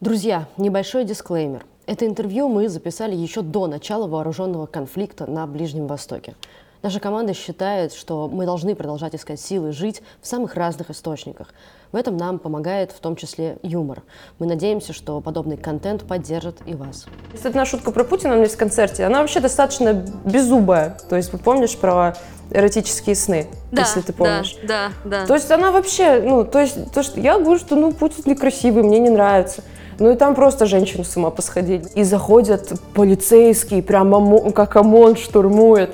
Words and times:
Друзья, 0.00 0.46
небольшой 0.56 1.02
дисклеймер. 1.02 1.66
Это 1.86 2.06
интервью 2.06 2.48
мы 2.48 2.68
записали 2.68 3.16
еще 3.16 3.42
до 3.42 3.66
начала 3.66 4.06
вооруженного 4.06 4.66
конфликта 4.66 5.28
на 5.28 5.44
Ближнем 5.48 5.88
Востоке. 5.88 6.36
Наша 6.82 7.00
команда 7.00 7.34
считает, 7.34 7.92
что 7.92 8.28
мы 8.28 8.46
должны 8.46 8.76
продолжать 8.76 9.16
искать 9.16 9.40
силы 9.40 9.72
жить 9.72 10.00
в 10.22 10.28
самых 10.28 10.54
разных 10.54 10.90
источниках. 10.90 11.48
В 11.90 11.96
этом 11.96 12.16
нам 12.16 12.38
помогает 12.38 12.92
в 12.92 13.00
том 13.00 13.16
числе 13.16 13.58
юмор. 13.64 14.04
Мы 14.38 14.46
надеемся, 14.46 14.92
что 14.92 15.20
подобный 15.20 15.56
контент 15.56 16.04
поддержит 16.04 16.58
и 16.64 16.76
вас. 16.76 17.06
Если 17.32 17.48
одна 17.48 17.64
шутка 17.64 17.90
про 17.90 18.04
Путина 18.04 18.34
у 18.34 18.34
меня 18.34 18.44
есть 18.44 18.54
в 18.54 18.58
концерте, 18.58 19.02
она 19.02 19.22
вообще 19.22 19.40
достаточно 19.40 19.94
беззубая. 20.24 20.96
То 21.08 21.16
есть, 21.16 21.32
вы 21.32 21.40
помнишь 21.40 21.76
про 21.76 22.16
эротические 22.52 23.16
сны, 23.16 23.48
Да, 23.72 23.82
если 23.82 24.02
ты 24.02 24.12
помнишь. 24.12 24.56
Да, 24.62 24.92
да, 25.02 25.22
да. 25.22 25.26
То 25.26 25.34
есть 25.34 25.50
она 25.50 25.72
вообще, 25.72 26.22
ну, 26.22 26.44
то 26.44 26.60
есть, 26.60 26.92
то, 26.92 27.02
что 27.02 27.18
я 27.18 27.40
говорю, 27.40 27.58
что, 27.58 27.74
ну, 27.74 27.92
Путин 27.92 28.22
некрасивый, 28.26 28.84
мне 28.84 29.00
не 29.00 29.10
нравится. 29.10 29.64
Ну 29.98 30.12
и 30.12 30.16
там 30.16 30.34
просто 30.34 30.66
женщины 30.66 31.04
с 31.04 31.16
ума 31.16 31.30
посходили. 31.30 31.84
И 31.94 32.04
заходят 32.04 32.72
полицейские, 32.94 33.82
прям 33.82 34.14
омо- 34.14 34.52
как 34.52 34.76
ОМОН 34.76 35.16
штурмует. 35.16 35.90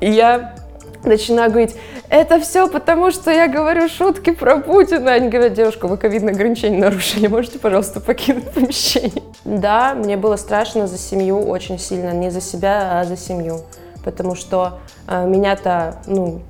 И 0.00 0.10
я 0.10 0.54
начинаю 1.02 1.50
говорить, 1.50 1.74
это 2.08 2.40
все 2.40 2.68
потому, 2.68 3.10
что 3.10 3.30
я 3.30 3.48
говорю 3.48 3.88
шутки 3.88 4.30
про 4.30 4.58
Путина. 4.58 5.12
Они 5.12 5.28
говорят, 5.28 5.54
девушка, 5.54 5.88
вы 5.88 5.96
ковидные 5.96 6.32
ограничения 6.32 6.78
нарушили, 6.78 7.26
можете, 7.26 7.58
пожалуйста, 7.58 8.00
покинуть 8.00 8.50
помещение. 8.50 9.22
Да, 9.44 9.94
мне 9.94 10.16
было 10.16 10.36
страшно 10.36 10.86
за 10.86 10.98
семью 10.98 11.40
очень 11.40 11.78
сильно, 11.78 12.12
не 12.12 12.30
за 12.30 12.40
себя, 12.40 13.00
а 13.00 13.04
за 13.04 13.16
семью. 13.16 13.60
Потому 14.04 14.36
что 14.36 14.78
э, 15.08 15.26
меня-то, 15.26 15.96
ну, 16.06 16.40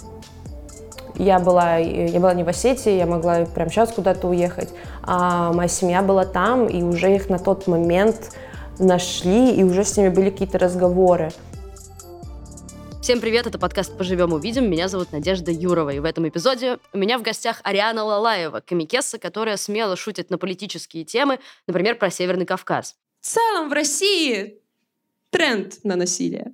я 1.18 1.38
была, 1.38 1.76
я 1.76 2.20
была 2.20 2.34
не 2.34 2.44
в 2.44 2.48
Осетии, 2.48 2.92
я 2.92 3.06
могла 3.06 3.44
прямо 3.44 3.70
сейчас 3.70 3.92
куда-то 3.92 4.28
уехать, 4.28 4.70
а 5.02 5.52
моя 5.52 5.68
семья 5.68 6.02
была 6.02 6.24
там, 6.24 6.66
и 6.66 6.82
уже 6.82 7.14
их 7.14 7.28
на 7.28 7.38
тот 7.38 7.66
момент 7.66 8.36
нашли, 8.78 9.54
и 9.54 9.64
уже 9.64 9.84
с 9.84 9.96
ними 9.96 10.08
были 10.08 10.30
какие-то 10.30 10.58
разговоры. 10.58 11.30
Всем 13.02 13.20
привет, 13.20 13.46
это 13.46 13.58
подкаст 13.58 13.96
«Поживем, 13.96 14.34
увидим». 14.34 14.70
Меня 14.70 14.86
зовут 14.86 15.12
Надежда 15.12 15.50
Юрова, 15.50 15.90
и 15.90 15.98
в 15.98 16.04
этом 16.04 16.28
эпизоде 16.28 16.78
у 16.92 16.98
меня 16.98 17.18
в 17.18 17.22
гостях 17.22 17.60
Ариана 17.64 18.04
Лалаева, 18.04 18.60
комикесса, 18.60 19.18
которая 19.18 19.56
смело 19.56 19.96
шутит 19.96 20.30
на 20.30 20.36
политические 20.36 21.04
темы, 21.04 21.38
например, 21.66 21.96
про 21.96 22.10
Северный 22.10 22.44
Кавказ. 22.44 22.96
В 23.20 23.26
целом 23.26 23.70
в 23.70 23.72
России 23.72 24.60
тренд 25.30 25.82
на 25.84 25.96
насилие. 25.96 26.52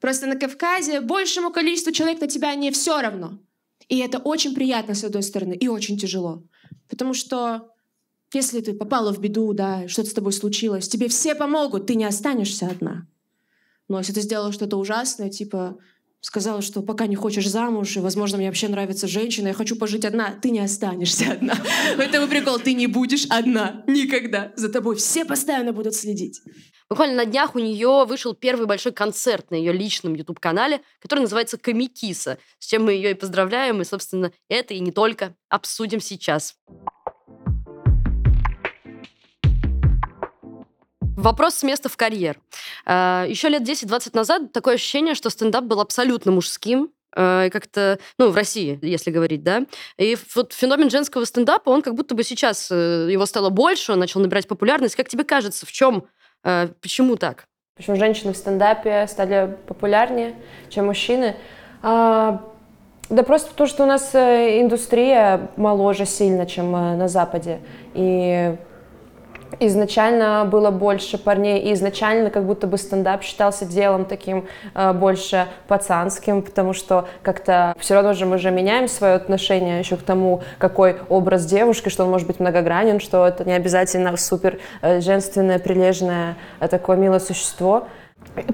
Просто 0.00 0.26
на 0.26 0.36
Кавказе 0.36 1.00
большему 1.00 1.50
количеству 1.50 1.92
человек 1.92 2.20
на 2.20 2.28
тебя 2.28 2.54
не 2.54 2.70
все 2.70 3.00
равно. 3.00 3.38
И 3.88 3.98
это 3.98 4.18
очень 4.18 4.54
приятно, 4.54 4.94
с 4.94 5.04
одной 5.04 5.22
стороны, 5.22 5.54
и 5.54 5.68
очень 5.68 5.98
тяжело. 5.98 6.42
Потому 6.88 7.14
что 7.14 7.70
если 8.32 8.60
ты 8.60 8.74
попала 8.74 9.12
в 9.12 9.20
беду, 9.20 9.52
да, 9.52 9.86
что-то 9.88 10.10
с 10.10 10.14
тобой 10.14 10.32
случилось, 10.32 10.88
тебе 10.88 11.08
все 11.08 11.34
помогут, 11.34 11.86
ты 11.86 11.94
не 11.94 12.04
останешься 12.04 12.66
одна. 12.66 13.06
Но 13.88 13.98
если 13.98 14.12
ты 14.12 14.22
сделала 14.22 14.52
что-то 14.52 14.76
ужасное, 14.76 15.30
типа 15.30 15.78
сказала, 16.24 16.62
что 16.62 16.80
пока 16.80 17.06
не 17.06 17.16
хочешь 17.16 17.46
замуж, 17.46 17.96
и, 17.96 18.00
возможно, 18.00 18.38
мне 18.38 18.46
вообще 18.46 18.68
нравится 18.68 19.06
женщина, 19.06 19.48
я 19.48 19.54
хочу 19.54 19.76
пожить 19.76 20.06
одна, 20.06 20.34
ты 20.40 20.48
не 20.48 20.60
останешься 20.60 21.32
одна. 21.32 21.54
Поэтому 21.98 22.28
прикол, 22.28 22.58
ты 22.58 22.72
не 22.72 22.86
будешь 22.86 23.26
одна 23.28 23.84
никогда. 23.86 24.50
За 24.56 24.70
тобой 24.70 24.96
все 24.96 25.26
постоянно 25.26 25.74
будут 25.74 25.94
следить. 25.94 26.40
Буквально 26.88 27.16
на 27.16 27.24
днях 27.26 27.54
у 27.54 27.58
нее 27.58 28.06
вышел 28.06 28.34
первый 28.34 28.66
большой 28.66 28.92
концерт 28.92 29.50
на 29.50 29.56
ее 29.56 29.72
личном 29.72 30.14
YouTube-канале, 30.14 30.80
который 30.98 31.20
называется 31.20 31.58
«Комикиса», 31.58 32.38
с 32.58 32.66
чем 32.66 32.84
мы 32.84 32.92
ее 32.92 33.10
и 33.10 33.14
поздравляем, 33.14 33.82
и, 33.82 33.84
собственно, 33.84 34.32
это 34.48 34.72
и 34.72 34.80
не 34.80 34.92
только 34.92 35.36
обсудим 35.50 36.00
сейчас. 36.00 36.56
Вопрос 41.16 41.54
с 41.54 41.62
места 41.62 41.88
в 41.88 41.96
карьер. 41.96 42.38
А, 42.86 43.24
Еще 43.28 43.48
лет 43.48 43.62
10-20 43.62 44.10
назад 44.14 44.52
такое 44.52 44.74
ощущение, 44.74 45.14
что 45.14 45.30
стендап 45.30 45.64
был 45.64 45.80
абсолютно 45.80 46.32
мужским, 46.32 46.90
э, 47.16 47.46
и 47.46 47.50
как-то, 47.50 47.98
ну, 48.18 48.30
в 48.30 48.36
России, 48.36 48.78
если 48.82 49.10
говорить, 49.10 49.42
да. 49.42 49.64
И 49.96 50.16
вот 50.34 50.52
феномен 50.52 50.90
женского 50.90 51.24
стендапа, 51.24 51.70
он 51.70 51.82
как 51.82 51.94
будто 51.94 52.14
бы 52.14 52.24
сейчас, 52.24 52.68
э, 52.70 53.08
его 53.10 53.26
стало 53.26 53.50
больше, 53.50 53.92
он 53.92 54.00
начал 54.00 54.20
набирать 54.20 54.48
популярность. 54.48 54.96
Как 54.96 55.08
тебе 55.08 55.24
кажется, 55.24 55.66
в 55.66 55.72
чем, 55.72 56.04
э, 56.42 56.68
почему 56.80 57.16
так? 57.16 57.46
Почему 57.76 57.96
женщины 57.96 58.32
в 58.32 58.36
стендапе 58.36 59.06
стали 59.08 59.56
популярнее, 59.66 60.34
чем 60.68 60.86
мужчины? 60.86 61.36
А, 61.82 62.40
да 63.08 63.22
просто 63.22 63.50
потому, 63.50 63.68
что 63.68 63.84
у 63.84 63.86
нас 63.86 64.14
э, 64.14 64.60
индустрия 64.62 65.50
моложе 65.56 66.06
сильно, 66.06 66.46
чем 66.46 66.74
э, 66.74 66.96
на 66.96 67.08
Западе. 67.08 67.60
И 67.94 68.56
изначально 69.60 70.44
было 70.44 70.70
больше 70.70 71.18
парней, 71.18 71.60
и 71.60 71.72
изначально 71.74 72.30
как 72.30 72.44
будто 72.44 72.66
бы 72.66 72.78
стендап 72.78 73.22
считался 73.22 73.64
делом 73.64 74.04
таким 74.04 74.46
э, 74.74 74.92
больше 74.92 75.46
пацанским, 75.68 76.42
потому 76.42 76.72
что 76.72 77.08
как-то 77.22 77.74
все 77.78 77.94
равно 77.94 78.12
же 78.12 78.26
мы 78.26 78.38
же 78.38 78.50
меняем 78.50 78.88
свое 78.88 79.14
отношение 79.14 79.78
еще 79.78 79.96
к 79.96 80.02
тому, 80.02 80.42
какой 80.58 80.96
образ 81.08 81.46
девушки, 81.46 81.88
что 81.88 82.04
он 82.04 82.10
может 82.10 82.26
быть 82.26 82.40
многогранен, 82.40 83.00
что 83.00 83.26
это 83.26 83.44
не 83.44 83.52
обязательно 83.52 84.16
супер 84.16 84.58
э, 84.82 85.00
женственное, 85.00 85.58
прилежное, 85.58 86.36
э, 86.60 86.68
такое 86.68 86.96
милое 86.96 87.20
существо. 87.20 87.86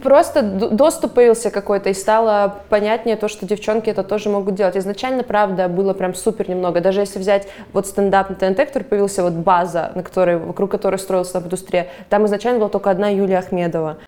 Просто 0.03 0.42
доступ 0.42 1.14
появился 1.14 1.50
какой-то, 1.50 1.88
и 1.88 1.94
стало 1.94 2.62
понятнее 2.69 3.16
то, 3.16 3.28
что 3.28 3.47
девчонки 3.47 3.88
это 3.88 4.04
тоже 4.04 4.28
могут 4.28 4.54
делать. 4.54 4.76
Изначально, 4.76 5.22
правда, 5.22 5.69
было 5.69 5.94
прям 5.94 6.14
супер 6.14 6.50
немного. 6.50 6.81
Даже 6.81 7.00
если 7.00 7.19
взять 7.19 7.48
вот 7.72 7.86
стендап 7.86 8.28
на 8.28 8.36
ТНТ, 8.36 8.66
который 8.66 8.82
появился, 8.82 9.22
вот 9.22 9.32
база, 9.32 9.92
на 9.94 10.03
которой, 10.03 10.36
вокруг 10.36 10.70
которой 10.70 10.97
строилась 10.98 11.28
стендап-индустрия, 11.28 11.88
там 12.10 12.26
изначально 12.26 12.58
была 12.58 12.69
только 12.69 12.91
одна 12.91 13.08
Юлия 13.08 13.38
Ахмедова. 13.38 13.98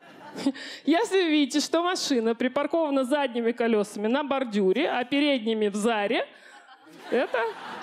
Если 0.84 1.23
вы 1.23 1.31
видите, 1.31 1.61
что 1.61 1.83
машина 1.83 2.34
припаркована 2.34 3.05
задними 3.05 3.53
колесами 3.53 4.09
на 4.09 4.25
бордюре, 4.25 4.91
а 4.91 5.05
передними 5.05 5.69
в 5.69 5.75
заре, 5.75 6.27
это 7.11 7.39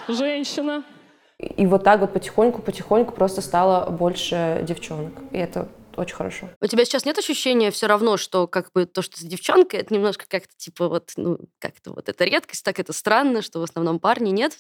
женщина. 0.08 0.84
И 1.40 1.66
вот 1.66 1.84
так 1.84 2.02
вот 2.02 2.12
потихоньку-потихоньку 2.14 3.14
просто 3.14 3.42
стало 3.42 3.90
больше 3.90 4.60
девчонок. 4.64 5.14
И 5.32 5.38
это 5.38 5.68
очень 6.00 6.16
хорошо. 6.16 6.50
У 6.62 6.68
тебя 6.68 6.86
сейчас 6.86 7.06
нет 7.06 7.18
ощущения 7.18 7.72
все 7.72 7.88
равно, 7.88 8.18
что 8.18 8.48
как 8.48 8.72
бы 8.74 8.86
то, 8.86 9.02
что 9.02 9.20
ты 9.20 9.28
девчонка, 9.28 9.78
это 9.78 9.94
немножко 9.94 10.26
как-то 10.28 10.54
типа 10.58 10.88
вот, 10.88 11.12
ну, 11.16 11.40
как-то 11.60 11.94
вот 11.94 12.10
это 12.10 12.24
редкость, 12.24 12.64
так 12.64 12.80
это 12.80 12.94
странно, 12.94 13.42
что 13.42 13.60
в 13.60 13.64
основном 13.64 14.00
парни 14.00 14.30
нет? 14.30 14.58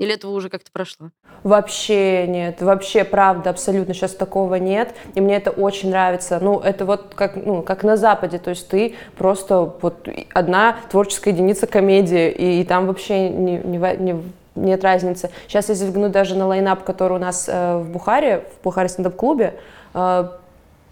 Или 0.00 0.14
этого 0.14 0.30
уже 0.30 0.48
как-то 0.48 0.70
прошло? 0.70 1.10
Вообще 1.42 2.26
нет, 2.28 2.62
вообще 2.62 3.02
правда, 3.02 3.50
абсолютно 3.50 3.94
сейчас 3.94 4.14
такого 4.14 4.54
нет, 4.54 4.94
и 5.14 5.20
мне 5.20 5.36
это 5.36 5.50
очень 5.50 5.90
нравится. 5.90 6.38
Ну, 6.40 6.60
это 6.60 6.84
вот 6.84 7.14
как, 7.16 7.34
ну, 7.34 7.62
как 7.62 7.82
на 7.82 7.96
Западе, 7.96 8.38
то 8.38 8.50
есть 8.50 8.68
ты 8.68 8.94
просто 9.16 9.74
вот 9.80 10.08
одна 10.32 10.78
творческая 10.90 11.32
единица 11.32 11.66
комедии, 11.66 12.30
и, 12.30 12.64
там 12.64 12.86
вообще 12.86 13.28
не, 13.28 13.58
не, 13.58 13.78
не- 13.78 14.22
нет 14.54 14.84
разницы. 14.84 15.30
Сейчас, 15.48 15.68
если 15.68 15.84
взглянуть 15.84 16.12
даже 16.12 16.36
на 16.36 16.46
лайнап, 16.46 16.84
который 16.84 17.14
у 17.14 17.20
нас 17.20 17.48
э, 17.48 17.78
в 17.78 17.90
Бухаре, 17.90 18.44
в 18.58 18.64
Бухаре 18.64 18.88
стендап-клубе, 18.88 19.58
э, 19.94 20.28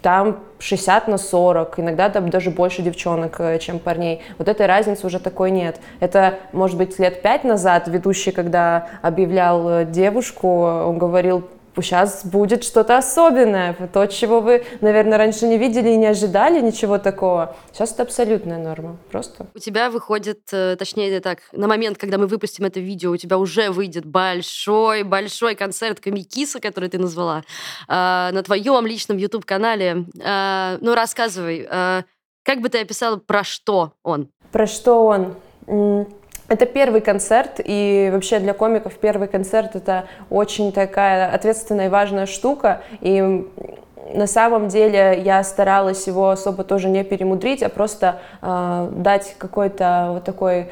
там 0.07 0.37
60 0.61 1.09
на 1.09 1.19
40, 1.19 1.81
иногда 1.81 2.09
там 2.11 2.31
даже 2.31 2.53
больше 2.53 2.81
девчонок, 2.81 3.41
э, 3.41 3.59
чем 3.59 3.81
парней. 3.81 4.23
Вот 4.39 4.47
этой 4.47 4.67
разницы 4.67 5.05
уже 5.05 5.19
такой 5.19 5.51
нет. 5.51 5.81
Это, 5.99 6.39
может 6.53 6.79
быть, 6.79 6.97
лет 7.01 7.23
пять 7.23 7.43
назад 7.43 7.89
ведущий, 7.89 8.31
когда 8.31 8.87
объявлял 9.03 9.69
э, 9.69 9.85
девушку, 9.85 10.63
он 10.63 10.99
говорил, 10.99 11.49
сейчас 11.83 12.25
будет 12.25 12.65
что-то 12.65 12.97
особенное, 12.97 13.75
то, 13.93 14.07
чего 14.07 14.41
вы, 14.41 14.65
наверное, 14.81 15.19
раньше 15.19 15.47
не 15.47 15.59
видели 15.59 15.91
и 15.91 15.97
не 15.97 16.07
ожидали 16.07 16.61
ничего 16.61 16.99
такого. 16.99 17.57
Сейчас 17.73 17.93
это 17.93 18.03
абсолютная 18.03 18.59
норма, 18.59 18.97
просто. 19.11 19.47
У 19.55 19.59
тебя 19.59 19.91
выходит, 19.91 20.41
э, 20.53 20.77
точнее 20.77 21.21
так, 21.21 21.39
на 21.53 21.67
момент, 21.67 21.99
когда 21.99 22.19
мы 22.19 22.27
выпустим 22.27 22.65
это 22.65 22.81
видео, 22.81 23.11
у 23.11 23.17
тебя 23.17 23.39
уже 23.39 23.71
выйдет 23.71 24.05
большой-большой 24.05 25.55
концерт 25.55 26.01
Комикиса, 26.01 26.61
который 26.61 26.89
ты 26.89 26.99
назвала, 26.99 27.43
э, 27.89 27.93
на 28.33 28.43
твоем 28.43 28.87
личном 28.87 29.17
YouTube-канале. 29.19 30.07
Э, 30.21 30.79
Ну, 30.81 30.95
рассказывай, 30.95 31.69
как 32.45 32.61
бы 32.61 32.69
ты 32.69 32.81
описала, 32.81 33.17
про 33.17 33.45
что 33.45 33.93
он? 34.03 34.29
Про 34.53 34.67
что 34.67 35.05
он? 35.05 35.35
Это 36.49 36.65
первый 36.65 37.01
концерт, 37.01 37.61
и 37.65 38.09
вообще 38.13 38.39
для 38.39 38.55
комиков 38.55 38.95
первый 38.99 39.27
концерт 39.27 39.75
это 39.75 40.07
очень 40.31 40.73
такая 40.73 41.29
ответственная 41.33 41.87
и 41.87 41.89
важная 41.89 42.27
штука. 42.27 42.83
И 43.01 43.45
на 44.15 44.27
самом 44.29 44.69
деле 44.69 45.21
я 45.25 45.43
старалась 45.43 46.07
его 46.07 46.31
особо 46.31 46.63
тоже 46.63 46.89
не 46.89 47.03
перемудрить, 47.03 47.63
а 47.63 47.69
просто 47.69 48.21
э, 48.43 48.89
дать 48.93 49.35
какой-то 49.39 50.11
вот 50.13 50.25
такой 50.25 50.71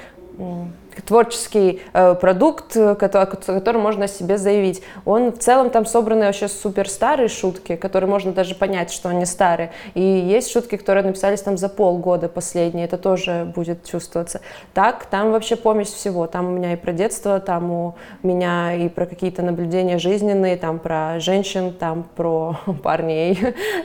творческий 1.02 1.82
э, 1.93 2.14
продукт, 2.14 2.76
э, 2.76 2.94
который, 2.94 3.26
который 3.26 3.81
можно 3.81 4.05
о 4.05 4.08
себе 4.08 4.38
заявить. 4.38 4.82
Он 5.05 5.32
в 5.32 5.38
целом 5.38 5.70
там 5.70 5.87
собраны 5.87 6.26
вообще 6.26 6.49
супер 6.49 6.88
старые 6.88 7.29
шутки, 7.29 7.76
которые 7.76 8.08
можно 8.08 8.32
даже 8.32 8.55
понять, 8.55 8.93
что 8.93 9.08
они 9.08 9.26
старые. 9.26 9.73
И 9.94 10.02
есть 10.02 10.50
шутки, 10.50 10.76
которые 10.76 11.05
написались 11.05 11.43
там 11.43 11.56
за 11.56 11.69
полгода 11.69 12.29
последние, 12.29 12.87
это 12.87 12.99
тоже 12.99 13.50
будет 13.55 13.85
чувствоваться. 13.85 14.41
Так, 14.73 15.06
там 15.06 15.32
вообще 15.32 15.56
помесь 15.56 15.93
всего. 15.93 16.26
Там 16.26 16.46
у 16.46 16.50
меня 16.50 16.73
и 16.73 16.76
про 16.76 16.93
детство, 16.93 17.41
там 17.41 17.70
у 17.70 17.94
меня 18.23 18.75
и 18.75 18.88
про 18.88 19.06
какие-то 19.06 19.43
наблюдения 19.43 19.99
жизненные, 19.99 20.56
там 20.56 20.79
про 20.79 21.20
женщин, 21.20 21.73
там 21.73 22.05
про 22.17 22.58
парней, 22.82 23.38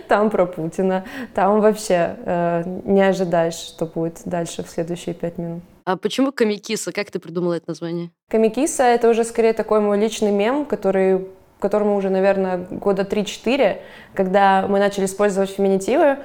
там 0.07 0.29
про 0.29 0.45
Путина. 0.45 1.03
Там 1.33 1.61
вообще 1.61 2.15
э, 2.25 2.63
не 2.85 3.01
ожидаешь, 3.01 3.55
что 3.55 3.85
будет 3.85 4.21
дальше 4.25 4.63
в 4.63 4.69
следующие 4.69 5.15
пять 5.15 5.37
минут. 5.37 5.63
А 5.85 5.97
почему 5.97 6.31
Камикиса? 6.31 6.91
Как 6.91 7.11
ты 7.11 7.19
придумала 7.19 7.53
это 7.53 7.65
название? 7.69 8.11
Камикиса— 8.29 8.83
это 8.85 9.09
уже 9.09 9.23
скорее 9.23 9.53
такой 9.53 9.79
мой 9.79 9.99
личный 9.99 10.31
мем, 10.31 10.65
который 10.65 11.27
которому 11.59 11.97
уже, 11.97 12.09
наверное, 12.09 12.57
года 12.57 13.03
3-4, 13.03 13.79
когда 14.13 14.65
мы 14.67 14.79
начали 14.79 15.05
использовать 15.05 15.49
феминитивы, 15.49 16.19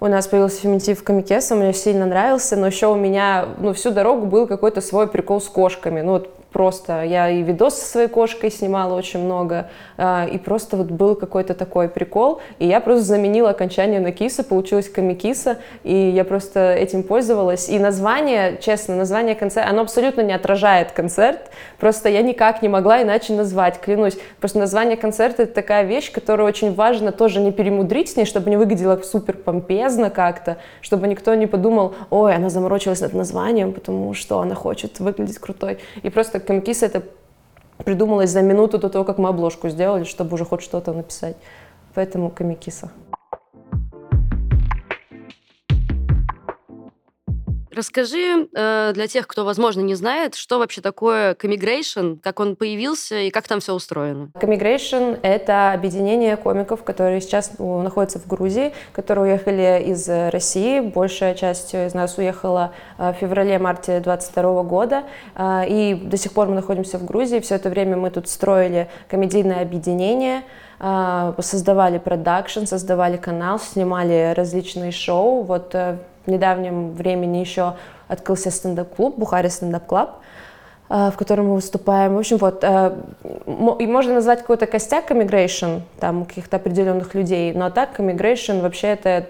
у 0.00 0.06
нас 0.06 0.26
появился 0.26 0.62
феминитив 0.62 1.04
Камикеса, 1.04 1.54
мне 1.54 1.72
сильно 1.74 2.06
нравился, 2.06 2.56
но 2.56 2.66
еще 2.66 2.86
у 2.86 2.96
меня 2.96 3.50
ну, 3.58 3.72
всю 3.74 3.90
дорогу 3.90 4.26
был 4.26 4.46
какой-то 4.46 4.80
свой 4.80 5.06
прикол 5.06 5.40
с 5.40 5.48
кошками. 5.48 6.00
Ну 6.00 6.12
вот 6.12 6.39
просто 6.52 7.02
я 7.04 7.30
и 7.30 7.42
видос 7.42 7.74
со 7.74 7.86
своей 7.86 8.08
кошкой 8.08 8.50
снимала 8.50 8.94
очень 8.94 9.20
много, 9.20 9.70
а, 9.96 10.26
и 10.30 10.38
просто 10.38 10.76
вот 10.76 10.88
был 10.88 11.14
какой-то 11.14 11.54
такой 11.54 11.88
прикол, 11.88 12.40
и 12.58 12.66
я 12.66 12.80
просто 12.80 13.04
заменила 13.04 13.50
окончание 13.50 14.00
на 14.00 14.12
киса, 14.12 14.42
получилось 14.42 14.88
камикиса, 14.88 15.58
и 15.84 15.94
я 15.94 16.24
просто 16.24 16.74
этим 16.74 17.02
пользовалась. 17.02 17.68
И 17.68 17.78
название, 17.78 18.58
честно, 18.60 18.96
название 18.96 19.34
концерта, 19.34 19.70
оно 19.70 19.82
абсолютно 19.82 20.22
не 20.22 20.32
отражает 20.32 20.92
концерт, 20.92 21.50
просто 21.78 22.08
я 22.08 22.22
никак 22.22 22.62
не 22.62 22.68
могла 22.68 23.02
иначе 23.02 23.32
назвать, 23.32 23.80
клянусь. 23.80 24.18
Просто 24.40 24.58
название 24.58 24.96
концерта— 24.96 25.42
это 25.44 25.54
такая 25.54 25.84
вещь, 25.84 26.10
которую 26.12 26.46
очень 26.46 26.74
важно 26.74 27.12
тоже 27.12 27.40
не 27.40 27.52
перемудрить 27.52 28.10
с 28.10 28.16
ней, 28.16 28.24
чтобы 28.24 28.50
не 28.50 28.56
выглядело 28.56 28.96
супер 29.02 29.36
помпезно 29.36 30.10
как-то, 30.10 30.56
чтобы 30.80 31.06
никто 31.06 31.34
не 31.34 31.46
подумал, 31.46 31.94
ой, 32.10 32.34
она 32.34 32.50
заморочилась 32.50 33.00
над 33.00 33.14
названием, 33.14 33.72
потому 33.72 34.14
что 34.14 34.40
она 34.40 34.54
хочет 34.54 35.00
выглядеть 35.00 35.38
крутой. 35.38 35.78
И 36.02 36.10
просто 36.10 36.39
как 36.40 36.48
Камикиса 36.48 36.86
это 36.86 37.02
придумалось 37.84 38.30
за 38.30 38.42
минуту 38.42 38.78
до 38.78 38.88
того, 38.88 39.04
как 39.04 39.18
мы 39.18 39.28
обложку 39.28 39.68
сделали, 39.68 40.04
чтобы 40.04 40.34
уже 40.34 40.44
хоть 40.44 40.62
что-то 40.62 40.92
написать. 40.92 41.36
Поэтому 41.94 42.30
Камикиса. 42.30 42.90
Расскажи 47.70 48.48
э, 48.52 48.92
для 48.94 49.06
тех, 49.06 49.26
кто, 49.28 49.44
возможно, 49.44 49.80
не 49.80 49.94
знает, 49.94 50.34
что 50.34 50.58
вообще 50.58 50.80
такое 50.80 51.34
Comigration, 51.34 52.18
как 52.20 52.40
он 52.40 52.56
появился 52.56 53.20
и 53.20 53.30
как 53.30 53.46
там 53.46 53.60
все 53.60 53.74
устроено. 53.74 54.30
Comigration— 54.34 55.18
это 55.22 55.72
объединение 55.72 56.36
комиков, 56.36 56.82
которые 56.82 57.20
сейчас 57.20 57.52
находятся 57.58 58.18
в 58.18 58.26
Грузии, 58.26 58.72
которые 58.92 59.32
уехали 59.34 59.84
из 59.86 60.08
России. 60.08 60.80
Большая 60.80 61.34
часть 61.34 61.74
из 61.74 61.94
нас 61.94 62.18
уехала 62.18 62.72
э, 62.98 63.12
в 63.12 63.16
феврале-марте 63.16 64.00
22 64.00 64.62
года, 64.64 65.04
э, 65.36 65.62
и 65.68 65.94
до 65.94 66.16
сих 66.16 66.32
пор 66.32 66.48
мы 66.48 66.56
находимся 66.56 66.98
в 66.98 67.04
Грузии. 67.04 67.38
Все 67.38 67.54
это 67.54 67.70
время 67.70 67.96
мы 67.96 68.10
тут 68.10 68.28
строили 68.28 68.88
комедийное 69.08 69.62
объединение, 69.62 70.42
э, 70.80 71.34
создавали 71.38 71.98
продакшн, 71.98 72.64
создавали 72.64 73.16
канал, 73.16 73.60
снимали 73.60 74.34
различные 74.36 74.90
шоу. 74.90 75.42
Вот 75.42 75.74
недавнем 76.30 76.92
времени 76.92 77.38
еще 77.38 77.74
открылся 78.08 78.50
стендап-клуб, 78.50 79.18
Бухари 79.18 79.48
Stand-Up 79.48 79.92
Club, 79.92 80.20
в 80.88 81.12
котором 81.16 81.48
мы 81.48 81.54
выступаем. 81.54 82.16
В 82.16 82.18
общем, 82.18 82.38
вот, 82.38 82.64
э, 82.64 82.92
и 83.78 83.86
можно 83.86 84.14
назвать 84.14 84.40
какой-то 84.40 84.66
костяк 84.66 85.10
immigration, 85.12 85.82
там, 86.00 86.24
каких-то 86.24 86.56
определенных 86.56 87.14
людей, 87.14 87.52
но 87.52 87.70
так 87.70 88.00
immigration 88.00 88.60
вообще 88.60 88.88
это 88.88 89.28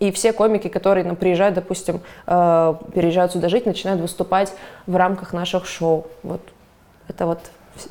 и 0.00 0.10
все 0.10 0.32
комики, 0.32 0.68
которые 0.68 1.04
ну, 1.04 1.16
приезжают, 1.16 1.54
допустим, 1.54 2.00
э, 2.26 2.74
переезжают 2.94 3.32
сюда 3.32 3.48
жить, 3.48 3.66
начинают 3.66 4.00
выступать 4.00 4.52
в 4.86 4.96
рамках 4.96 5.32
наших 5.32 5.66
шоу. 5.66 6.06
Вот 6.22 6.40
это 7.08 7.26
вот 7.26 7.38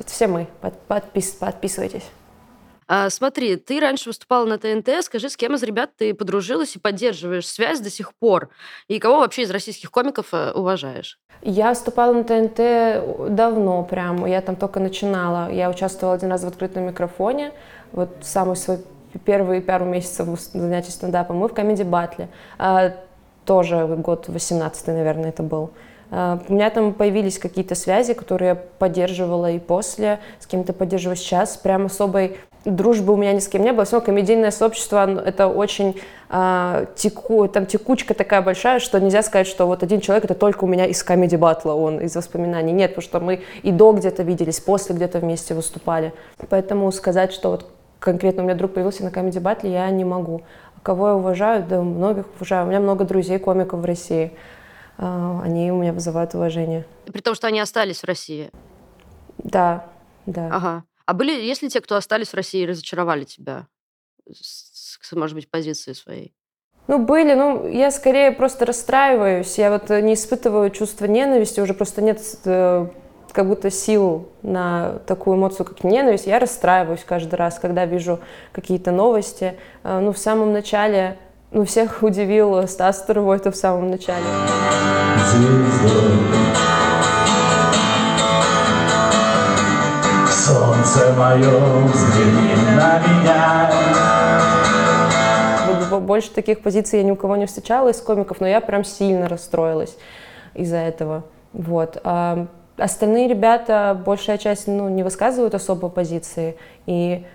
все 0.06 0.26
мы. 0.26 0.46
Подпис, 0.88 1.30
подписывайтесь. 1.30 2.04
А, 2.94 3.08
смотри, 3.08 3.56
ты 3.56 3.80
раньше 3.80 4.10
выступала 4.10 4.44
на 4.44 4.58
ТНТ. 4.58 5.02
Скажи, 5.02 5.30
с 5.30 5.36
кем 5.38 5.54
из 5.54 5.62
ребят 5.62 5.92
ты 5.96 6.12
подружилась 6.12 6.76
и 6.76 6.78
поддерживаешь 6.78 7.48
связь 7.48 7.80
до 7.80 7.88
сих 7.88 8.14
пор? 8.14 8.50
И 8.86 8.98
кого 8.98 9.20
вообще 9.20 9.42
из 9.42 9.50
российских 9.50 9.90
комиков 9.90 10.26
э, 10.32 10.52
уважаешь? 10.52 11.18
Я 11.40 11.70
выступала 11.70 12.12
на 12.12 12.22
ТНТ 12.22 13.34
давно 13.34 13.82
прям. 13.84 14.26
Я 14.26 14.42
там 14.42 14.56
только 14.56 14.78
начинала. 14.78 15.50
Я 15.50 15.70
участвовала 15.70 16.16
один 16.16 16.30
раз 16.30 16.44
в 16.44 16.46
открытом 16.46 16.82
микрофоне. 16.82 17.52
Вот 17.92 18.10
самый 18.20 18.56
свой 18.56 18.84
первые 19.24 19.62
пару 19.62 19.86
месяцев 19.86 20.28
занятий 20.52 20.90
стендапом. 20.90 21.38
Мы 21.38 21.48
в 21.48 21.54
комедии 21.54 21.84
Батле. 21.84 22.28
А, 22.58 22.92
тоже 23.46 23.86
год 23.86 24.28
18 24.28 24.88
наверное, 24.88 25.30
это 25.30 25.42
был. 25.42 25.70
А, 26.14 26.38
у 26.46 26.52
меня 26.52 26.68
там 26.68 26.92
появились 26.92 27.38
какие-то 27.38 27.74
связи, 27.74 28.12
которые 28.12 28.48
я 28.50 28.54
поддерживала 28.54 29.50
и 29.50 29.58
после, 29.58 30.20
с 30.38 30.46
кем-то 30.46 30.74
поддерживаю 30.74 31.16
сейчас. 31.16 31.56
Прям 31.56 31.86
особой 31.86 32.36
дружбы 32.66 33.14
у 33.14 33.16
меня 33.16 33.32
ни 33.32 33.38
с 33.38 33.48
кем 33.48 33.62
не 33.62 33.72
было. 33.72 33.86
Все 33.86 33.96
равно 33.96 34.06
комедийное 34.06 34.50
сообщество— 34.50 35.22
это 35.26 35.48
очень 35.48 35.98
э, 36.28 36.86
теку, 36.94 37.48
там 37.48 37.64
текучка 37.64 38.12
такая 38.12 38.42
большая, 38.42 38.78
что 38.78 39.00
нельзя 39.00 39.22
сказать, 39.22 39.46
что 39.46 39.66
вот 39.66 39.82
один 39.82 40.00
человек— 40.00 40.24
это 40.26 40.34
только 40.34 40.64
у 40.64 40.66
меня 40.66 40.84
из 40.84 41.02
комедий 41.02 41.38
батла, 41.38 41.74
он 41.74 41.98
из 41.98 42.14
воспоминаний. 42.14 42.72
Нет, 42.72 42.94
потому 42.94 43.02
что 43.02 43.20
мы 43.20 43.42
и 43.62 43.72
до 43.72 43.92
где-то 43.92 44.22
виделись, 44.22 44.60
после 44.60 44.94
где-то 44.94 45.18
вместе 45.18 45.54
выступали. 45.54 46.12
Поэтому 46.50 46.92
сказать, 46.92 47.32
что 47.32 47.52
вот 47.52 47.70
конкретно 47.98 48.42
у 48.42 48.46
меня 48.46 48.54
друг 48.54 48.74
появился 48.74 49.02
на 49.02 49.10
комедий 49.10 49.40
батле, 49.40 49.72
я 49.72 49.90
не 49.90 50.04
могу. 50.04 50.42
Кого 50.82 51.08
я 51.08 51.14
уважаю? 51.14 51.64
Да 51.66 51.80
многих 51.80 52.26
уважаю. 52.36 52.66
У 52.66 52.68
меня 52.68 52.80
много 52.80 53.04
друзей, 53.04 53.38
комиков 53.38 53.80
в 53.80 53.84
России. 53.84 54.32
Э, 55.02 55.40
они 55.42 55.72
у 55.72 55.78
меня 55.78 55.92
вызывают 55.92 56.34
уважение. 56.34 56.86
При 57.06 57.20
том, 57.20 57.34
что 57.34 57.48
они 57.48 57.58
остались 57.58 58.02
в 58.02 58.04
России? 58.04 58.50
Да, 59.38 59.90
да. 60.26 60.48
Ага. 60.52 60.84
А 61.06 61.12
были, 61.12 61.32
если 61.32 61.68
те, 61.68 61.80
кто 61.80 61.96
остались 61.96 62.28
в 62.28 62.34
России, 62.34 62.64
разочаровали 62.64 63.24
тебя, 63.24 63.66
с, 64.30 65.12
может 65.12 65.34
быть, 65.34 65.50
позиции 65.50 65.92
своей? 65.92 66.34
Ну, 66.86 66.98
были, 66.98 67.34
ну, 67.34 67.66
я 67.66 67.90
скорее 67.90 68.30
просто 68.32 68.64
расстраиваюсь, 68.64 69.58
я 69.58 69.70
вот 69.70 69.90
не 69.90 70.14
испытываю 70.14 70.70
чувство 70.70 71.06
ненависти, 71.06 71.60
уже 71.60 71.74
просто 71.74 72.02
нет 72.02 72.20
э, 72.44 72.86
как 73.32 73.48
будто 73.48 73.70
сил 73.70 74.28
на 74.42 75.00
такую 75.06 75.36
эмоцию, 75.36 75.66
как 75.66 75.82
ненависть. 75.84 76.26
Я 76.26 76.38
расстраиваюсь 76.38 77.04
каждый 77.04 77.34
раз, 77.34 77.58
когда 77.58 77.86
вижу 77.86 78.20
какие-то 78.52 78.92
новости. 78.92 79.54
Э, 79.82 79.98
ну, 80.00 80.12
в 80.12 80.18
самом 80.18 80.52
начале, 80.52 81.18
ну, 81.52 81.64
всех 81.66 82.02
удивил 82.02 82.66
Стас 82.66 83.04
это 83.06 83.50
в 83.50 83.56
самом 83.56 83.90
начале. 83.90 84.24
Солнце 90.30 91.12
мое, 91.16 91.86
взгляни 91.86 92.54
на 92.74 93.00
меня. 93.00 93.70
Больше 96.00 96.30
таких 96.30 96.62
позиций 96.62 97.00
я 97.00 97.04
ни 97.04 97.10
у 97.10 97.16
кого 97.16 97.36
не 97.36 97.46
встречала 97.46 97.90
из 97.90 98.00
комиков, 98.00 98.40
но 98.40 98.48
я 98.48 98.60
прям 98.60 98.82
сильно 98.82 99.28
расстроилась 99.28 99.96
из-за 100.54 100.78
этого. 100.78 101.24
Вот. 101.52 102.00
А 102.02 102.46
остальные 102.78 103.28
ребята, 103.28 104.00
большая 104.04 104.38
часть, 104.38 104.66
ну, 104.68 104.88
не 104.88 105.02
высказывают 105.02 105.54
особо 105.54 105.90
позиции. 105.90 106.56
И 106.86 107.26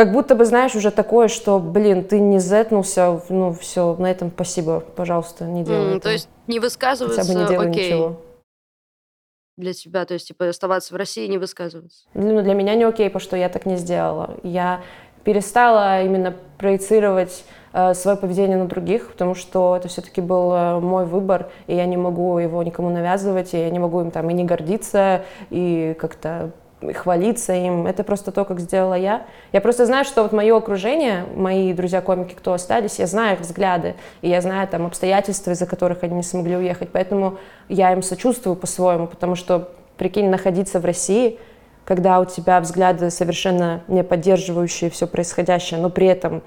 как 0.00 0.12
будто 0.12 0.34
бы, 0.34 0.46
знаешь, 0.46 0.74
уже 0.74 0.90
такое, 0.90 1.28
что, 1.28 1.58
блин, 1.58 2.04
ты 2.04 2.20
не 2.20 2.38
зетнулся, 2.38 3.20
ну, 3.28 3.52
все, 3.52 3.94
на 3.96 4.10
этом 4.10 4.30
спасибо, 4.30 4.80
пожалуйста, 4.80 5.44
не 5.44 5.62
делай 5.62 5.96
mm, 5.96 6.00
То 6.00 6.10
есть 6.10 6.26
не 6.46 6.58
высказываться, 6.58 7.20
Хотя 7.20 7.34
бы 7.34 7.38
не 7.38 7.46
делай 7.46 7.68
окей. 7.68 7.84
ничего 7.92 8.16
для 9.58 9.74
тебя? 9.74 10.06
То 10.06 10.14
есть, 10.14 10.28
типа, 10.28 10.48
оставаться 10.48 10.94
в 10.94 10.96
России 10.96 11.26
и 11.26 11.28
не 11.28 11.36
высказываться? 11.36 12.06
Ну, 12.14 12.40
для 12.40 12.54
меня 12.54 12.76
не 12.76 12.84
окей, 12.84 13.10
потому 13.10 13.20
что 13.20 13.36
я 13.36 13.50
так 13.50 13.66
не 13.66 13.76
сделала. 13.76 14.38
Я 14.42 14.80
перестала 15.22 16.02
именно 16.02 16.34
проецировать 16.56 17.44
э, 17.74 17.92
свое 17.92 18.16
поведение 18.16 18.56
на 18.56 18.68
других, 18.68 19.12
потому 19.12 19.34
что 19.34 19.76
это 19.76 19.88
все-таки 19.88 20.22
был 20.22 20.50
э, 20.54 20.80
мой 20.80 21.04
выбор, 21.04 21.50
и 21.66 21.76
я 21.76 21.84
не 21.84 21.98
могу 21.98 22.38
его 22.38 22.62
никому 22.62 22.88
навязывать, 22.88 23.52
и 23.52 23.58
я 23.58 23.68
не 23.68 23.78
могу 23.78 24.00
им 24.00 24.10
там 24.10 24.30
и 24.30 24.32
не 24.32 24.44
гордиться, 24.44 25.26
и 25.50 25.94
как-то 26.00 26.52
хвалиться 26.94 27.52
им. 27.52 27.86
Это 27.86 28.04
просто 28.04 28.32
то, 28.32 28.44
как 28.44 28.60
сделала 28.60 28.94
я. 28.94 29.26
Я 29.52 29.60
просто 29.60 29.86
знаю, 29.86 30.04
что 30.04 30.22
вот 30.22 30.32
мое 30.32 30.56
окружение, 30.56 31.26
мои 31.34 31.72
друзья-комики, 31.72 32.34
кто 32.34 32.52
остались, 32.52 32.98
я 32.98 33.06
знаю 33.06 33.36
их 33.36 33.40
взгляды, 33.40 33.94
и 34.22 34.28
я 34.28 34.40
знаю 34.40 34.66
там 34.68 34.86
обстоятельства, 34.86 35.50
из-за 35.52 35.66
которых 35.66 36.02
они 36.02 36.14
не 36.14 36.22
смогли 36.22 36.56
уехать. 36.56 36.90
Поэтому 36.92 37.38
я 37.68 37.92
им 37.92 38.02
сочувствую 38.02 38.56
по-своему, 38.56 39.06
потому 39.06 39.34
что, 39.34 39.70
прикинь, 39.96 40.28
находиться 40.28 40.80
в 40.80 40.84
России, 40.84 41.38
когда 41.84 42.20
у 42.20 42.24
тебя 42.24 42.60
взгляды 42.60 43.10
совершенно 43.10 43.82
не 43.88 44.02
поддерживающие 44.02 44.90
все 44.90 45.06
происходящее, 45.06 45.80
но 45.80 45.90
при 45.90 46.06
этом 46.06 46.42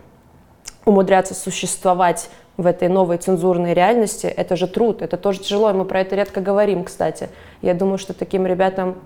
умудряться 0.85 1.33
существовать 1.33 2.29
в 2.57 2.67
этой 2.67 2.87
новой 2.87 3.17
цензурной 3.17 3.73
реальности, 3.73 4.27
это 4.27 4.55
же 4.55 4.67
труд, 4.67 5.01
это 5.01 5.17
тоже 5.17 5.39
тяжело, 5.39 5.71
и 5.71 5.73
мы 5.73 5.85
про 5.85 6.01
это 6.01 6.15
редко 6.15 6.39
говорим, 6.39 6.83
кстати. 6.83 7.29
Я 7.61 7.73
думаю, 7.73 7.97
что 7.97 8.13
таким 8.13 8.45
ребятам 8.45 8.97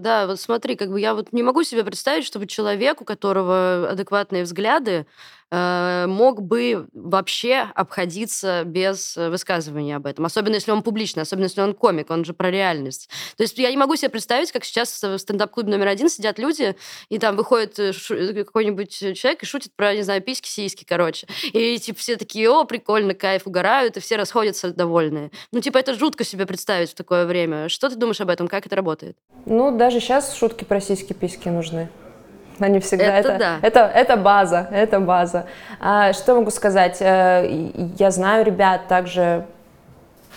Да, 0.00 0.26
вот 0.26 0.40
смотри, 0.40 0.76
как 0.76 0.88
бы 0.90 0.98
я 0.98 1.14
вот 1.14 1.30
не 1.32 1.42
могу 1.42 1.62
себе 1.62 1.84
представить, 1.84 2.24
чтобы 2.24 2.46
человек, 2.46 3.02
у 3.02 3.04
которого 3.04 3.86
адекватные 3.90 4.44
взгляды, 4.44 5.04
мог 5.50 6.42
бы 6.42 6.86
вообще 6.92 7.68
обходиться 7.74 8.62
без 8.64 9.16
э, 9.16 9.30
высказывания 9.30 9.96
об 9.96 10.06
этом. 10.06 10.24
Особенно 10.24 10.54
если 10.54 10.70
он 10.70 10.82
публичный, 10.82 11.22
особенно 11.22 11.44
если 11.44 11.60
он 11.60 11.74
комик, 11.74 12.10
он 12.10 12.24
же 12.24 12.34
про 12.34 12.50
реальность. 12.50 13.08
То 13.36 13.42
есть 13.42 13.58
я 13.58 13.70
не 13.70 13.76
могу 13.76 13.96
себе 13.96 14.10
представить, 14.10 14.52
как 14.52 14.64
сейчас 14.64 15.02
в 15.02 15.18
стендап-клубе 15.18 15.70
номер 15.70 15.88
один 15.88 16.08
сидят 16.08 16.38
люди, 16.38 16.76
и 17.08 17.18
там 17.18 17.36
выходит 17.36 17.78
э, 17.78 17.92
э, 18.10 18.44
какой-нибудь 18.44 19.16
человек 19.16 19.42
и 19.42 19.46
шутит 19.46 19.72
про, 19.74 19.94
не 19.94 20.02
знаю, 20.02 20.22
письки, 20.22 20.48
сиськи, 20.48 20.84
короче. 20.84 21.26
И 21.52 21.78
типа 21.78 21.98
все 21.98 22.16
такие, 22.16 22.48
о, 22.50 22.64
прикольно, 22.64 23.14
кайф, 23.14 23.46
угорают, 23.46 23.96
и 23.96 24.00
все 24.00 24.16
расходятся 24.16 24.72
довольные. 24.72 25.30
Ну, 25.52 25.60
типа, 25.60 25.78
это 25.78 25.94
жутко 25.94 26.24
себе 26.24 26.46
представить 26.46 26.90
в 26.90 26.94
такое 26.94 27.26
время. 27.26 27.68
Что 27.68 27.88
ты 27.88 27.96
думаешь 27.96 28.20
об 28.20 28.30
этом? 28.30 28.48
Как 28.48 28.66
это 28.66 28.76
работает? 28.76 29.16
Ну, 29.46 29.76
даже 29.76 30.00
сейчас 30.00 30.34
шутки 30.34 30.64
про 30.64 30.80
сиськи-письки 30.80 31.48
нужны. 31.48 31.88
Они 32.60 32.78
всегда 32.80 33.18
Это 33.18 33.28
это, 33.30 33.38
да. 33.38 33.58
это, 33.62 33.80
это 33.80 34.16
база, 34.16 34.68
это 34.70 35.00
база. 35.00 35.46
А, 35.80 36.12
что 36.12 36.34
могу 36.34 36.50
сказать? 36.50 36.98
Э, 37.00 37.46
Я 37.98 38.10
знаю 38.10 38.44
ребят 38.44 38.86
также, 38.86 39.46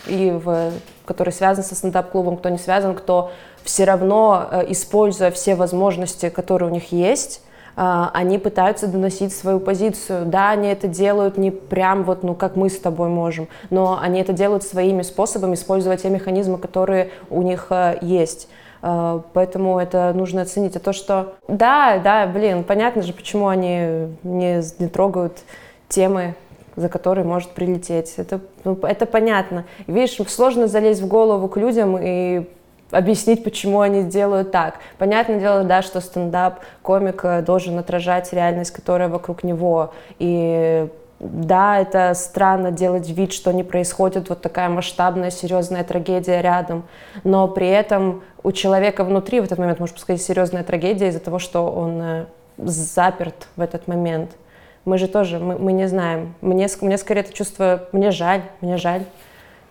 и 0.08 0.32
в, 0.32 0.72
которые 1.06 1.34
связаны 1.34 1.66
со 1.66 1.76
стендап-клубом, 1.76 2.38
кто 2.38 2.50
не 2.50 2.58
связан, 2.58 2.96
кто 2.96 3.32
все 3.64 3.84
равно, 3.86 4.48
э, 4.52 4.66
используя 4.70 5.32
все 5.32 5.56
возможности, 5.56 6.30
которые 6.30 6.70
у 6.70 6.74
них 6.74 6.92
есть, 6.92 7.42
э, 7.76 8.06
они 8.14 8.38
пытаются 8.38 8.88
доносить 8.88 9.36
свою 9.36 9.60
позицию. 9.60 10.26
Да, 10.26 10.52
они 10.52 10.70
это 10.70 10.88
делают 10.88 11.38
не 11.38 11.52
прям 11.52 12.04
вот, 12.04 12.24
ну, 12.24 12.36
как 12.36 12.56
мы 12.56 12.70
с 12.70 12.80
тобой 12.80 13.10
можем, 13.10 13.48
но 13.70 14.00
они 14.02 14.22
это 14.22 14.34
делают 14.34 14.64
своими 14.64 15.02
способами, 15.02 15.56
используя 15.56 15.98
те 15.98 16.10
механизмы, 16.10 16.58
которые 16.58 17.12
у 17.30 17.42
них 17.42 17.68
э, 17.70 17.98
есть. 18.02 18.48
Э, 18.84 19.22
Поэтому 19.34 19.80
это 19.80 20.14
нужно 20.14 20.44
оценить. 20.44 20.76
А 20.76 20.80
то, 20.80 20.94
что... 20.94 21.34
Да, 21.48 21.98
да, 21.98 22.28
блин, 22.28 22.64
понятно 22.64 23.02
же, 23.02 23.14
почему 23.14 23.48
они 23.48 24.10
не, 24.24 24.62
не 24.80 24.88
трогают 24.90 25.40
темы, 25.88 26.36
за 26.76 26.90
которые 26.90 27.26
может 27.26 27.52
прилететь. 27.52 28.14
Это, 28.18 28.42
ну, 28.64 28.78
это 28.84 29.06
понятно. 29.06 29.66
Видишь, 29.88 30.18
сложно 30.30 30.68
залезть 30.68 31.02
в 31.02 31.08
голову 31.08 31.48
к 31.48 31.58
людям 31.58 31.98
и 32.00 32.46
объяснить, 32.92 33.44
почему 33.44 33.80
они 33.80 34.04
делают 34.04 34.52
так. 34.52 34.76
Понятное 34.98 35.40
дело, 35.40 35.64
да, 35.64 35.82
что 35.82 36.02
стендап 36.02 36.60
комик 36.82 37.22
э, 37.24 37.42
должен 37.42 37.80
отражать 37.80 38.34
реальность, 38.34 38.72
которая 38.72 39.08
вокруг 39.08 39.44
него. 39.44 39.94
И 40.20 40.90
да, 41.24 41.80
это 41.80 42.14
странно 42.16 42.72
делать 42.72 43.10
вид, 43.10 43.32
что 43.32 43.52
не 43.52 43.64
происходит 43.64 44.30
вот 44.30 44.42
такая 44.42 44.70
масштабная, 44.70 45.32
серьезная 45.32 45.84
трагедия 45.84 46.42
рядом, 46.42 46.84
но 47.24 47.48
при 47.48 47.70
этом 47.70 48.24
у 48.44 48.52
человека 48.52 49.04
внутри 49.04 49.40
в 49.40 49.46
этот 49.46 49.58
момент, 49.58 49.80
может 49.80 50.00
сказать, 50.00 50.22
серьезная 50.22 50.64
трагедия 50.64 51.08
из-за 51.08 51.20
того, 51.20 51.40
что 51.40 51.72
он 51.72 52.02
э, 52.02 52.26
заперт 52.58 53.48
в 53.56 53.62
этот 53.62 53.88
момент. 53.88 54.32
Мы 54.86 54.98
же 54.98 55.08
тоже, 55.08 55.40
мы, 55.40 55.58
мы 55.58 55.72
не 55.72 55.88
знаем. 55.88 56.36
Мне, 56.42 56.68
мне 56.82 56.98
скорее 56.98 57.22
это 57.22 57.34
чувство, 57.34 57.88
мне 57.94 58.12
жаль, 58.12 58.42
мне 58.60 58.78
жаль. 58.78 59.06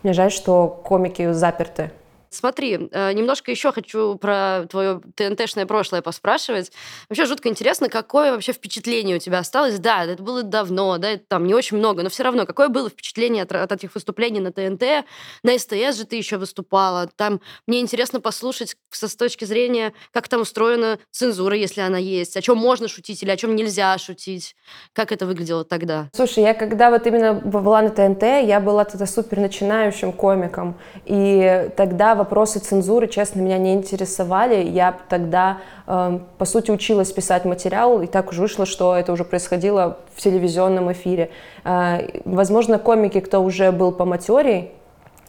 Мне 0.02 0.14
жаль, 0.14 0.30
что 0.30 0.68
комики 0.82 1.32
заперты. 1.32 1.90
Смотри, 2.34 2.88
э, 2.90 3.12
немножко 3.12 3.50
еще 3.50 3.72
хочу 3.72 4.16
про 4.16 4.66
твое 4.70 5.00
ТНТшное 5.16 5.66
прошлое 5.66 6.02
поспрашивать. 6.02 6.72
Вообще 7.08 7.26
жутко 7.26 7.48
интересно, 7.48 7.88
какое 7.88 8.32
вообще 8.32 8.52
впечатление 8.52 9.16
у 9.16 9.20
тебя 9.20 9.38
осталось? 9.38 9.78
Да, 9.78 10.04
это 10.04 10.22
было 10.22 10.42
давно, 10.42 10.96
да, 10.98 11.10
это 11.10 11.24
там 11.28 11.46
не 11.46 11.54
очень 11.54 11.76
много, 11.76 12.02
но 12.02 12.08
все 12.08 12.22
равно, 12.22 12.46
какое 12.46 12.68
было 12.68 12.88
впечатление 12.88 13.42
от, 13.42 13.52
от 13.52 13.72
этих 13.72 13.94
выступлений 13.94 14.40
на 14.40 14.52
ТНТ? 14.52 15.04
На 15.42 15.58
СТС 15.58 15.98
же 15.98 16.04
ты 16.04 16.16
еще 16.16 16.38
выступала. 16.38 17.08
Там 17.16 17.40
мне 17.66 17.80
интересно 17.80 18.20
послушать 18.20 18.76
со, 18.90 19.08
с 19.08 19.16
точки 19.16 19.44
зрения, 19.44 19.92
как 20.12 20.28
там 20.28 20.40
устроена 20.40 20.98
цензура, 21.10 21.56
если 21.56 21.82
она 21.82 21.98
есть, 21.98 22.36
о 22.36 22.42
чем 22.42 22.56
можно 22.58 22.88
шутить 22.88 23.22
или 23.22 23.30
о 23.30 23.36
чем 23.36 23.54
нельзя 23.54 23.96
шутить. 23.98 24.56
Как 24.92 25.12
это 25.12 25.26
выглядело 25.26 25.64
тогда? 25.64 26.08
Слушай, 26.14 26.44
я 26.44 26.54
когда 26.54 26.90
вот 26.90 27.06
именно 27.06 27.34
была 27.34 27.82
на 27.82 27.90
ТНТ, 27.90 28.22
я 28.22 28.60
была 28.60 28.84
тогда 28.84 29.06
супер 29.06 29.38
начинающим 29.38 30.12
комиком. 30.12 30.78
И 31.04 31.68
тогда 31.76 32.14
вопросы 32.22 32.60
цензуры, 32.60 33.08
честно, 33.08 33.40
меня 33.40 33.58
не 33.58 33.74
интересовали. 33.74 34.62
Я 34.68 34.94
тогда, 35.08 35.58
э, 35.86 36.18
по 36.38 36.44
сути, 36.44 36.70
училась 36.70 37.12
писать 37.12 37.44
материал, 37.44 38.00
и 38.02 38.06
так 38.06 38.30
уже 38.30 38.42
вышло, 38.42 38.66
что 38.66 38.96
это 38.96 39.12
уже 39.12 39.24
происходило 39.24 39.96
в 40.14 40.20
телевизионном 40.20 40.90
эфире. 40.92 41.30
Э, 41.64 42.20
возможно, 42.24 42.78
комики, 42.78 43.20
кто 43.20 43.42
уже 43.42 43.72
был 43.72 43.92
по 43.92 44.04
материи, 44.04 44.70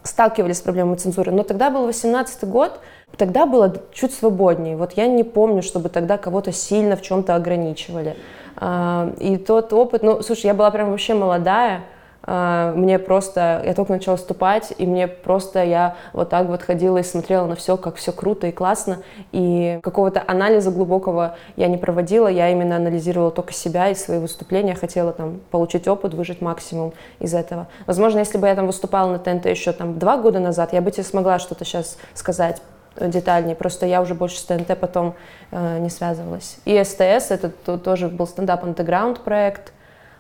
сталкивались 0.03 0.57
с 0.57 0.61
проблемой 0.61 0.97
цензуры. 0.97 1.31
Но 1.31 1.43
тогда 1.43 1.69
был 1.69 1.85
18 1.85 2.43
год, 2.49 2.79
тогда 3.17 3.45
было 3.45 3.73
чуть 3.91 4.13
свободнее. 4.13 4.75
Вот 4.75 4.93
я 4.93 5.07
не 5.07 5.23
помню, 5.23 5.61
чтобы 5.61 5.89
тогда 5.89 6.17
кого-то 6.17 6.51
сильно 6.51 6.95
в 6.95 7.01
чем-то 7.01 7.35
ограничивали. 7.35 8.15
А, 8.57 9.11
И 9.19 9.37
тот 9.37 9.73
опыт, 9.73 10.03
ну, 10.03 10.21
слушай, 10.21 10.45
я 10.47 10.53
была 10.53 10.71
прям 10.71 10.91
вообще 10.91 11.13
молодая, 11.13 11.81
мне 12.25 12.99
просто, 12.99 13.61
я 13.65 13.73
только 13.73 13.91
начала 13.91 14.15
выступать, 14.15 14.73
и 14.77 14.85
мне 14.85 15.07
просто, 15.07 15.63
я 15.63 15.95
вот 16.13 16.29
так 16.29 16.47
вот 16.47 16.61
ходила 16.61 16.97
и 16.99 17.03
смотрела 17.03 17.45
на 17.47 17.55
все, 17.55 17.75
как 17.75 17.95
все 17.95 18.13
круто 18.13 18.47
и 18.47 18.51
классно, 18.51 18.99
и 19.33 19.79
какого-то 19.83 20.23
анализа 20.25 20.71
глубокого 20.71 21.35
я 21.57 21.67
не 21.67 21.77
проводила, 21.77 22.29
я 22.29 22.49
именно 22.49 22.77
анализировала 22.77 23.31
только 23.31 23.51
себя 23.51 23.89
и 23.89 23.95
свои 23.95 24.19
выступления, 24.19 24.73
хотела 24.73 25.11
там 25.11 25.41
получить 25.51 25.87
опыт, 25.87 26.13
выжить 26.13 26.41
максимум 26.41 26.93
из 27.19 27.33
этого. 27.33 27.67
Возможно, 27.87 28.19
если 28.19 28.37
бы 28.37 28.47
я 28.47 28.55
там 28.55 28.67
выступала 28.67 29.11
на 29.11 29.19
ТНТ 29.19 29.47
еще 29.47 29.73
там 29.73 29.99
два 29.99 30.17
года 30.17 30.39
назад, 30.39 30.71
я 30.71 30.81
бы 30.81 30.91
тебе 30.91 31.03
смогла 31.03 31.39
что-то 31.39 31.65
сейчас 31.65 31.97
сказать 32.13 32.61
детальнее, 32.99 33.55
просто 33.55 33.85
я 33.85 34.01
уже 34.01 34.13
больше 34.13 34.37
с 34.37 34.43
ТНТ 34.43 34.79
потом 34.79 35.15
э, 35.51 35.79
не 35.79 35.89
связывалась. 35.89 36.57
И 36.63 36.81
СТС, 36.81 37.31
это 37.31 37.49
то- 37.49 37.77
тоже 37.77 38.07
был 38.07 38.27
стендап 38.27 38.63
андеграунд 38.63 39.19
проект, 39.19 39.73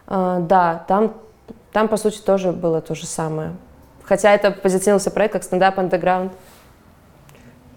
Э, 0.07 0.39
да, 0.41 0.83
там, 0.87 1.13
там, 1.73 1.87
по 1.87 1.97
сути, 1.97 2.19
тоже 2.19 2.51
было 2.51 2.81
то 2.81 2.95
же 2.95 3.05
самое. 3.05 3.53
Хотя 4.03 4.31
это 4.31 4.51
позиционировался 4.51 5.11
проект 5.11 5.33
как 5.33 5.43
стендап 5.43 5.79
андеграунд. 5.79 6.31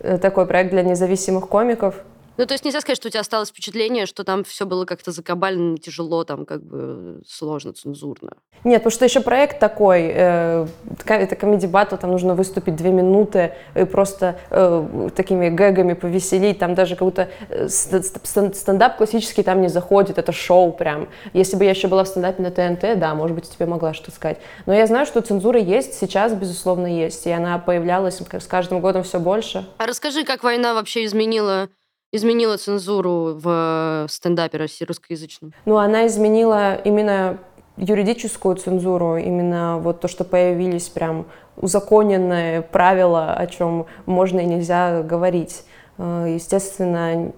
Э, 0.00 0.18
Такой 0.18 0.46
проект 0.46 0.70
для 0.70 0.82
независимых 0.82 1.48
комиков. 1.48 1.96
Ну, 2.36 2.46
то 2.46 2.52
есть 2.54 2.64
нельзя 2.64 2.80
сказать, 2.80 2.96
что 2.98 3.08
у 3.08 3.10
тебя 3.10 3.20
осталось 3.20 3.48
впечатление, 3.48 4.06
что 4.06 4.24
там 4.24 4.44
все 4.44 4.66
было 4.66 4.84
как-то 4.84 5.10
закабалено, 5.10 5.78
тяжело, 5.78 6.24
там 6.24 6.44
как 6.44 6.62
бы 6.62 7.22
сложно, 7.26 7.72
цензурно. 7.72 8.32
Нет, 8.64 8.82
потому 8.82 8.90
что 8.90 9.04
еще 9.04 9.20
проект 9.20 9.58
такой, 9.58 10.10
э, 10.12 10.66
это 11.06 11.36
комедий 11.36 11.66
батл, 11.66 11.96
там 11.96 12.10
нужно 12.10 12.34
выступить 12.34 12.76
две 12.76 12.90
минуты 12.90 13.54
и 13.74 13.84
просто 13.84 14.38
э, 14.50 15.08
такими 15.14 15.48
гэгами 15.48 15.94
повеселить, 15.94 16.58
там 16.58 16.74
даже 16.74 16.96
как 16.96 17.06
будто 17.06 17.28
э, 17.48 17.68
ст- 17.68 18.26
ст- 18.26 18.54
стендап 18.56 18.96
классический 18.96 19.42
там 19.42 19.60
не 19.62 19.68
заходит, 19.68 20.18
это 20.18 20.32
шоу 20.32 20.72
прям. 20.72 21.08
Если 21.32 21.56
бы 21.56 21.64
я 21.64 21.70
еще 21.70 21.88
была 21.88 22.04
в 22.04 22.08
стендапе 22.08 22.42
на 22.42 22.50
ТНТ, 22.50 22.98
да, 22.98 23.14
может 23.14 23.34
быть, 23.34 23.48
тебе 23.48 23.66
могла 23.66 23.94
что 23.94 24.10
сказать. 24.10 24.38
Но 24.66 24.74
я 24.74 24.86
знаю, 24.86 25.06
что 25.06 25.20
цензура 25.20 25.58
есть, 25.60 25.94
сейчас, 25.94 26.34
безусловно, 26.34 26.86
есть, 26.86 27.26
и 27.26 27.30
она 27.30 27.58
появлялась 27.58 28.20
с 28.20 28.46
каждым 28.46 28.80
годом 28.80 29.02
все 29.04 29.20
больше. 29.20 29.66
А 29.78 29.86
расскажи, 29.86 30.24
как 30.24 30.42
война 30.42 30.74
вообще 30.74 31.04
изменила, 31.04 31.68
изменила 32.12 32.56
цензуру 32.56 33.38
в 33.42 34.06
стендапе 34.08 34.58
россии 34.58 34.84
русскоязычном? 34.84 35.52
Ну, 35.64 35.76
она 35.76 36.06
изменила 36.06 36.74
именно 36.76 37.38
юридическую 37.76 38.56
цензуру, 38.56 39.16
именно 39.16 39.78
вот 39.78 40.00
то, 40.00 40.08
что 40.08 40.24
появились 40.24 40.88
прям 40.88 41.26
узаконенные 41.56 42.62
правила, 42.62 43.34
о 43.34 43.46
чем 43.46 43.86
можно 44.06 44.40
и 44.40 44.46
нельзя 44.46 45.02
говорить. 45.02 45.64
Э, 45.98 46.26
Естественно, 46.28 47.32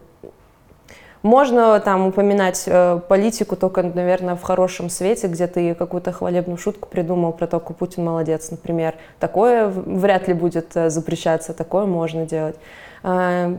можно 1.22 1.80
там 1.80 2.06
упоминать 2.06 2.64
э, 2.66 3.00
политику 3.08 3.56
только, 3.56 3.82
наверное, 3.82 4.36
в 4.36 4.42
хорошем 4.42 4.88
свете, 4.88 5.26
где 5.26 5.48
ты 5.48 5.74
какую-то 5.74 6.12
хвалебную 6.12 6.58
шутку 6.58 6.88
придумал 6.88 7.32
про 7.32 7.46
то, 7.48 7.58
какой 7.58 7.74
Путин 7.74 8.04
молодец, 8.04 8.50
например. 8.50 8.94
Такое 9.18 9.68
вряд 9.68 10.28
ли 10.28 10.34
будет 10.34 10.76
э, 10.76 10.90
запрещаться, 10.90 11.52
такое 11.54 11.86
можно 11.86 12.24
делать. 12.24 12.56
Э, 13.02 13.56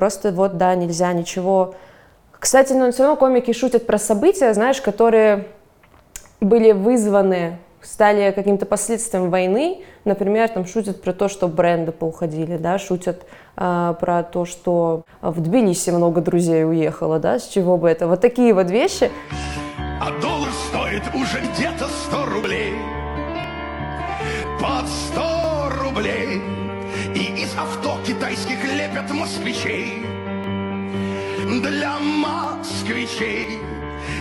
Просто 0.00 0.32
вот, 0.32 0.56
да, 0.56 0.74
нельзя 0.74 1.12
ничего. 1.12 1.74
Кстати, 2.32 2.72
но 2.72 2.90
все 2.90 3.02
равно 3.02 3.16
комики 3.16 3.52
шутят 3.52 3.86
про 3.86 3.98
события, 3.98 4.54
знаешь, 4.54 4.80
которые 4.80 5.48
были 6.40 6.72
вызваны, 6.72 7.58
стали 7.82 8.30
каким-то 8.30 8.64
последствием 8.64 9.28
войны. 9.28 9.82
Например, 10.06 10.48
там 10.48 10.64
шутят 10.64 11.02
про 11.02 11.12
то, 11.12 11.28
что 11.28 11.48
бренды 11.48 11.92
поуходили, 11.92 12.56
да, 12.56 12.78
шутят 12.78 13.26
а, 13.58 13.92
про 13.92 14.22
то, 14.22 14.46
что 14.46 15.02
в 15.20 15.38
Тбилиси 15.38 15.90
много 15.90 16.22
друзей 16.22 16.64
уехало, 16.64 17.18
да, 17.18 17.38
с 17.38 17.46
чего 17.46 17.76
бы 17.76 17.90
это. 17.90 18.08
Вот 18.08 18.22
такие 18.22 18.54
вот 18.54 18.70
вещи. 18.70 19.10
А 20.00 20.18
доллар 20.22 20.48
стоит 20.70 21.02
уже 21.14 21.40
где-то 21.40 21.84
100 22.08 22.24
рублей. 22.24 22.72
Под 24.62 24.88
100 24.88 25.84
рублей. 25.84 26.59
И 27.50 27.52
из 27.52 27.58
авто 27.58 27.98
китайских 28.06 28.64
лепят 28.64 29.10
москвичей. 29.10 30.04
Для 31.62 31.98
москвичей. 31.98 33.58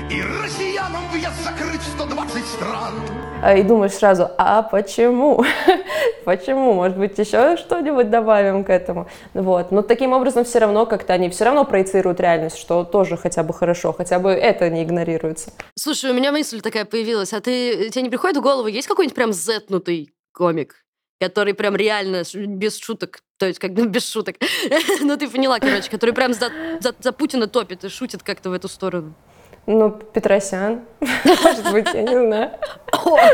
И 0.10 0.22
россиянам 0.22 1.04
въезд 1.12 1.44
закрыт 1.44 1.80
в 1.80 1.88
120 1.96 2.46
стран. 2.46 2.94
А, 3.44 3.56
И 3.56 3.64
думаешь 3.64 3.94
сразу, 3.94 4.30
а 4.38 4.64
почему? 4.64 5.44
почему? 6.26 6.74
Может 6.74 6.98
быть, 6.98 7.18
еще 7.18 7.58
что-нибудь 7.58 8.10
добавим 8.10 8.64
к 8.64 8.70
этому? 8.70 9.08
Вот. 9.34 9.72
Но 9.72 9.82
таким 9.82 10.14
образом 10.14 10.44
все 10.44 10.60
равно 10.60 10.86
как-то 10.86 11.14
они 11.14 11.30
все 11.30 11.46
равно 11.46 11.66
проецируют 11.66 12.20
реальность, 12.20 12.58
что 12.58 12.84
тоже 12.84 13.18
хотя 13.18 13.44
бы 13.44 13.54
хорошо, 13.54 13.94
хотя 13.94 14.20
бы 14.20 14.32
это 14.32 14.70
не 14.70 14.84
игнорируется. 14.84 15.52
Слушай, 15.76 16.12
у 16.12 16.14
меня 16.14 16.32
мысль 16.32 16.62
такая 16.62 16.86
появилась. 16.86 17.34
А 17.34 17.42
ты, 17.42 17.90
тебе 17.90 18.04
не 18.04 18.10
приходит 18.10 18.38
в 18.38 18.42
голову, 18.42 18.68
есть 18.68 18.88
какой-нибудь 18.88 19.16
прям 19.16 19.34
зетнутый 19.34 20.14
комик? 20.34 20.76
Который 21.20 21.54
прям 21.54 21.76
реально 21.76 22.24
без 22.34 22.78
шуток, 22.78 23.20
то 23.38 23.46
есть 23.46 23.60
как 23.60 23.74
бы 23.74 23.88
без 23.88 24.10
шуток, 24.10 24.38
ну 25.02 25.18
ты 25.18 25.30
поняла, 25.30 25.60
короче, 25.60 25.90
который 25.90 26.14
прям 26.14 26.34
за, 26.34 26.52
за, 26.80 26.96
за 27.00 27.12
Путина 27.12 27.48
топит 27.48 27.84
и 27.84 27.90
шутит 27.90 28.24
как-то 28.24 28.50
в 28.50 28.54
эту 28.54 28.68
сторону. 28.68 29.14
Ну, 29.66 29.92
Петросян, 29.92 30.86
может 31.00 31.72
быть, 31.72 31.88
я 31.94 32.02
не 32.02 32.26
знаю. 32.28 32.52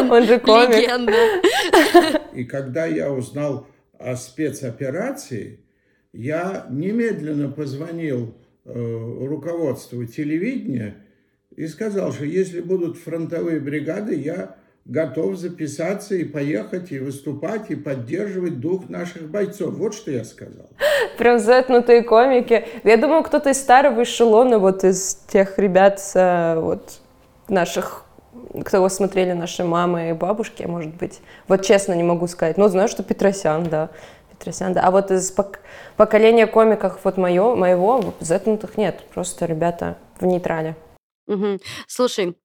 Он 0.10 0.26
же 0.26 0.40
комик. 0.40 0.76
Легенда. 0.76 1.14
И 2.34 2.44
когда 2.44 2.86
я 2.86 3.12
узнал 3.12 3.68
о 3.98 4.18
спецоперации, 4.18 5.62
я 6.12 6.66
немедленно 6.70 7.50
позвонил 7.50 8.36
э, 8.66 8.74
руководству 8.74 10.04
телевидения 10.06 11.06
и 11.56 11.68
сказал, 11.68 12.12
что 12.12 12.26
если 12.26 12.60
будут 12.60 12.98
фронтовые 12.98 13.62
бригады, 13.62 14.16
я 14.16 14.58
готов 14.86 15.36
записаться 15.36 16.16
и 16.16 16.24
поехать, 16.24 16.92
и 16.92 17.00
выступать, 17.00 17.72
и 17.72 17.76
поддерживать 17.76 18.60
дух 18.60 18.88
наших 18.88 19.30
бойцов. 19.30 19.74
Вот 19.74 19.96
что 19.96 20.12
я 20.12 20.24
сказал. 20.24 20.70
Прям 21.18 21.40
затнутые 21.40 22.04
комики. 22.04 22.66
Я 22.84 22.98
думаю, 22.98 23.24
кто-то 23.24 23.50
из 23.50 23.58
старого 23.60 24.04
эшелона, 24.04 24.60
вот 24.60 24.84
из 24.84 25.16
тех 25.28 25.58
ребят, 25.58 26.00
э, 26.14 26.60
вот 26.60 27.00
наших, 27.48 28.06
кто 28.64 28.88
смотрели 28.90 29.34
наши 29.34 29.64
мамы 29.64 30.12
и 30.12 30.14
бабушки, 30.14 30.64
может 30.64 30.94
быть. 30.96 31.20
Вот 31.48 31.64
честно 31.66 31.94
не 31.94 32.04
могу 32.04 32.28
сказать. 32.28 32.58
Но 32.58 32.68
знаю, 32.68 32.88
что 32.88 33.02
Петросян, 33.04 33.64
да. 33.64 33.90
Петросян, 34.32 34.74
да. 34.74 34.82
А 34.82 34.92
вот 34.92 35.10
из 35.10 35.36
пок- 35.36 35.60
поколения 35.98 36.46
комиков 36.46 37.00
вот 37.04 37.18
мое, 37.18 37.56
моего, 37.56 38.14
затнутых 38.20 38.78
нет. 38.78 39.02
Просто 39.14 39.46
ребята 39.46 39.98
в 40.20 40.26
нейтрале. 40.26 40.76
Мгм. 41.28 41.60
Слушай, 41.88 42.36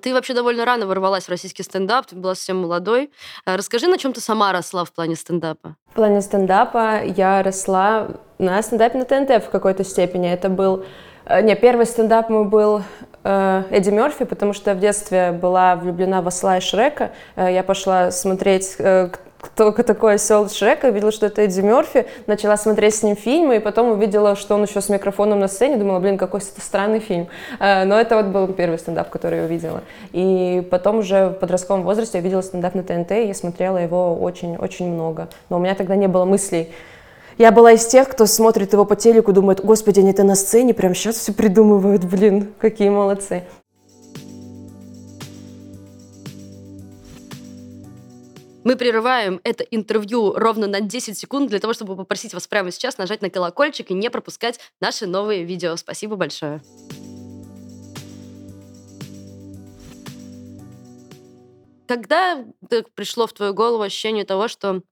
ты 0.00 0.14
вообще 0.14 0.34
довольно 0.34 0.64
рано 0.64 0.86
ворвалась 0.86 1.24
в 1.24 1.28
российский 1.30 1.62
стендап, 1.62 2.06
ты 2.06 2.16
была 2.16 2.34
совсем 2.34 2.58
молодой. 2.58 3.10
А 3.44 3.56
Расскажи, 3.56 3.86
на 3.88 3.98
чем 3.98 4.12
ты 4.12 4.20
сама 4.20 4.52
росла 4.52 4.84
в 4.84 4.92
плане 4.92 5.16
стендапа? 5.16 5.76
В 5.90 5.94
плане 5.94 6.20
стендапа 6.20 7.02
я 7.02 7.42
росла 7.42 8.08
на 8.38 8.62
стендапе 8.62 8.98
на 8.98 9.04
ТНТ 9.04 9.44
в 9.44 9.50
какой-то 9.50 9.84
степени. 9.84 10.30
Это 10.30 10.48
был... 10.48 10.84
э, 11.26 11.42
Не, 11.42 11.56
первый 11.56 11.86
стендап 11.86 12.30
мой 12.30 12.44
был 12.44 12.82
э, 13.24 13.62
Эдди 13.70 13.90
Мерфи, 13.90 14.24
потому 14.24 14.52
что 14.52 14.74
в 14.74 14.78
детстве 14.80 15.32
была 15.32 15.76
влюблена 15.76 16.22
в 16.22 16.28
осла 16.28 16.58
и 16.58 16.60
Шрека. 16.60 17.10
Э, 17.36 17.52
я 17.52 17.62
пошла 17.62 18.10
смотреть, 18.12 18.76
кто 19.40 19.72
такой 19.72 20.14
осел 20.14 20.48
Шрека, 20.48 20.90
видела, 20.90 21.12
что 21.12 21.26
это 21.26 21.42
Эдди 21.42 21.60
Мерфи, 21.60 22.06
начала 22.26 22.56
смотреть 22.56 22.94
с 22.94 23.02
ним 23.02 23.16
фильмы, 23.16 23.56
и 23.56 23.58
потом 23.58 23.90
увидела, 23.90 24.36
что 24.36 24.54
он 24.54 24.64
еще 24.64 24.80
с 24.80 24.88
микрофоном 24.88 25.40
на 25.40 25.48
сцене, 25.48 25.76
думала, 25.76 25.98
блин, 25.98 26.18
какой 26.18 26.40
это 26.40 26.60
странный 26.60 27.00
фильм. 27.00 27.28
Э, 27.58 27.84
но 27.84 27.98
это 27.98 28.16
вот 28.16 28.26
был 28.26 28.48
первый 28.48 28.78
стендап, 28.78 29.10
который 29.10 29.40
я 29.40 29.44
увидела. 29.44 29.82
И 30.12 30.66
потом 30.70 30.98
уже 30.98 31.28
в 31.28 31.32
подростковом 31.34 31.82
возрасте 31.82 32.18
я 32.18 32.24
видела 32.24 32.42
стендап 32.42 32.74
на 32.74 32.82
ТНТ, 32.82 33.12
и 33.12 33.26
я 33.28 33.34
смотрела 33.34 33.78
его 33.78 34.14
очень-очень 34.16 34.92
много. 34.92 35.28
Но 35.48 35.56
у 35.56 35.60
меня 35.60 35.74
тогда 35.74 35.96
не 35.96 36.08
было 36.08 36.24
мыслей, 36.24 36.72
я 37.38 37.52
была 37.52 37.72
из 37.72 37.86
тех, 37.86 38.06
кто 38.06 38.26
смотрит 38.26 38.74
его 38.74 38.84
по 38.84 38.96
телеку, 38.96 39.32
думает, 39.32 39.64
господи, 39.64 40.00
они 40.00 40.10
это 40.10 40.24
на 40.24 40.34
сцене, 40.34 40.74
прямо 40.74 40.94
сейчас 40.94 41.16
все 41.16 41.32
придумывают, 41.32 42.04
блин, 42.04 42.52
какие 42.58 42.90
молодцы. 42.90 43.44
Мы 48.70 48.76
прерываем 48.76 49.40
это 49.42 49.64
интервью 49.64 50.32
ровно 50.34 50.68
на 50.68 50.80
10 50.80 51.18
секунд 51.18 51.50
для 51.50 51.58
того, 51.58 51.72
чтобы 51.72 51.96
попросить 51.96 52.34
вас 52.34 52.46
прямо 52.46 52.70
сейчас 52.70 52.98
нажать 52.98 53.20
на 53.20 53.28
колокольчик 53.28 53.90
и 53.90 53.94
не 53.94 54.08
пропускать 54.10 54.60
наши 54.80 55.08
новые 55.08 55.42
видео. 55.42 55.74
Спасибо 55.74 56.14
большое. 56.14 56.62
Когда 61.88 62.44
т- 62.68 62.84
пришло 62.94 63.26
в 63.26 63.32
твою 63.32 63.54
голову 63.54 63.82
ощущение 63.82 64.24
того, 64.24 64.46
что 64.46 64.82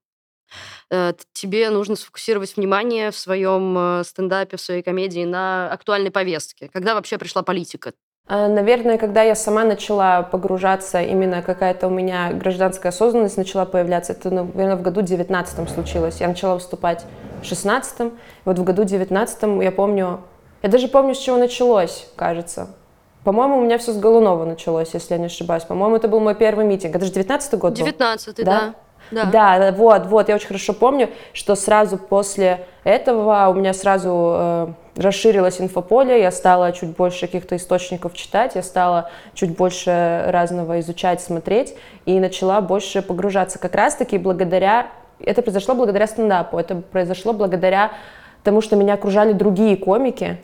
э, 0.90 1.12
тебе 1.32 1.70
нужно 1.70 1.94
сфокусировать 1.94 2.56
внимание 2.56 3.12
в 3.12 3.16
своем 3.16 3.78
э, 3.78 4.02
стендапе, 4.02 4.56
в 4.56 4.60
своей 4.60 4.82
комедии 4.82 5.24
на 5.24 5.70
актуальной 5.70 6.10
повестке? 6.10 6.68
Когда 6.72 6.96
вообще 6.96 7.16
пришла 7.16 7.44
политика? 7.44 7.92
А, 8.28 8.46
Наверное, 8.46 8.98
когда 8.98 9.22
я 9.22 9.34
сама 9.34 9.64
начала 9.64 10.22
погружаться, 10.22 11.00
именно 11.00 11.42
какая-то 11.42 11.86
у 11.86 11.90
меня 11.90 12.30
гражданская 12.32 12.90
осознанность 12.90 13.38
начала 13.38 13.64
появляться, 13.64 14.12
это, 14.12 14.30
наверное, 14.30 14.76
в 14.76 14.82
году 14.82 15.00
19 15.00 15.70
случилось. 15.70 16.20
Я 16.20 16.28
начала 16.28 16.54
выступать 16.54 17.04
в 17.42 17.46
16 17.46 18.12
вот 18.44 18.58
в 18.58 18.64
году 18.64 18.84
19 18.84 19.62
я 19.62 19.72
помню, 19.72 20.20
я 20.62 20.68
даже 20.68 20.88
помню, 20.88 21.14
с 21.14 21.18
чего 21.18 21.38
началось, 21.38 22.06
кажется. 22.16 22.68
По-моему, 23.24 23.58
у 23.58 23.62
меня 23.62 23.78
все 23.78 23.92
с 23.92 23.96
Голунова 23.98 24.44
началось, 24.44 24.90
если 24.92 25.14
я 25.14 25.18
не 25.18 25.26
ошибаюсь. 25.26 25.64
По-моему, 25.64 25.96
это 25.96 26.08
был 26.08 26.20
мой 26.20 26.34
первый 26.34 26.64
митинг. 26.64 26.96
Это 26.96 27.04
же 27.04 27.12
19 27.12 27.58
год 27.58 27.78
был? 27.78 27.86
19-й, 27.86 28.44
Да? 28.44 28.60
да. 28.60 28.74
Да, 29.10 29.58
да, 29.58 29.72
вот, 29.72 30.06
вот, 30.06 30.28
я 30.28 30.34
очень 30.34 30.48
хорошо 30.48 30.74
помню, 30.74 31.08
что 31.32 31.54
сразу 31.54 31.96
после 31.96 32.66
этого 32.84 33.48
у 33.48 33.54
меня 33.54 33.72
сразу 33.72 34.34
э, 34.36 34.68
расширилось 34.98 35.60
инфополе, 35.60 36.20
я 36.20 36.30
стала 36.30 36.72
чуть 36.72 36.90
больше 36.90 37.26
каких-то 37.26 37.56
источников 37.56 38.14
читать, 38.14 38.56
я 38.56 38.62
стала 38.62 39.10
чуть 39.34 39.56
больше 39.56 40.24
разного 40.26 40.80
изучать, 40.80 41.20
смотреть 41.20 41.74
и 42.04 42.18
начала 42.18 42.60
больше 42.60 43.00
погружаться 43.00 43.58
как 43.58 43.74
раз-таки 43.74 44.18
благодаря, 44.18 44.88
это 45.20 45.42
произошло 45.42 45.74
благодаря 45.74 46.06
стендапу, 46.06 46.58
это 46.58 46.76
произошло 46.76 47.32
благодаря 47.32 47.92
тому, 48.42 48.60
что 48.60 48.76
меня 48.76 48.94
окружали 48.94 49.32
другие 49.32 49.76
комики, 49.76 50.38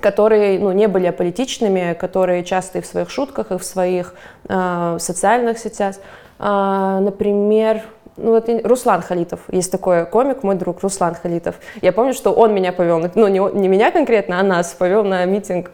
которые 0.00 0.58
ну, 0.58 0.72
не 0.72 0.88
были 0.88 1.06
аполитичными, 1.06 1.94
которые 1.94 2.42
часто 2.44 2.78
и 2.78 2.80
в 2.80 2.86
своих 2.86 3.10
шутках, 3.10 3.52
и 3.52 3.58
в 3.58 3.64
своих 3.64 4.14
э, 4.48 4.96
социальных 4.98 5.58
сетях. 5.58 5.96
А, 6.38 7.00
например, 7.00 7.82
ну, 8.16 8.30
вот 8.30 8.48
Руслан 8.64 9.02
Халитов, 9.02 9.40
есть 9.50 9.72
такой 9.72 10.06
комик, 10.06 10.42
мой 10.42 10.54
друг 10.54 10.82
Руслан 10.82 11.14
Халитов. 11.14 11.56
Я 11.82 11.92
помню, 11.92 12.14
что 12.14 12.32
он 12.32 12.54
меня 12.54 12.72
повел, 12.72 13.00
ну, 13.14 13.28
не, 13.28 13.40
не 13.58 13.68
меня 13.68 13.90
конкретно, 13.90 14.40
а 14.40 14.42
нас 14.42 14.72
повел 14.72 15.04
на 15.04 15.24
митинг 15.24 15.70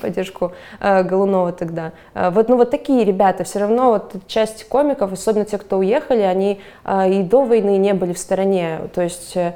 поддержку 0.00 0.52
э, 0.80 1.02
Голунова 1.02 1.52
тогда. 1.52 1.92
Э, 2.14 2.30
вот, 2.30 2.48
ну, 2.48 2.56
вот 2.56 2.70
такие 2.70 3.04
ребята, 3.04 3.44
все 3.44 3.58
равно 3.60 3.90
вот 3.90 4.14
часть 4.26 4.68
комиков, 4.68 5.12
особенно 5.12 5.44
те, 5.44 5.58
кто 5.58 5.78
уехали, 5.78 6.20
они 6.20 6.60
э, 6.84 7.10
и 7.10 7.22
до 7.22 7.44
войны 7.44 7.76
не 7.78 7.94
были 7.94 8.12
в 8.12 8.18
стороне. 8.18 8.80
То 8.94 9.02
есть 9.02 9.36
э, 9.36 9.54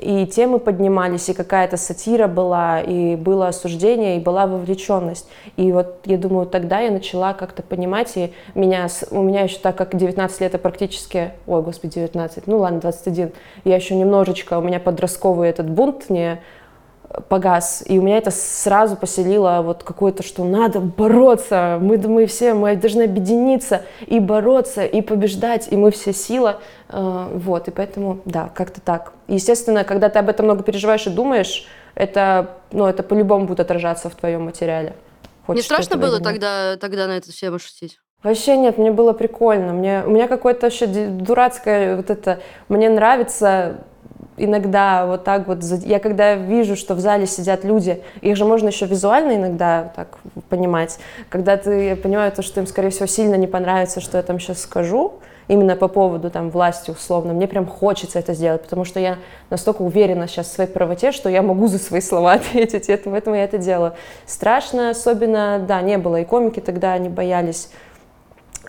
и 0.00 0.26
темы 0.26 0.58
поднимались, 0.58 1.28
и 1.28 1.34
какая-то 1.34 1.76
сатира 1.76 2.26
была, 2.26 2.80
и 2.80 3.16
было 3.16 3.48
осуждение, 3.48 4.16
и 4.16 4.20
была 4.20 4.46
вовлеченность. 4.46 5.28
И 5.56 5.70
вот 5.72 6.00
я 6.06 6.18
думаю, 6.18 6.46
тогда 6.46 6.80
я 6.80 6.90
начала 6.90 7.34
как-то 7.34 7.62
понимать, 7.62 8.16
и 8.16 8.32
меня, 8.54 8.88
у 9.10 9.22
меня 9.22 9.42
еще 9.42 9.58
так 9.58 9.76
как 9.76 9.96
19 9.96 10.40
лет, 10.40 10.52
я 10.52 10.58
практически, 10.58 11.32
ой, 11.46 11.62
господи, 11.62 11.94
19, 11.94 12.46
ну 12.46 12.58
ладно, 12.58 12.80
21, 12.80 13.32
я 13.64 13.76
еще 13.76 13.94
немножечко, 13.94 14.58
у 14.58 14.62
меня 14.62 14.80
подростковый 14.80 15.48
этот 15.48 15.68
бунт 15.68 16.08
не 16.08 16.40
погас, 17.28 17.82
и 17.86 17.98
у 17.98 18.02
меня 18.02 18.18
это 18.18 18.30
сразу 18.30 18.96
поселило 18.96 19.62
вот 19.62 19.82
какое-то, 19.82 20.22
что 20.22 20.44
надо 20.44 20.80
бороться, 20.80 21.78
мы, 21.80 21.98
мы 21.98 22.26
все, 22.26 22.54
мы 22.54 22.76
должны 22.76 23.02
объединиться 23.02 23.82
и 24.06 24.20
бороться, 24.20 24.84
и 24.84 25.00
побеждать, 25.00 25.68
и 25.70 25.76
мы 25.76 25.90
все 25.90 26.12
сила, 26.12 26.60
Э, 26.92 27.28
вот, 27.32 27.68
и 27.68 27.70
поэтому, 27.70 28.20
да, 28.24 28.50
как-то 28.54 28.80
так. 28.80 29.12
Естественно, 29.28 29.84
когда 29.84 30.08
ты 30.08 30.18
об 30.18 30.28
этом 30.28 30.46
много 30.46 30.62
переживаешь 30.62 31.06
и 31.06 31.10
думаешь, 31.10 31.66
это, 31.94 32.56
ну, 32.72 32.86
это 32.86 33.02
по-любому 33.02 33.46
будет 33.46 33.60
отражаться 33.60 34.10
в 34.10 34.14
твоем 34.14 34.44
материале. 34.44 34.94
Не 35.22 35.46
Хочешь 35.46 35.62
ты 35.62 35.74
страшно 35.74 35.96
было 35.96 36.16
или 36.16 36.22
тогда, 36.22 36.76
тогда 36.76 37.06
на 37.06 37.16
эту 37.16 37.32
тему 37.32 37.58
шутить? 37.58 37.98
Вообще 38.22 38.56
нет, 38.56 38.76
мне 38.76 38.90
было 38.90 39.12
прикольно. 39.12 39.72
Мне, 39.72 40.02
у 40.04 40.10
меня 40.10 40.28
какое-то 40.28 40.66
вообще 40.66 40.86
дурацкое 40.86 41.96
вот 41.96 42.10
это... 42.10 42.40
Мне 42.68 42.90
нравится 42.90 43.78
иногда 44.36 45.06
вот 45.06 45.24
так 45.24 45.46
вот... 45.46 45.62
Я 45.62 45.98
когда 46.00 46.34
вижу, 46.34 46.76
что 46.76 46.94
в 46.94 47.00
зале 47.00 47.26
сидят 47.26 47.64
люди, 47.64 48.02
их 48.20 48.36
же 48.36 48.44
можно 48.44 48.68
еще 48.68 48.86
визуально 48.86 49.36
иногда 49.36 49.92
так 49.94 50.18
понимать, 50.48 50.98
когда 51.28 51.56
ты 51.56 51.96
понимаешь, 51.96 52.34
то, 52.34 52.42
что 52.42 52.60
им, 52.60 52.66
скорее 52.66 52.90
всего, 52.90 53.06
сильно 53.06 53.34
не 53.34 53.46
понравится, 53.46 54.00
что 54.00 54.16
я 54.16 54.22
там 54.22 54.38
сейчас 54.38 54.60
скажу, 54.60 55.14
именно 55.48 55.74
по 55.74 55.88
поводу 55.88 56.30
там 56.30 56.48
власти 56.50 56.92
условно, 56.92 57.32
мне 57.32 57.48
прям 57.48 57.66
хочется 57.66 58.20
это 58.20 58.34
сделать, 58.34 58.62
потому 58.62 58.84
что 58.84 59.00
я 59.00 59.18
настолько 59.50 59.82
уверена 59.82 60.28
сейчас 60.28 60.46
в 60.46 60.52
своей 60.52 60.70
правоте, 60.70 61.10
что 61.10 61.28
я 61.28 61.42
могу 61.42 61.66
за 61.66 61.78
свои 61.78 62.00
слова 62.00 62.32
ответить, 62.34 62.88
это- 62.88 63.10
поэтому 63.10 63.34
я 63.36 63.44
это 63.44 63.58
делаю. 63.58 63.94
Страшно 64.26 64.90
особенно, 64.90 65.58
да, 65.66 65.80
не 65.82 65.98
было, 65.98 66.20
и 66.20 66.24
комики 66.24 66.60
тогда 66.60 66.96
не 66.98 67.08
боялись 67.08 67.70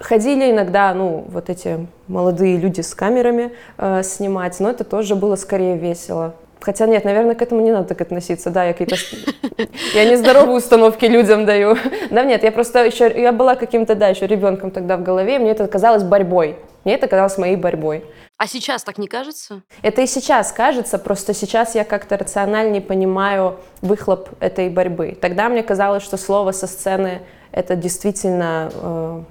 Ходили 0.01 0.51
иногда, 0.51 0.93
ну, 0.93 1.25
вот 1.27 1.49
эти 1.49 1.87
молодые 2.07 2.57
люди 2.57 2.81
с 2.81 2.93
камерами 2.95 3.51
э, 3.77 4.01
снимать, 4.03 4.59
но 4.59 4.69
это 4.69 4.83
тоже 4.83 5.15
было 5.15 5.35
скорее 5.35 5.77
весело. 5.77 6.33
Хотя 6.59 6.85
нет, 6.85 7.05
наверное, 7.05 7.35
к 7.35 7.41
этому 7.41 7.61
не 7.61 7.71
надо 7.71 7.89
так 7.89 8.01
относиться. 8.01 8.49
Да, 8.49 8.65
я 8.65 8.73
какие-то... 8.73 8.95
Я 9.93 10.09
нездоровые 10.09 10.57
установки 10.57 11.05
людям 11.05 11.45
даю. 11.45 11.75
Да 12.11 12.23
нет, 12.23 12.43
я 12.43 12.51
просто 12.51 12.85
еще... 12.85 13.11
Я 13.19 13.31
была 13.31 13.55
каким-то, 13.55 13.95
да, 13.95 14.09
еще 14.09 14.27
ребенком 14.27 14.71
тогда 14.71 14.97
в 14.97 15.03
голове, 15.03 15.35
и 15.35 15.39
мне 15.39 15.51
это 15.51 15.67
казалось 15.67 16.03
борьбой. 16.03 16.57
Мне 16.83 16.95
это 16.95 17.07
казалось 17.07 17.37
моей 17.37 17.55
борьбой. 17.55 18.03
А 18.37 18.47
сейчас 18.47 18.83
так 18.83 18.97
не 18.97 19.07
кажется? 19.07 19.61
Это 19.83 20.01
и 20.01 20.07
сейчас 20.07 20.51
кажется, 20.51 20.97
просто 20.97 21.33
сейчас 21.33 21.75
я 21.75 21.83
как-то 21.83 22.17
рациональнее 22.17 22.81
понимаю 22.81 23.57
выхлоп 23.81 24.29
этой 24.39 24.69
борьбы. 24.69 25.17
Тогда 25.19 25.47
мне 25.47 25.61
казалось, 25.61 26.03
что 26.03 26.17
слово 26.17 26.51
со 26.51 26.65
сцены 26.65 27.21
это 27.51 27.75
действительно 27.75 28.71
э, 28.73 29.23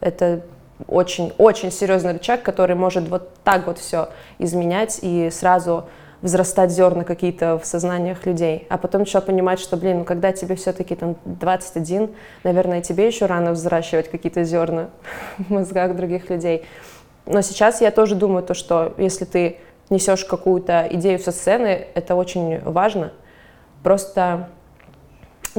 это 0.00 0.42
очень-очень 0.88 1.72
серьезный 1.72 2.12
рычаг, 2.12 2.42
который 2.42 2.76
может 2.76 3.08
вот 3.08 3.34
так 3.44 3.66
вот 3.66 3.78
все 3.78 4.10
изменять 4.38 4.98
и 5.02 5.30
сразу 5.30 5.86
взрастать 6.22 6.70
зерна 6.70 7.04
какие-то 7.04 7.58
в 7.58 7.66
сознаниях 7.66 8.26
людей. 8.26 8.66
А 8.68 8.78
потом 8.78 9.00
начала 9.00 9.20
понимать, 9.20 9.60
что, 9.60 9.76
блин, 9.76 9.98
ну 9.98 10.04
когда 10.04 10.32
тебе 10.32 10.56
все-таки 10.56 10.94
там 10.94 11.16
21, 11.24 12.10
наверное, 12.44 12.82
тебе 12.82 13.06
еще 13.06 13.26
рано 13.26 13.52
взращивать 13.52 14.10
какие-то 14.10 14.44
зерна 14.44 14.90
в 15.38 15.50
мозгах 15.50 15.94
других 15.96 16.30
людей. 16.30 16.64
Но 17.26 17.42
сейчас 17.42 17.80
я 17.80 17.90
тоже 17.90 18.14
думаю 18.14 18.42
то, 18.42 18.54
что 18.54 18.94
если 18.98 19.24
ты 19.24 19.58
несешь 19.90 20.24
какую-то 20.24 20.86
идею 20.90 21.18
со 21.18 21.32
сцены, 21.32 21.86
это 21.94 22.14
очень 22.14 22.60
важно. 22.60 23.12
Просто, 23.82 24.48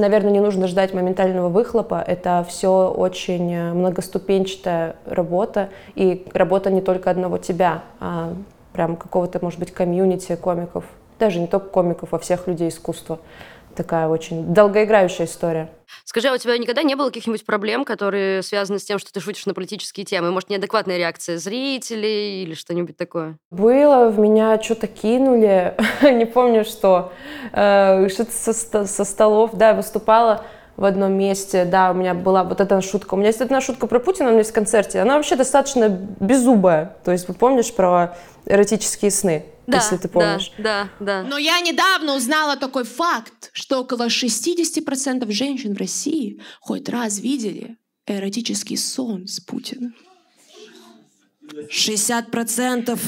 наверное, 0.02 0.32
не 0.32 0.40
нужно 0.40 0.68
ждать 0.68 0.94
моментального 0.94 1.50
выхлопа. 1.50 2.04
Это 2.06 2.46
все 2.48 2.90
очень 2.90 3.74
многоступенчатая 3.74 4.96
работа, 5.06 5.70
и 5.96 6.26
работа 6.34 6.72
не 6.72 6.82
только 6.82 7.10
одного 7.10 7.38
тебя, 7.38 7.84
а 8.00 8.34
прям 8.74 8.96
какого-то, 8.96 9.40
может 9.42 9.60
быть, 9.60 9.72
комьюнити 9.72 10.36
комиков, 10.36 10.86
даже 11.20 11.40
не 11.40 11.48
только 11.48 11.68
комиков, 11.70 12.14
а 12.14 12.20
всех 12.20 12.48
людей 12.48 12.70
искусства. 12.70 13.20
Такая 13.78 14.08
очень 14.08 14.56
долгоиграющая 14.56 15.28
история. 15.28 15.70
Скажи, 16.04 16.30
а 16.30 16.34
у 16.34 16.38
тебя 16.38 16.58
никогда 16.58 16.82
не 16.82 16.96
было 16.96 17.10
каких-нибудь 17.10 17.46
проблем, 17.46 17.86
которые 17.86 18.42
связаны 18.42 18.80
с 18.80 18.84
тем, 18.84 18.98
что 18.98 19.14
ты 19.14 19.20
шутишь 19.20 19.46
на 19.46 19.54
политические 19.54 20.04
темы? 20.04 20.32
Может, 20.32 20.50
неадекватная 20.50 20.98
реакция 20.98 21.38
зрителей 21.38 22.42
или 22.42 22.56
что-нибудь 22.56 22.98
такое? 22.98 23.38
Было, 23.52 24.10
в 24.10 24.18
меня 24.18 24.60
что-то 24.60 24.88
кинули, 24.88 25.76
не 26.02 26.26
помню 26.26 26.66
что, 26.66 27.14
э, 27.54 28.10
что-то 28.10 28.32
со, 28.32 28.86
со 28.88 29.06
столов, 29.06 29.52
да, 29.54 29.76
выступала 29.76 30.44
в 30.76 30.84
одном 30.84 31.14
месте, 31.14 31.64
да, 31.64 31.92
у 31.92 31.94
меня 31.94 32.16
была 32.16 32.44
вот 32.44 32.62
эта 32.62 32.82
шутка. 32.82 33.14
У 33.14 33.18
меня 33.18 33.28
есть 33.28 33.42
одна 33.42 33.62
шутка 33.62 33.86
про 33.86 34.00
Путина 34.00 34.30
у 34.30 34.32
меня 34.32 34.40
есть 34.40 34.52
в 34.52 34.56
концерте. 34.56 35.02
Она 35.02 35.18
вообще 35.18 35.36
достаточно 35.36 35.88
беззубая. 35.88 36.96
То 37.04 37.12
есть, 37.12 37.28
вы 37.28 37.36
помнишь 37.36 37.72
про 37.72 38.16
эротические 38.48 39.12
сны? 39.12 39.46
Да, 39.68 39.78
если 39.78 39.98
ты 39.98 40.08
помнишь. 40.08 40.52
Да, 40.58 40.90
да, 41.00 41.22
да. 41.22 41.24
Но 41.24 41.38
я 41.38 41.60
недавно 41.60 42.16
узнала 42.16 42.56
такой 42.56 42.86
факт, 42.86 43.50
что 43.52 43.82
около 43.82 44.08
60% 44.08 45.30
женщин 45.32 45.76
в 45.76 45.78
России 45.78 46.42
хоть 46.62 46.88
раз 46.88 47.20
видели 47.20 47.78
эротический 48.08 48.78
сон 48.78 49.28
с 49.28 49.42
Путиным. 49.42 49.94
60%. 51.52 53.00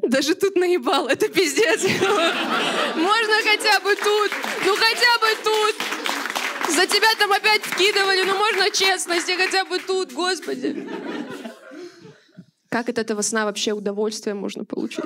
Даже 0.00 0.34
тут 0.34 0.56
наебал, 0.56 1.08
это 1.08 1.28
пиздец. 1.28 1.82
Можно 1.82 3.34
хотя 3.44 3.80
бы 3.80 3.94
тут, 3.96 4.32
ну 4.64 4.76
хотя 4.76 5.18
бы 5.20 5.36
тут. 5.44 5.76
За 6.74 6.86
тебя 6.86 7.14
там 7.18 7.32
опять 7.32 7.62
вкидывали, 7.62 8.22
ну 8.22 8.34
можно 8.36 8.70
честности 8.70 9.32
хотя 9.32 9.64
бы 9.64 9.78
тут, 9.78 10.12
господи. 10.12 10.88
Как 12.72 12.88
от 12.88 12.96
этого 12.96 13.20
сна 13.20 13.44
вообще 13.44 13.72
удовольствие 13.72 14.34
можно 14.34 14.64
получить? 14.64 15.04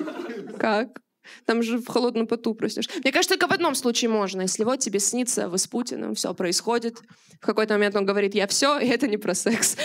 Как? 0.57 1.01
Там 1.47 1.65
же 1.65 1.79
в 1.79 1.89
холодном 1.89 2.29
поту 2.29 2.55
проснешь. 2.55 2.89
Мне 3.03 3.11
кажется, 3.11 3.37
только 3.37 3.51
в 3.51 3.53
одном 3.53 3.75
случае 3.75 4.09
можно. 4.09 4.43
Если 4.43 4.63
вот 4.63 4.79
тебе 4.79 5.01
снится, 5.01 5.49
вы 5.49 5.59
с 5.59 5.67
Путиным, 5.67 6.15
все 6.15 6.33
происходит. 6.33 6.99
В 7.43 7.45
какой-то 7.45 7.75
момент 7.75 7.97
он 7.97 8.07
говорит, 8.07 8.37
я 8.37 8.47
все, 8.47 8.79
и 8.79 8.87
это 8.87 9.09
не 9.09 9.17
про 9.17 9.35
секс. 9.35 9.77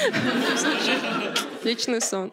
Личный 1.64 2.02
сон. 2.02 2.32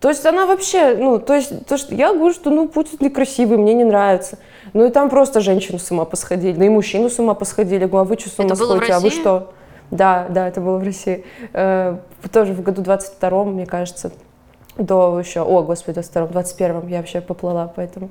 То 0.00 0.08
есть 0.08 0.26
она 0.26 0.46
вообще, 0.46 0.96
ну, 0.96 1.20
то 1.20 1.36
есть, 1.36 1.64
то, 1.66 1.76
что 1.76 1.94
я 1.94 2.12
говорю, 2.12 2.34
что, 2.34 2.50
ну, 2.50 2.66
Путин 2.66 2.98
некрасивый, 2.98 3.58
мне 3.58 3.74
не 3.74 3.84
нравится. 3.84 4.40
Ну, 4.72 4.84
и 4.84 4.90
там 4.90 5.10
просто 5.10 5.38
женщину 5.38 5.78
с 5.78 5.92
ума 5.92 6.06
посходили, 6.06 6.58
ну, 6.58 6.64
и 6.64 6.68
мужчину 6.68 7.08
с 7.08 7.20
ума 7.20 7.34
посходили. 7.34 7.82
Я 7.82 7.86
говорю, 7.86 8.06
а 8.06 8.08
вы 8.08 8.18
что 8.18 8.30
с 8.30 8.38
ума 8.40 8.48
Это 8.48 8.56
было 8.56 8.74
в 8.74 8.76
сходите, 8.78 8.94
а 8.94 8.98
вы 8.98 9.10
что? 9.10 9.54
Да, 9.92 10.26
да, 10.28 10.48
это 10.48 10.60
было 10.60 10.78
в 10.78 10.82
России. 10.82 11.24
Э, 11.52 11.98
тоже 12.32 12.52
в 12.52 12.62
году 12.62 12.82
22-м, 12.82 13.54
мне 13.54 13.66
кажется, 13.66 14.10
до 14.76 15.18
еще, 15.18 15.40
о, 15.40 15.62
господи, 15.62 15.98
22-м, 15.98 16.28
21-м 16.28 16.88
я 16.88 16.98
вообще 16.98 17.20
поплыла, 17.20 17.72
поэтому 17.74 18.10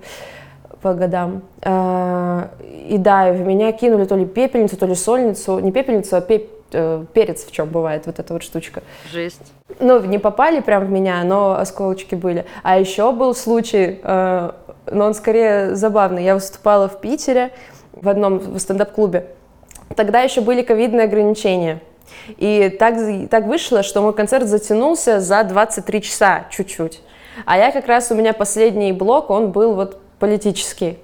по 0.81 0.93
годам. 0.93 1.43
Э, 1.61 2.47
и 2.87 2.97
да, 2.97 3.31
в 3.31 3.39
меня 3.41 3.71
кинули 3.71 4.05
то 4.05 4.15
ли 4.15 4.25
пепельницу, 4.25 4.77
то 4.77 4.85
ли 4.85 4.95
сольницу, 4.95 5.59
не 5.59 5.71
пепельницу, 5.71 6.17
а 6.17 6.21
пеп- 6.21 6.49
э, 6.71 7.05
перец, 7.13 7.45
в 7.45 7.51
чем 7.51 7.69
бывает 7.69 8.05
вот 8.05 8.19
эта 8.19 8.33
вот 8.33 8.43
штучка. 8.43 8.81
Жесть. 9.11 9.53
Ну, 9.79 10.01
не 10.03 10.17
попали 10.17 10.59
прям 10.59 10.85
в 10.85 10.89
меня, 10.91 11.23
но 11.23 11.53
осколочки 11.53 12.15
были. 12.15 12.45
А 12.63 12.79
еще 12.79 13.11
был 13.11 13.35
случай, 13.35 13.99
э, 14.01 14.51
но 14.91 15.05
он 15.05 15.13
скорее 15.13 15.75
забавный. 15.75 16.23
Я 16.23 16.35
выступала 16.35 16.87
в 16.87 16.99
Питере 16.99 17.51
в 17.93 18.09
одном 18.09 18.39
в 18.39 18.59
стендап-клубе. 18.59 19.27
Тогда 19.95 20.21
еще 20.21 20.41
были 20.41 20.61
ковидные 20.61 21.05
ограничения. 21.05 21.81
И 22.37 22.69
так, 22.79 22.95
так 23.29 23.45
вышло, 23.45 23.83
что 23.83 24.01
мой 24.01 24.13
концерт 24.13 24.47
затянулся 24.47 25.19
за 25.19 25.43
23 25.43 26.01
часа 26.01 26.45
чуть-чуть. 26.49 27.01
А 27.45 27.57
я 27.57 27.71
как 27.71 27.87
раз, 27.87 28.11
у 28.11 28.15
меня 28.15 28.33
последний 28.33 28.91
блок, 28.91 29.29
он 29.29 29.51
был 29.51 29.73
вот 29.75 29.99
политический. 30.19 30.97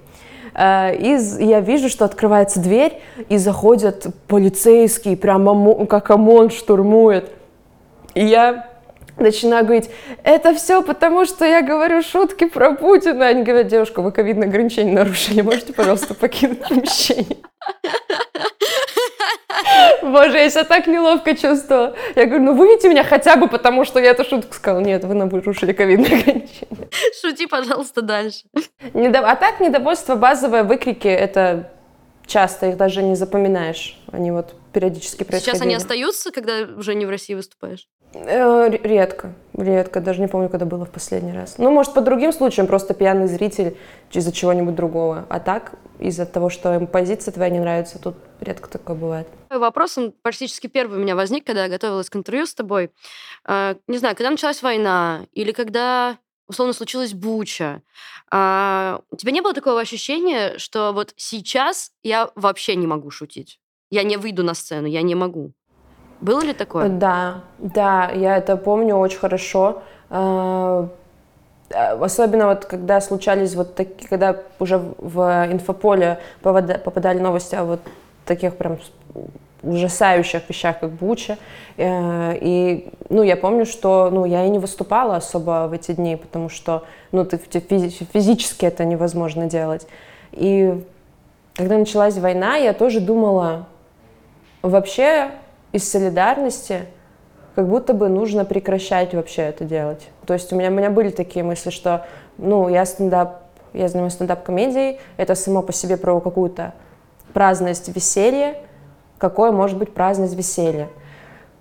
Э, 0.53 0.95
И 0.95 1.17
я 1.43 1.59
вижу, 1.61 1.89
что 1.89 2.05
открывается 2.05 2.59
дверь, 2.59 2.99
и 3.29 3.37
заходят 3.37 4.07
полицейские, 4.27 5.17
прям 5.17 5.47
омо- 5.47 5.85
как 5.85 6.09
ОМОН 6.11 6.49
штурмует. 6.51 7.31
И 8.13 8.23
я 8.25 8.67
начинаю 9.19 9.65
говорить, 9.65 9.89
это 10.23 10.53
все 10.53 10.81
потому, 10.81 11.25
что 11.25 11.45
я 11.45 11.61
говорю 11.61 12.01
шутки 12.01 12.45
про 12.45 12.71
Путина. 12.73 13.27
Они 13.27 13.43
говорят, 13.43 13.67
девушка, 13.67 14.01
вы 14.01 14.11
ковидные 14.11 14.47
ограничения 14.47 14.91
нарушили, 14.93 15.41
можете, 15.41 15.73
пожалуйста, 15.73 16.13
покинуть 16.13 16.59
помещение? 16.67 17.37
Боже, 20.03 20.37
я 20.37 20.49
себя 20.49 20.63
так 20.63 20.87
неловко 20.87 21.35
чувствовала. 21.35 21.95
Я 22.15 22.25
говорю, 22.25 22.43
ну 22.43 22.53
выведите 22.55 22.89
меня 22.89 23.03
хотя 23.03 23.35
бы 23.35 23.47
потому, 23.47 23.85
что 23.85 23.99
я 23.99 24.11
эту 24.11 24.23
шутку 24.23 24.53
сказала. 24.53 24.81
Нет, 24.81 25.03
вы 25.03 25.13
нарушили 25.15 25.73
ковидные 25.73 26.19
ограничения. 26.19 26.87
Шути, 27.21 27.47
пожалуйста, 27.47 28.01
дальше. 28.01 28.43
Недо- 28.93 29.25
А 29.25 29.35
так 29.35 29.59
недовольство 29.59 30.15
базовое, 30.15 30.63
выкрики, 30.63 31.07
это 31.07 31.71
часто, 32.27 32.67
их 32.67 32.77
даже 32.77 33.01
не 33.01 33.15
запоминаешь. 33.15 33.99
Они 34.11 34.31
вот 34.31 34.53
периодически 34.73 35.23
происходили. 35.23 35.55
Сейчас 35.55 35.61
они 35.61 35.73
остаются, 35.75 36.31
когда 36.31 36.67
уже 36.77 36.93
не 36.93 37.05
в 37.05 37.09
России 37.09 37.33
выступаешь? 37.33 37.87
Э, 38.13 38.69
Редко, 38.83 39.33
редко, 39.53 39.99
даже 39.99 40.21
не 40.21 40.27
помню, 40.27 40.49
когда 40.49 40.65
было 40.65 40.85
в 40.85 40.91
последний 40.91 41.33
раз. 41.33 41.57
Ну, 41.57 41.71
может, 41.71 41.93
по 41.93 42.01
другим 42.01 42.31
случаям, 42.31 42.67
просто 42.67 42.93
пьяный 42.93 43.27
зритель 43.27 43.75
из-за 44.11 44.31
чего-нибудь 44.31 44.75
другого. 44.75 45.25
А 45.29 45.39
так, 45.39 45.73
из-за 45.99 46.25
того, 46.25 46.49
что 46.49 46.73
им 46.75 46.87
позиция 46.87 47.31
твоя 47.31 47.49
не 47.49 47.59
нравится, 47.59 47.99
тут 47.99 48.15
редко 48.39 48.69
такое 48.69 48.95
бывает. 48.95 49.27
Вопрос, 49.49 49.97
он 49.97 50.13
практически 50.21 50.67
первый 50.67 50.99
у 50.99 51.01
меня 51.01 51.15
возник, 51.15 51.45
когда 51.45 51.63
я 51.63 51.69
готовилась 51.69 52.09
к 52.09 52.15
интервью 52.15 52.45
с 52.45 52.53
тобой. 52.53 52.91
Э, 53.47 53.75
Не 53.87 53.97
знаю, 53.97 54.15
когда 54.15 54.29
началась 54.29 54.61
война 54.61 55.25
или 55.33 55.51
когда, 55.51 56.17
условно, 56.47 56.73
случилась 56.73 57.13
буча, 57.13 57.81
а, 58.31 58.99
у 59.11 59.15
тебя 59.15 59.31
не 59.31 59.41
было 59.41 59.53
такого 59.53 59.79
ощущения, 59.79 60.57
что 60.57 60.91
вот 60.93 61.13
сейчас 61.17 61.91
я 62.03 62.29
вообще 62.35 62.75
не 62.75 62.87
могу 62.87 63.11
шутить? 63.11 63.59
Я 63.89 64.03
не 64.03 64.17
выйду 64.17 64.43
на 64.43 64.53
сцену, 64.53 64.87
я 64.87 65.01
не 65.01 65.15
могу. 65.15 65.53
Было 66.19 66.41
ли 66.41 66.53
такое? 66.53 66.89
Да, 66.89 67.43
да, 67.59 68.09
я 68.11 68.37
это 68.37 68.57
помню 68.57 68.95
очень 68.95 69.19
хорошо. 69.19 69.83
Э, 70.09 70.87
э, 71.69 72.03
Особенно 72.03 72.47
вот 72.47 72.65
когда 72.65 72.99
случались 73.01 73.55
вот 73.55 73.75
такие, 73.75 74.09
когда 74.09 74.41
уже 74.59 74.77
в 74.77 75.47
инфополе 75.51 76.19
попадали 76.41 77.19
новости 77.19 77.55
о 77.55 77.65
вот 77.65 77.81
таких 78.25 78.57
прям 78.57 78.79
ужасающих 79.63 80.41
вещах, 80.49 80.79
как 80.79 80.91
Буча. 80.91 81.37
Э, 81.77 82.37
И, 82.39 82.89
ну, 83.09 83.23
я 83.23 83.35
помню, 83.37 83.65
что, 83.65 84.09
ну, 84.11 84.25
я 84.25 84.45
и 84.45 84.49
не 84.49 84.59
выступала 84.59 85.15
особо 85.17 85.67
в 85.67 85.73
эти 85.73 85.91
дни, 85.93 86.15
потому 86.15 86.49
что, 86.49 86.83
ну, 87.11 87.25
ты 87.25 87.37
фи- 87.37 87.59
физи- 87.59 88.07
физически 88.13 88.65
это 88.65 88.85
невозможно 88.85 89.45
делать. 89.47 89.87
И 90.31 90.83
когда 91.55 91.77
началась 91.77 92.17
война, 92.17 92.55
я 92.57 92.73
тоже 92.73 92.99
думала, 92.99 93.65
вообще 94.61 95.31
из 95.71 95.89
солидарности 95.89 96.81
как 97.55 97.67
будто 97.67 97.93
бы 97.93 98.07
нужно 98.09 98.45
прекращать 98.45 99.13
вообще 99.13 99.43
это 99.43 99.63
делать. 99.65 100.07
То 100.25 100.33
есть 100.33 100.53
у 100.53 100.55
меня, 100.55 100.69
у 100.69 100.73
меня 100.73 100.91
были 100.91 101.09
такие 101.09 101.43
мысли, 101.43 101.71
что, 101.71 102.05
ну, 102.37 102.69
я 102.69 102.85
стендап, 102.85 103.41
я 103.73 103.87
занимаюсь 103.87 104.13
стендап-комедией, 104.13 104.99
это 105.17 105.33
само 105.35 105.61
по 105.63 105.73
себе 105.73 105.97
про 105.97 106.19
какую-то 106.21 106.73
праздность, 107.33 107.89
веселье. 107.95 108.61
Какое 109.17 109.51
может 109.51 109.77
быть 109.77 109.93
праздность, 109.93 110.35
веселье? 110.35 110.89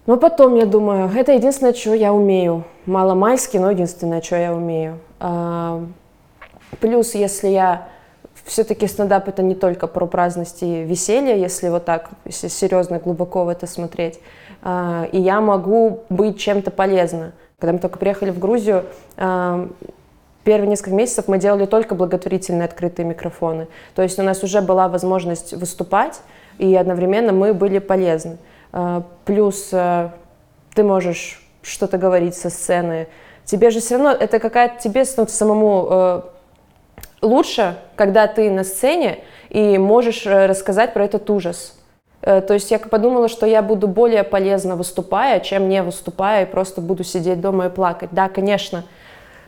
Но 0.06 0.16
потом 0.16 0.54
я 0.54 0.66
думаю, 0.66 1.10
это 1.14 1.32
единственное, 1.32 1.72
что 1.72 1.94
я 1.94 2.12
умею. 2.12 2.64
Мало-мальски, 2.86 3.56
но 3.56 3.70
единственное, 3.70 4.22
что 4.22 4.36
я 4.36 4.54
умею. 4.54 5.00
А, 5.18 5.84
Плюс, 6.80 7.14
если 7.14 7.48
я 7.48 7.88
все-таки 8.44 8.86
стендап 8.86 9.28
это 9.28 9.42
не 9.42 9.54
только 9.54 9.86
про 9.86 10.06
праздность 10.06 10.62
и 10.62 10.82
веселье, 10.82 11.40
если 11.40 11.68
вот 11.68 11.84
так, 11.84 12.10
если 12.24 12.48
серьезно, 12.48 12.98
глубоко 12.98 13.44
в 13.44 13.48
это 13.48 13.66
смотреть. 13.66 14.20
А, 14.62 15.06
и 15.10 15.20
я 15.20 15.40
могу 15.40 16.04
быть 16.08 16.38
чем-то 16.38 16.70
полезна. 16.70 17.32
Когда 17.58 17.72
мы 17.72 17.78
только 17.78 17.98
приехали 17.98 18.30
в 18.30 18.38
Грузию, 18.38 18.84
а, 19.16 19.68
первые 20.44 20.68
несколько 20.68 20.94
месяцев 20.94 21.28
мы 21.28 21.38
делали 21.38 21.66
только 21.66 21.94
благотворительные 21.94 22.66
открытые 22.66 23.06
микрофоны. 23.06 23.68
То 23.94 24.02
есть 24.02 24.18
у 24.18 24.22
нас 24.22 24.42
уже 24.42 24.60
была 24.60 24.88
возможность 24.88 25.52
выступать, 25.54 26.20
и 26.58 26.74
одновременно 26.74 27.32
мы 27.32 27.54
были 27.54 27.78
полезны. 27.78 28.38
А, 28.72 29.02
плюс 29.24 29.68
ты 29.68 30.82
можешь 30.82 31.42
что-то 31.62 31.98
говорить 31.98 32.36
со 32.36 32.50
сцены. 32.50 33.08
Тебе 33.44 33.70
же 33.70 33.80
все 33.80 33.96
равно, 33.96 34.12
это 34.12 34.38
какая-то 34.38 34.80
тебе 34.80 35.04
самому 35.04 35.86
э, 35.88 36.20
лучше, 37.22 37.76
когда 37.96 38.26
ты 38.26 38.50
на 38.50 38.64
сцене 38.64 39.20
и 39.50 39.78
можешь 39.78 40.26
э, 40.26 40.46
рассказать 40.46 40.94
про 40.94 41.04
этот 41.04 41.28
ужас. 41.30 41.78
Э, 42.22 42.40
то 42.40 42.54
есть 42.54 42.70
я 42.70 42.78
подумала, 42.78 43.28
что 43.28 43.46
я 43.46 43.62
буду 43.62 43.88
более 43.88 44.24
полезна 44.24 44.76
выступая, 44.76 45.40
чем 45.40 45.68
не 45.68 45.82
выступая 45.82 46.44
и 46.44 46.50
просто 46.50 46.80
буду 46.80 47.04
сидеть 47.04 47.40
дома 47.40 47.66
и 47.66 47.70
плакать. 47.70 48.10
Да, 48.12 48.28
конечно, 48.28 48.84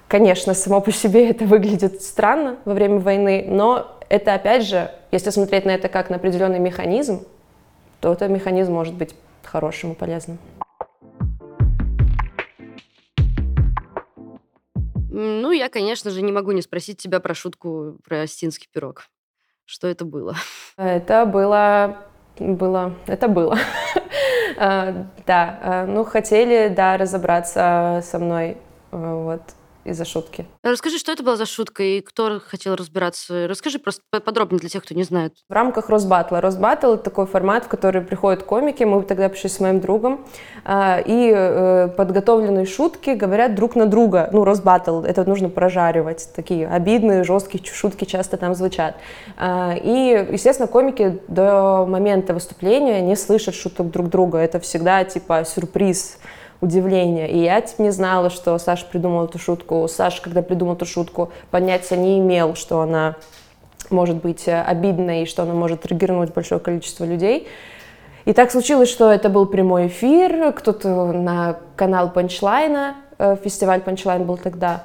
конечно, 0.07 0.55
само 0.55 0.81
по 0.81 0.93
себе 0.93 1.31
это 1.31 1.45
выглядит 1.45 2.03
странно 2.03 2.57
во 2.65 2.75
время 2.75 3.01
войны, 3.01 3.45
но 3.49 3.98
это 4.09 4.35
опять 4.35 4.65
же, 4.65 4.91
если 5.11 5.31
смотреть 5.31 5.65
на 5.65 5.71
это 5.71 5.89
как 5.89 6.11
на 6.11 6.17
определенный 6.17 6.59
механизм, 6.59 7.27
то 8.01 8.13
этот 8.13 8.31
механизм 8.31 8.73
может 8.73 8.95
быть 8.95 9.15
хорошим 9.43 9.93
и 9.93 9.95
полезным. 9.95 10.39
Ну, 15.11 15.51
я, 15.51 15.69
конечно 15.69 16.11
же, 16.11 16.23
не 16.23 16.33
могу 16.33 16.53
не 16.53 16.63
спросить 16.63 16.99
тебя 16.99 17.19
про 17.19 17.35
шутку 17.35 17.97
про 18.05 18.23
остинский 18.23 18.69
пирог. 18.73 19.09
Что 19.65 19.89
это 19.89 20.05
было? 20.05 20.37
Это 20.77 21.27
было... 21.27 21.99
Было... 22.39 22.95
Это 23.07 23.29
было. 23.29 23.59
А, 24.61 25.07
да. 25.25 25.59
А, 25.63 25.87
ну, 25.87 26.05
хотели, 26.05 26.67
да, 26.67 26.97
разобраться 26.97 28.03
со 28.05 28.19
мной. 28.19 28.57
Вот 28.91 29.43
из-за 29.91 30.05
шутки. 30.05 30.47
Расскажи, 30.63 30.99
что 30.99 31.13
это 31.13 31.23
была 31.23 31.37
за 31.37 31.47
шутка 31.47 31.83
и 31.83 32.01
кто 32.01 32.41
хотел 32.41 32.77
разбираться? 32.77 33.47
Расскажи 33.49 33.79
просто 33.79 34.03
подробнее 34.25 34.61
для 34.61 34.69
тех, 34.69 34.83
кто 34.85 34.95
не 34.95 35.05
знает. 35.05 35.35
В 35.49 35.53
рамках 35.53 35.89
Росбатла. 35.89 36.41
Росбатл— 36.41 36.93
это 36.95 37.05
такой 37.05 37.27
формат, 37.27 37.65
в 37.65 37.69
который 37.69 38.03
приходят 38.03 38.43
комики. 38.43 38.85
Мы 38.85 39.03
тогда 39.03 39.29
пришли 39.29 39.49
с 39.49 39.61
моим 39.61 39.81
другом. 39.81 40.25
А, 40.65 41.01
и 41.05 41.33
э, 41.35 41.89
подготовленные 41.97 42.67
шутки 42.67 43.11
говорят 43.11 43.55
друг 43.55 43.77
на 43.77 43.87
друга. 43.87 44.29
Ну, 44.33 44.45
Росбатл— 44.45 45.03
это 45.05 45.25
нужно 45.25 45.49
прожаривать. 45.49 46.29
Такие 46.35 46.69
обидные, 46.69 47.25
жесткие 47.25 47.65
шутки 47.65 48.05
часто 48.05 48.37
там 48.37 48.55
звучат. 48.55 48.97
А, 49.37 49.75
и, 49.75 50.29
естественно, 50.33 50.69
комики 50.69 51.21
до 51.29 51.87
момента 51.87 52.35
выступления 52.35 53.01
не 53.01 53.17
слышат 53.17 53.55
шуток 53.55 53.91
друг 53.91 54.09
друга. 54.09 54.39
Это 54.39 54.61
всегда 54.61 55.05
типа 55.05 55.45
сюрприз 55.45 56.19
удивление. 56.61 57.31
И 57.31 57.39
я 57.39 57.63
не 57.79 57.91
знала, 57.91 58.31
что 58.31 58.59
Саша 58.59 58.85
придумал 58.87 59.27
эту 59.27 59.39
шутку. 59.39 59.87
Саша, 59.89 60.23
когда 60.23 60.43
придумал 60.43 60.75
эту 60.75 60.87
шутку, 60.87 61.31
понятия 61.51 61.97
не 61.97 62.19
имел, 62.19 62.55
что 62.55 62.81
она 62.81 63.17
может 63.91 64.17
быть 64.17 64.49
э, 64.49 64.61
обидной 64.61 65.23
и 65.23 65.27
что 65.27 65.45
она 65.45 65.55
может 65.55 65.83
триггернуть 65.83 66.33
большое 66.33 66.61
количество 66.61 67.05
людей. 67.05 67.47
И 68.25 68.33
так 68.33 68.51
случилось, 68.51 68.91
что 68.91 69.11
это 69.11 69.29
был 69.29 69.47
прямой 69.47 69.87
эфир, 69.87 70.53
кто-то 70.53 71.13
на 71.13 71.59
канал 71.77 72.11
Панчлайна, 72.11 72.97
э, 73.19 73.37
фестиваль 73.43 73.81
Панчлайн 73.81 74.25
был 74.25 74.37
тогда, 74.37 74.85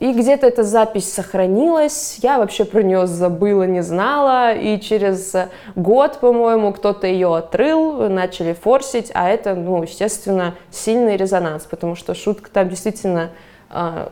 и 0.00 0.12
где-то 0.12 0.46
эта 0.46 0.64
запись 0.64 1.12
сохранилась, 1.12 2.18
я 2.22 2.38
вообще 2.38 2.64
про 2.64 2.82
нее 2.82 3.06
забыла, 3.06 3.64
не 3.64 3.82
знала, 3.82 4.54
и 4.54 4.80
через 4.80 5.34
год, 5.76 6.18
по-моему, 6.18 6.72
кто-то 6.72 7.06
ее 7.06 7.36
отрыл, 7.36 8.08
начали 8.08 8.52
форсить, 8.52 9.10
а 9.14 9.28
это, 9.28 9.54
ну, 9.54 9.82
естественно, 9.82 10.54
сильный 10.70 11.16
резонанс, 11.16 11.64
потому 11.64 11.94
что 11.94 12.14
шутка 12.14 12.50
там 12.50 12.68
действительно, 12.68 13.30
э, 13.70 14.08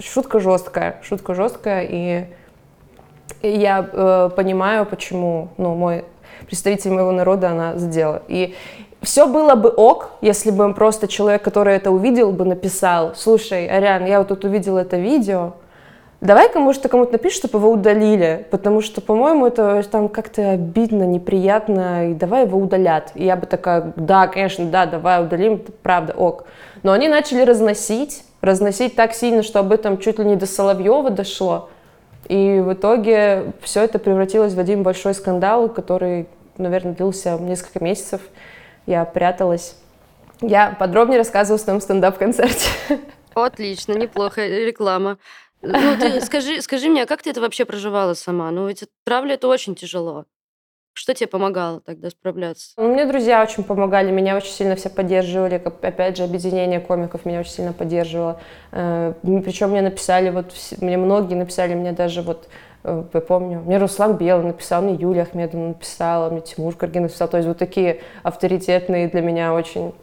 шутка 0.00 0.40
жесткая, 0.40 0.98
шутка 1.02 1.34
жесткая, 1.34 1.86
и 1.88 2.26
я 3.42 3.88
э, 3.92 4.30
понимаю, 4.34 4.86
почему, 4.86 5.50
ну, 5.56 5.74
мой 5.74 6.04
представитель 6.46 6.90
моего 6.90 7.12
народа 7.12 7.50
она 7.50 7.76
задела. 7.76 8.22
И 8.28 8.54
все 9.02 9.26
было 9.26 9.54
бы 9.56 9.68
ок, 9.68 10.10
если 10.20 10.50
бы 10.50 10.72
просто 10.74 11.08
человек, 11.08 11.42
который 11.42 11.74
это 11.74 11.90
увидел, 11.90 12.30
бы 12.30 12.44
написал, 12.44 13.12
слушай, 13.14 13.66
Ариан, 13.66 14.06
я 14.06 14.18
вот 14.18 14.28
тут 14.28 14.44
увидел 14.44 14.78
это 14.78 14.96
видео, 14.96 15.54
давай-ка, 16.20 16.60
может, 16.60 16.82
ты 16.82 16.88
кому-то 16.88 17.12
напишешь, 17.12 17.38
чтобы 17.38 17.58
его 17.58 17.72
удалили, 17.72 18.46
потому 18.50 18.80
что, 18.80 19.00
по-моему, 19.00 19.46
это 19.46 19.82
там 19.90 20.08
как-то 20.08 20.52
обидно, 20.52 21.02
неприятно, 21.02 22.10
и 22.10 22.14
давай 22.14 22.46
его 22.46 22.58
удалят. 22.58 23.10
И 23.14 23.24
я 23.24 23.36
бы 23.36 23.46
такая, 23.46 23.92
да, 23.96 24.28
конечно, 24.28 24.64
да, 24.66 24.86
давай 24.86 25.22
удалим, 25.22 25.54
это 25.54 25.72
правда, 25.82 26.14
ок. 26.16 26.44
Но 26.84 26.92
они 26.92 27.08
начали 27.08 27.42
разносить, 27.42 28.24
разносить 28.40 28.94
так 28.94 29.14
сильно, 29.14 29.42
что 29.42 29.58
об 29.58 29.72
этом 29.72 29.98
чуть 29.98 30.18
ли 30.20 30.24
не 30.24 30.36
до 30.36 30.46
Соловьева 30.46 31.10
дошло. 31.10 31.68
И 32.28 32.62
в 32.64 32.72
итоге 32.72 33.52
все 33.60 33.82
это 33.82 33.98
превратилось 33.98 34.54
в 34.54 34.60
один 34.60 34.84
большой 34.84 35.14
скандал, 35.14 35.68
который, 35.68 36.28
наверное, 36.56 36.92
длился 36.92 37.36
несколько 37.38 37.82
месяцев 37.82 38.20
я 38.86 39.04
пряталась. 39.04 39.76
Я 40.40 40.76
подробнее 40.78 41.18
рассказываю 41.18 41.58
в 41.58 41.62
своем 41.62 41.80
стендап-концерте. 41.80 42.68
Отлично, 43.34 43.92
неплохо, 43.92 44.46
реклама. 44.46 45.18
Ну, 45.62 45.96
ты 45.98 46.20
скажи, 46.26 46.60
скажи 46.60 46.88
мне, 46.88 47.04
а 47.04 47.06
как 47.06 47.22
ты 47.22 47.30
это 47.30 47.40
вообще 47.40 47.64
проживала 47.64 48.14
сама? 48.14 48.50
Ну, 48.50 48.66
ведь 48.66 48.84
травля 49.04 49.34
это 49.34 49.48
очень 49.48 49.74
тяжело. 49.74 50.26
Что 50.94 51.14
тебе 51.14 51.26
помогало 51.26 51.80
тогда 51.80 52.10
справляться? 52.10 52.72
Ну, 52.76 52.92
мне 52.92 53.06
друзья 53.06 53.42
очень 53.42 53.64
помогали, 53.64 54.10
меня 54.10 54.36
очень 54.36 54.50
сильно 54.50 54.76
все 54.76 54.90
поддерживали. 54.90 55.54
Опять 55.54 56.18
же, 56.18 56.24
объединение 56.24 56.80
комиков 56.80 57.24
меня 57.24 57.40
очень 57.40 57.52
сильно 57.52 57.72
поддерживало. 57.72 58.40
Э, 58.72 59.14
Причем 59.22 59.70
мне 59.70 59.80
написали, 59.80 60.28
вот 60.28 60.52
мне 60.82 60.98
многие 60.98 61.34
написали, 61.34 61.74
мне 61.74 61.92
даже 61.92 62.20
вот 62.20 62.46
я 62.84 63.20
помню, 63.20 63.60
мне 63.60 63.78
Руслан 63.78 64.16
Белый 64.16 64.46
написал, 64.46 64.82
мне 64.82 64.94
Юлия 64.94 65.22
Ахмедовна 65.22 65.68
написала, 65.68 66.30
мне 66.30 66.40
Тимур 66.40 66.74
Каргин 66.74 67.02
написал. 67.02 67.28
То 67.28 67.36
есть 67.36 67.48
вот 67.48 67.58
такие 67.58 68.00
авторитетные 68.22 69.08
для 69.08 69.20
меня 69.20 69.54
очень 69.54 69.94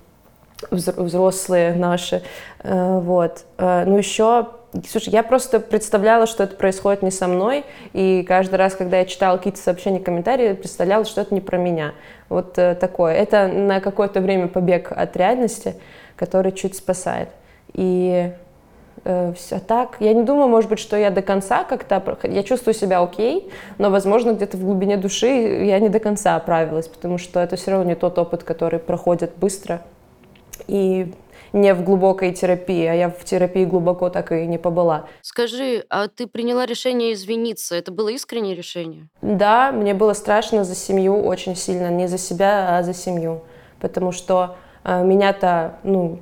взрослые 0.72 1.74
наши. 1.74 2.22
Э, 2.64 3.00
вот. 3.00 3.46
Э, 3.58 3.84
ну 3.86 3.98
еще 3.98 4.48
Слушай, 4.88 5.10
я 5.10 5.24
просто 5.24 5.60
представляла, 5.60 6.28
что 6.28 6.44
это 6.44 6.56
происходит 6.56 7.02
не 7.02 7.10
со 7.10 7.28
мной, 7.28 7.66
и 7.92 8.22
каждый 8.22 8.54
раз, 8.54 8.76
когда 8.76 9.00
я 9.00 9.06
читала 9.06 9.38
какие-то 9.38 9.58
сообщения, 9.58 10.00
комментарии, 10.00 10.54
представляла, 10.54 11.06
что 11.06 11.22
это 11.22 11.34
не 11.34 11.42
про 11.42 11.58
меня. 11.58 11.96
Вот 12.30 12.54
такое. 12.54 13.16
Это 13.16 13.48
на 13.48 13.80
какое-то 13.80 14.22
время 14.22 14.48
побег 14.48 14.92
от 14.92 15.18
реальности, 15.18 15.74
который 16.16 16.52
чуть 16.52 16.76
спасает. 16.76 17.30
И 17.74 18.32
э, 19.04 19.34
все 19.34 19.60
так. 19.60 19.98
Я 20.00 20.14
не 20.14 20.24
думаю, 20.24 20.48
может 20.48 20.70
быть, 20.70 20.80
что 20.80 20.98
я 20.98 21.10
до 21.12 21.22
конца 21.22 21.64
как-то... 21.64 22.18
Я 22.24 22.44
чувствую 22.44 22.74
себя 22.74 23.02
окей, 23.02 23.52
но, 23.78 23.90
возможно, 23.90 24.32
где-то 24.32 24.58
в 24.58 24.64
глубине 24.64 24.98
души 24.98 25.28
я 25.28 25.80
не 25.80 25.90
до 25.90 26.00
конца 26.00 26.36
оправилась, 26.36 26.88
потому 26.88 27.18
что 27.18 27.40
это 27.40 27.56
все 27.56 27.72
равно 27.72 27.86
не 27.86 27.96
тот 27.96 28.18
опыт, 28.18 28.44
который 28.44 28.80
проходит 28.80 29.34
быстро 29.38 29.82
и 30.68 31.14
не 31.54 31.74
в 31.74 31.84
глубокой 31.84 32.34
терапии, 32.34 32.86
а 32.86 32.94
я 32.94 33.10
в 33.10 33.24
терапии 33.24 33.66
глубоко 33.66 34.10
так 34.10 34.32
и 34.32 34.46
не 34.46 34.58
побыла. 34.58 35.08
Скажи, 35.22 35.84
а 35.90 36.08
ты 36.08 36.28
приняла 36.28 36.66
решение 36.66 37.14
извиниться? 37.14 37.76
Это 37.76 37.92
было 37.92 38.10
искреннее 38.10 38.56
решение? 38.56 39.08
Да, 39.22 39.72
мне 39.72 39.94
было 39.94 40.14
страшно 40.14 40.64
за 40.64 40.76
семью 40.76 41.20
очень 41.24 41.56
сильно. 41.56 41.90
Не 41.90 42.08
за 42.08 42.18
себя, 42.18 42.78
а 42.78 42.84
за 42.84 42.94
семью. 42.94 43.42
Потому 43.80 44.12
что 44.12 44.58
э, 44.84 45.04
меня-то, 45.04 45.80
ну, 45.84 46.20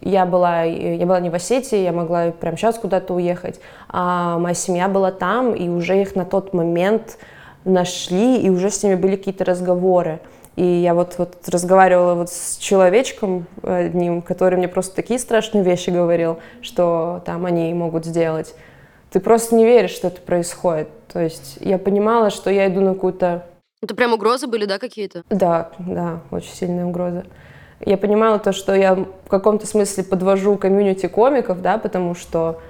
я 0.00 0.26
была, 0.26 0.62
я 0.62 1.04
была 1.06 1.20
не 1.20 1.30
в 1.30 1.34
Осетии, 1.34 1.78
я 1.78 1.92
могла 1.92 2.30
прямо 2.30 2.56
сейчас 2.56 2.78
куда-то 2.78 3.14
уехать, 3.14 3.60
а 3.88 4.38
моя 4.38 4.54
семья 4.54 4.88
была 4.88 5.10
там, 5.10 5.54
и 5.54 5.68
уже 5.68 6.00
их 6.00 6.14
на 6.14 6.24
тот 6.24 6.54
момент 6.54 7.18
нашли, 7.64 8.40
и 8.40 8.50
уже 8.50 8.70
с 8.70 8.82
ними 8.82 8.94
были 8.94 9.16
какие-то 9.16 9.44
разговоры. 9.44 10.20
И 10.56 10.64
я 10.64 10.94
вот, 10.94 11.14
вот 11.18 11.48
разговаривала 11.48 12.14
вот 12.14 12.30
с 12.30 12.56
человечком 12.56 13.46
одним, 13.62 14.22
который 14.22 14.58
мне 14.58 14.66
просто 14.66 14.96
такие 14.96 15.20
страшные 15.20 15.62
вещи 15.62 15.90
говорил, 15.90 16.38
что 16.62 17.22
там 17.24 17.46
они 17.46 17.72
могут 17.74 18.04
сделать. 18.04 18.54
Ты 19.10 19.20
просто 19.20 19.54
не 19.54 19.64
веришь, 19.64 19.92
что 19.92 20.08
это 20.08 20.20
происходит. 20.20 20.88
То 21.06 21.20
есть 21.20 21.58
я 21.60 21.78
понимала, 21.78 22.30
что 22.30 22.50
я 22.50 22.66
иду 22.66 22.80
на 22.80 22.94
какую-то... 22.94 23.46
Это 23.80 23.94
прям 23.94 24.12
угрозы 24.12 24.48
были, 24.48 24.64
да, 24.64 24.78
какие-то? 24.78 25.22
Да, 25.30 25.70
да, 25.78 26.20
очень 26.32 26.52
сильные 26.52 26.86
угрозы 26.86 27.24
я 27.84 27.96
понимала 27.96 28.38
то, 28.38 28.52
что 28.52 28.74
я 28.74 28.94
в 28.94 29.28
каком-то 29.28 29.66
смысле 29.66 30.04
подвожу 30.04 30.56
комьюнити 30.56 31.06
комиков, 31.06 31.62
да, 31.62 31.78
потому 31.78 32.14
что 32.14 32.60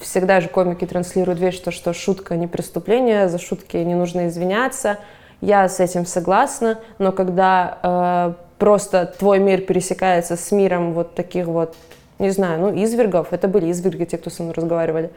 всегда 0.00 0.40
же 0.40 0.48
комики 0.48 0.84
транслируют 0.84 1.40
вещь, 1.40 1.58
то, 1.60 1.70
что 1.70 1.92
шутка 1.92 2.36
не 2.36 2.46
преступление, 2.46 3.28
за 3.28 3.38
шутки 3.38 3.76
не 3.76 3.94
нужно 3.94 4.28
извиняться. 4.28 4.98
Я 5.40 5.68
с 5.68 5.80
этим 5.80 6.06
согласна, 6.06 6.78
но 6.98 7.12
когда 7.12 7.78
э, 7.82 8.58
просто 8.58 9.14
твой 9.18 9.38
мир 9.38 9.60
пересекается 9.60 10.36
с 10.36 10.50
миром 10.50 10.92
вот 10.92 11.14
таких 11.14 11.46
вот, 11.46 11.76
не 12.18 12.30
знаю, 12.30 12.60
ну, 12.60 12.84
извергов, 12.84 13.32
это 13.32 13.46
были 13.46 13.70
изверги, 13.70 14.04
те, 14.04 14.18
кто 14.18 14.30
со 14.30 14.42
мной 14.42 14.54
разговаривали, 14.54 15.10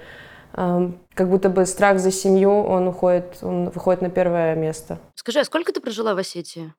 эм, 0.53 0.99
как 1.13 1.29
будто 1.29 1.49
бы 1.49 1.65
страх 1.65 1.99
за 1.99 2.11
семью, 2.11 2.51
он 2.51 2.89
уходит, 2.89 3.37
он 3.41 3.69
выходит 3.69 4.01
на 4.01 4.09
первое 4.09 4.55
место. 4.55 4.99
Скажи, 5.15 5.39
а 5.39 5.45
сколько 5.45 5.71
ты 5.71 5.79
прожила 5.79 6.15
в 6.15 6.17
Осетии? 6.17 6.73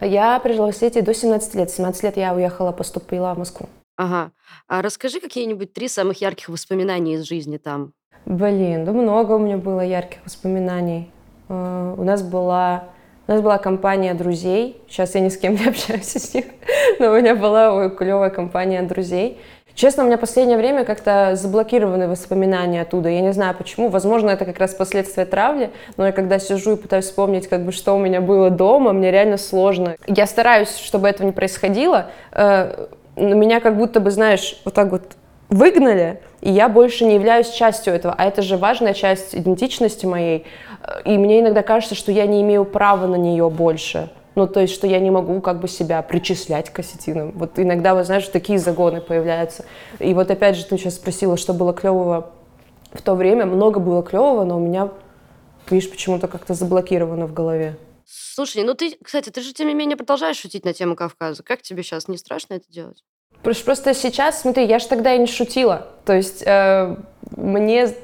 Я 0.00 0.38
прожила 0.40 0.66
в 0.66 0.70
Осетии 0.70 1.00
до 1.00 1.14
17 1.14 1.54
лет. 1.54 1.70
В 1.70 1.76
17 1.76 2.02
лет 2.02 2.16
я 2.16 2.34
уехала, 2.34 2.72
поступила 2.72 3.34
в 3.34 3.38
Москву. 3.38 3.68
Ага. 3.96 4.30
А 4.68 4.82
расскажи 4.82 5.20
какие-нибудь 5.20 5.72
три 5.72 5.88
самых 5.88 6.20
ярких 6.20 6.48
воспоминания 6.48 7.14
из 7.14 7.22
жизни 7.22 7.56
там. 7.56 7.92
Блин, 8.26 8.84
да 8.84 8.92
много 8.92 9.32
у 9.32 9.38
меня 9.38 9.56
было 9.56 9.80
ярких 9.80 10.18
воспоминаний. 10.24 11.10
Э, 11.48 11.94
У 11.96 12.04
нас 12.04 12.22
была, 12.22 12.88
у 13.26 13.32
нас 13.32 13.40
была 13.40 13.58
компания 13.58 14.12
друзей. 14.14 14.82
Сейчас 14.88 15.14
я 15.14 15.20
ни 15.20 15.28
с 15.28 15.38
кем 15.38 15.54
не 15.54 15.66
общаюсь 15.66 16.14
из 16.16 16.34
них, 16.34 16.44
но 16.98 17.12
у 17.12 17.16
меня 17.16 17.34
была 17.34 17.88
клевая 17.90 18.30
компания 18.30 18.82
друзей. 18.82 19.40
Честно, 19.76 20.04
у 20.04 20.06
меня 20.06 20.16
последнее 20.16 20.56
время 20.56 20.86
как-то 20.86 21.32
заблокированы 21.36 22.08
воспоминания 22.08 22.80
оттуда. 22.80 23.10
Я 23.10 23.20
не 23.20 23.34
знаю 23.34 23.54
почему. 23.54 23.90
Возможно, 23.90 24.30
это 24.30 24.46
как 24.46 24.58
раз 24.58 24.72
последствия 24.72 25.26
травли. 25.26 25.70
Но 25.98 26.06
я 26.06 26.12
когда 26.12 26.38
сижу 26.38 26.72
и 26.72 26.76
пытаюсь 26.76 27.04
вспомнить, 27.04 27.46
как 27.46 27.62
бы, 27.62 27.72
что 27.72 27.94
у 27.94 27.98
меня 27.98 28.22
было 28.22 28.48
дома, 28.48 28.94
мне 28.94 29.10
реально 29.10 29.36
сложно. 29.36 29.96
Я 30.06 30.26
стараюсь, 30.26 30.74
чтобы 30.78 31.08
этого 31.08 31.26
не 31.26 31.32
происходило. 31.32 32.06
Э, 32.32 32.86
Но 33.16 33.34
меня 33.34 33.60
как 33.60 33.76
будто 33.76 34.00
бы, 34.00 34.10
знаешь, 34.10 34.58
вот 34.64 34.72
так 34.72 34.90
вот 34.90 35.02
выгнали, 35.50 36.20
и 36.40 36.50
я 36.50 36.70
больше 36.70 37.04
не 37.04 37.14
являюсь 37.14 37.50
частью 37.50 37.92
этого. 37.92 38.14
А 38.16 38.24
это 38.24 38.40
же 38.40 38.56
важная 38.56 38.94
часть 38.94 39.34
идентичности 39.34 40.06
моей. 40.06 40.46
Э, 40.82 41.02
И 41.04 41.18
мне 41.18 41.40
иногда 41.40 41.62
кажется, 41.62 41.94
что 41.94 42.12
я 42.12 42.24
не 42.26 42.40
имею 42.40 42.64
права 42.64 43.06
на 43.06 43.16
нее 43.16 43.50
больше. 43.50 44.08
Ну, 44.36 44.46
то 44.46 44.60
есть, 44.60 44.74
что 44.74 44.86
я 44.86 45.00
не 45.00 45.10
могу 45.10 45.40
как 45.40 45.60
бы 45.60 45.66
себя 45.66 46.02
причислять 46.02 46.70
к 46.70 46.78
осетинам. 46.78 47.32
Вот 47.32 47.58
иногда, 47.58 47.94
вот 47.94 48.04
знаешь, 48.04 48.28
такие 48.28 48.58
загоны 48.58 49.00
появляются. 49.00 49.64
И 49.98 50.12
вот 50.12 50.30
опять 50.30 50.56
же, 50.56 50.64
ты 50.66 50.76
сейчас 50.76 50.96
спросила, 50.96 51.38
что 51.38 51.54
было 51.54 51.72
клевого 51.72 52.32
в 52.92 53.00
то 53.00 53.14
время. 53.14 53.46
Много 53.46 53.80
было 53.80 54.02
клевого, 54.02 54.44
но 54.44 54.58
у 54.58 54.60
меня, 54.60 54.90
видишь, 55.70 55.90
почему-то 55.90 56.28
как-то 56.28 56.52
заблокировано 56.52 57.26
в 57.26 57.32
голове. 57.32 57.78
Слушай, 58.04 58.62
ну 58.62 58.74
ты, 58.74 58.98
кстати, 59.02 59.30
ты 59.30 59.40
же 59.40 59.54
тем 59.54 59.68
не 59.68 59.74
менее 59.74 59.96
продолжаешь 59.96 60.36
шутить 60.36 60.66
на 60.66 60.74
тему 60.74 60.96
Кавказа. 60.96 61.42
Как 61.42 61.62
тебе 61.62 61.82
сейчас? 61.82 62.06
Не 62.06 62.18
страшно 62.18 62.54
это 62.54 62.70
делать? 62.70 63.02
Просто, 63.42 63.94
сейчас, 63.94 64.42
смотри, 64.42 64.66
я 64.66 64.78
же 64.78 64.86
тогда 64.86 65.14
и 65.14 65.18
не 65.18 65.26
шутила. 65.26 65.88
То 66.04 66.12
есть 66.12 66.42
э, 66.44 66.94
мне, 67.36 67.94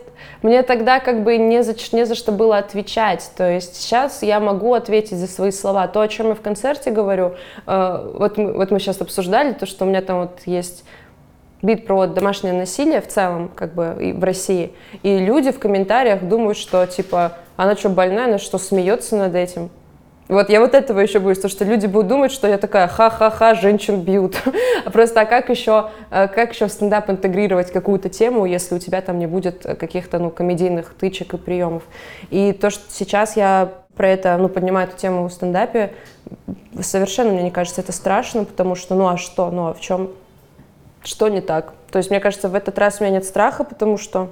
мне 0.42 0.62
тогда 0.62 1.00
как 1.00 1.22
бы 1.22 1.36
не 1.36 1.62
за, 1.62 1.74
не 1.92 2.04
за 2.04 2.14
что 2.14 2.32
было 2.32 2.58
отвечать. 2.58 3.30
То 3.36 3.50
есть 3.50 3.76
сейчас 3.76 4.22
я 4.22 4.40
могу 4.40 4.74
ответить 4.74 5.18
за 5.18 5.26
свои 5.26 5.50
слова. 5.50 5.86
То, 5.88 6.00
о 6.00 6.08
чем 6.08 6.28
я 6.28 6.34
в 6.34 6.40
концерте 6.40 6.90
говорю, 6.90 7.34
э, 7.66 8.12
вот, 8.14 8.38
мы, 8.38 8.52
вот 8.52 8.70
мы 8.70 8.80
сейчас 8.80 9.00
обсуждали, 9.00 9.52
то, 9.52 9.66
что 9.66 9.84
у 9.84 9.88
меня 9.88 10.02
там 10.02 10.22
вот 10.22 10.40
есть 10.46 10.84
бит 11.62 11.86
про 11.86 12.06
домашнее 12.06 12.52
насилие 12.52 13.00
в 13.00 13.08
целом, 13.08 13.50
как 13.54 13.74
бы 13.74 13.96
и 14.00 14.12
в 14.12 14.22
России. 14.22 14.72
И 15.02 15.18
люди 15.18 15.52
в 15.52 15.58
комментариях 15.58 16.22
думают, 16.24 16.58
что 16.58 16.84
типа 16.86 17.38
она 17.56 17.76
что, 17.76 17.88
больная, 17.88 18.26
она 18.26 18.38
что, 18.38 18.58
смеется 18.58 19.16
над 19.16 19.34
этим? 19.34 19.70
Вот 20.28 20.48
я 20.48 20.60
вот 20.60 20.74
этого 20.74 21.00
еще 21.00 21.18
боюсь, 21.18 21.40
то, 21.40 21.48
что 21.48 21.64
люди 21.64 21.86
будут 21.86 22.08
думать, 22.08 22.32
что 22.32 22.46
я 22.46 22.56
такая 22.56 22.86
ха-ха-ха, 22.86 23.54
женщин 23.54 24.00
бьют. 24.00 24.36
Просто 24.92 25.20
а 25.20 25.24
как 25.26 25.50
еще, 25.50 25.90
э, 26.10 26.28
как 26.28 26.52
еще 26.52 26.66
в 26.66 26.72
стендап 26.72 27.10
интегрировать 27.10 27.72
какую-то 27.72 28.08
тему, 28.08 28.46
если 28.46 28.74
у 28.74 28.78
тебя 28.78 29.00
там 29.02 29.18
не 29.18 29.26
будет 29.26 29.66
э, 29.66 29.74
каких-то 29.74 30.18
ну, 30.18 30.30
комедийных 30.30 30.94
тычек 30.94 31.34
и 31.34 31.36
приемов. 31.36 31.82
И 32.30 32.52
то, 32.52 32.70
что 32.70 32.82
сейчас 32.88 33.36
я 33.36 33.72
про 33.96 34.08
это, 34.08 34.36
ну, 34.38 34.48
поднимаю 34.48 34.88
эту 34.88 34.96
тему 34.96 35.28
в 35.28 35.32
стендапе, 35.32 35.92
совершенно, 36.80 37.32
мне 37.32 37.42
не 37.42 37.50
кажется, 37.50 37.80
это 37.80 37.92
страшно, 37.92 38.44
потому 38.44 38.74
что, 38.74 38.94
ну, 38.94 39.08
а 39.08 39.18
что, 39.18 39.50
ну, 39.50 39.68
а 39.68 39.74
в 39.74 39.80
чем, 39.80 40.12
что 41.02 41.28
не 41.28 41.40
так? 41.40 41.74
То 41.90 41.98
есть, 41.98 42.10
мне 42.10 42.20
кажется, 42.20 42.48
в 42.48 42.54
этот 42.54 42.78
раз 42.78 43.00
у 43.00 43.04
меня 43.04 43.16
нет 43.16 43.24
страха, 43.24 43.64
потому 43.64 43.98
что, 43.98 44.30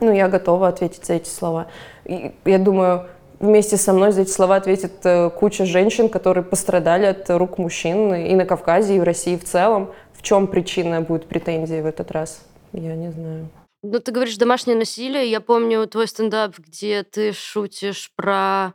ну, 0.00 0.12
я 0.12 0.28
готова 0.28 0.68
ответить 0.68 1.04
за 1.04 1.14
эти 1.14 1.28
слова. 1.28 1.66
И 2.04 2.32
я 2.44 2.58
думаю, 2.58 3.06
вместе 3.40 3.76
со 3.76 3.92
мной 3.92 4.12
за 4.12 4.22
эти 4.22 4.30
слова 4.30 4.56
ответит 4.56 5.04
э, 5.04 5.30
куча 5.30 5.64
женщин, 5.66 6.08
которые 6.08 6.44
пострадали 6.44 7.06
от 7.06 7.28
рук 7.30 7.58
мужчин 7.58 8.14
и 8.14 8.34
на 8.34 8.44
Кавказе, 8.44 8.96
и 8.96 9.00
в 9.00 9.02
России 9.02 9.36
в 9.36 9.44
целом. 9.44 9.92
В 10.12 10.22
чем 10.22 10.46
причина 10.46 11.00
будет 11.00 11.26
претензии 11.26 11.80
в 11.80 11.86
этот 11.86 12.10
раз? 12.10 12.42
Я 12.72 12.94
не 12.94 13.10
знаю. 13.10 13.48
Ну, 13.82 14.00
ты 14.00 14.12
говоришь 14.12 14.38
домашнее 14.38 14.76
насилие. 14.76 15.30
Я 15.30 15.40
помню 15.40 15.86
твой 15.86 16.08
стендап, 16.08 16.58
где 16.58 17.02
ты 17.02 17.32
шутишь 17.32 18.10
про 18.16 18.72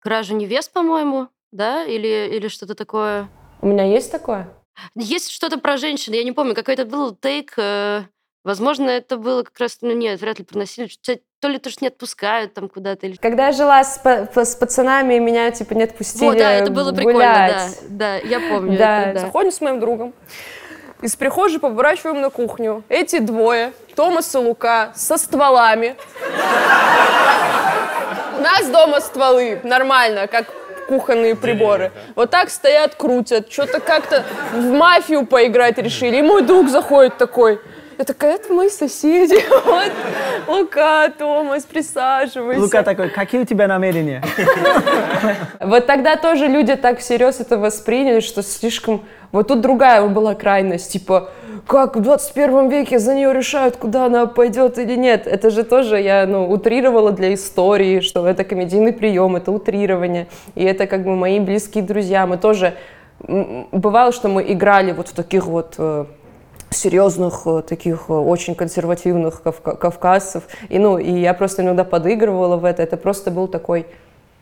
кражу 0.00 0.34
невест, 0.34 0.72
по-моему, 0.72 1.28
да? 1.52 1.84
Или, 1.84 2.30
или 2.34 2.48
что-то 2.48 2.74
такое. 2.74 3.28
У 3.60 3.66
меня 3.66 3.84
есть 3.84 4.10
такое? 4.10 4.48
Есть 4.94 5.30
что-то 5.30 5.58
про 5.58 5.76
женщин. 5.76 6.14
Я 6.14 6.24
не 6.24 6.32
помню, 6.32 6.54
какой-то 6.54 6.86
был 6.86 7.14
тейк. 7.14 7.54
э, 7.58 8.04
Возможно, 8.48 8.88
это 8.88 9.18
было 9.18 9.42
как 9.42 9.58
раз... 9.60 9.76
Ну, 9.82 9.92
нет, 9.92 10.18
вряд 10.22 10.38
ли. 10.38 10.46
Что- 10.88 11.18
То 11.38 11.48
ли 11.48 11.58
то, 11.58 11.68
что 11.68 11.84
не 11.84 11.88
отпускают 11.88 12.54
там 12.54 12.70
куда-то. 12.70 13.06
Или... 13.06 13.16
Когда 13.16 13.48
я 13.48 13.52
жила 13.52 13.84
с, 13.84 13.98
па- 13.98 14.26
с 14.42 14.56
пацанами, 14.56 15.18
меня 15.18 15.50
типа 15.50 15.74
не 15.74 15.82
отпустили 15.82 16.24
Вот, 16.24 16.38
да, 16.38 16.52
это 16.52 16.70
было 16.70 16.92
прикольно, 16.92 17.18
гулять. 17.18 17.78
да. 17.90 18.16
Да, 18.22 18.26
я 18.26 18.40
помню 18.40 18.78
Да, 18.78 19.02
это, 19.02 19.12
да. 19.12 19.20
заходим 19.26 19.52
с 19.52 19.60
моим 19.60 19.80
другом. 19.80 20.14
Из 21.02 21.14
прихожей 21.14 21.60
поворачиваем 21.60 22.22
на 22.22 22.30
кухню. 22.30 22.84
Эти 22.88 23.18
двое, 23.18 23.72
Томас 23.94 24.34
и 24.34 24.38
Лука, 24.38 24.92
со 24.94 25.18
стволами. 25.18 25.94
У 28.38 28.40
нас 28.40 28.66
дома 28.70 29.00
стволы, 29.00 29.60
нормально, 29.62 30.26
как 30.26 30.46
кухонные 30.88 31.36
приборы. 31.36 31.92
Вот 32.16 32.30
так 32.30 32.48
стоят, 32.48 32.94
крутят. 32.94 33.52
Что-то 33.52 33.80
как-то 33.80 34.24
в 34.54 34.70
мафию 34.70 35.26
поиграть 35.26 35.76
решили. 35.76 36.16
И 36.16 36.22
мой 36.22 36.40
друг 36.42 36.70
заходит 36.70 37.18
такой. 37.18 37.60
Я 37.98 38.04
такая, 38.04 38.36
это 38.36 38.52
мои 38.52 38.68
соседи. 38.68 39.34
Вот, 39.64 39.92
Лука, 40.46 41.08
Томас, 41.18 41.64
присаживайся. 41.64 42.62
Лука 42.62 42.82
такой, 42.84 43.10
какие 43.10 43.40
у 43.40 43.44
тебя 43.44 43.66
намерения? 43.66 44.22
Вот 45.60 45.86
тогда 45.86 46.16
тоже 46.16 46.46
люди 46.46 46.76
так 46.76 47.00
всерьез 47.00 47.40
это 47.40 47.58
восприняли, 47.58 48.20
что 48.20 48.42
слишком... 48.42 49.02
Вот 49.32 49.48
тут 49.48 49.60
другая 49.60 50.06
была 50.06 50.34
крайность, 50.34 50.92
типа, 50.92 51.30
как 51.66 51.96
в 51.96 52.00
21 52.00 52.68
веке 52.68 53.00
за 53.00 53.14
нее 53.14 53.34
решают, 53.34 53.76
куда 53.76 54.06
она 54.06 54.26
пойдет 54.26 54.78
или 54.78 54.94
нет. 54.94 55.26
Это 55.26 55.50
же 55.50 55.64
тоже 55.64 56.00
я, 56.00 56.24
ну, 56.26 56.48
утрировала 56.48 57.10
для 57.10 57.34
истории, 57.34 58.00
что 58.00 58.26
это 58.26 58.44
комедийный 58.44 58.92
прием, 58.92 59.34
это 59.34 59.50
утрирование. 59.50 60.28
И 60.54 60.64
это 60.64 60.86
как 60.86 61.02
бы 61.02 61.16
мои 61.16 61.40
близкие 61.40 61.82
друзья. 61.82 62.26
Мы 62.26 62.38
тоже... 62.38 62.74
Бывало, 63.20 64.12
что 64.12 64.28
мы 64.28 64.44
играли 64.52 64.92
вот 64.92 65.08
в 65.08 65.12
таких 65.12 65.46
вот 65.46 65.74
э, 65.76 66.04
серьезных, 66.70 67.46
э, 67.46 67.62
таких 67.62 68.08
э, 68.08 68.12
очень 68.12 68.54
консервативных 68.54 69.42
кавка- 69.42 69.76
кавказцев. 69.76 70.44
И, 70.68 70.78
ну, 70.78 70.98
и 70.98 71.10
я 71.10 71.34
просто 71.34 71.62
иногда 71.62 71.84
подыгрывала 71.84 72.56
в 72.56 72.64
это. 72.64 72.82
Это 72.82 72.96
просто 72.96 73.30
был 73.30 73.48
такой, 73.48 73.86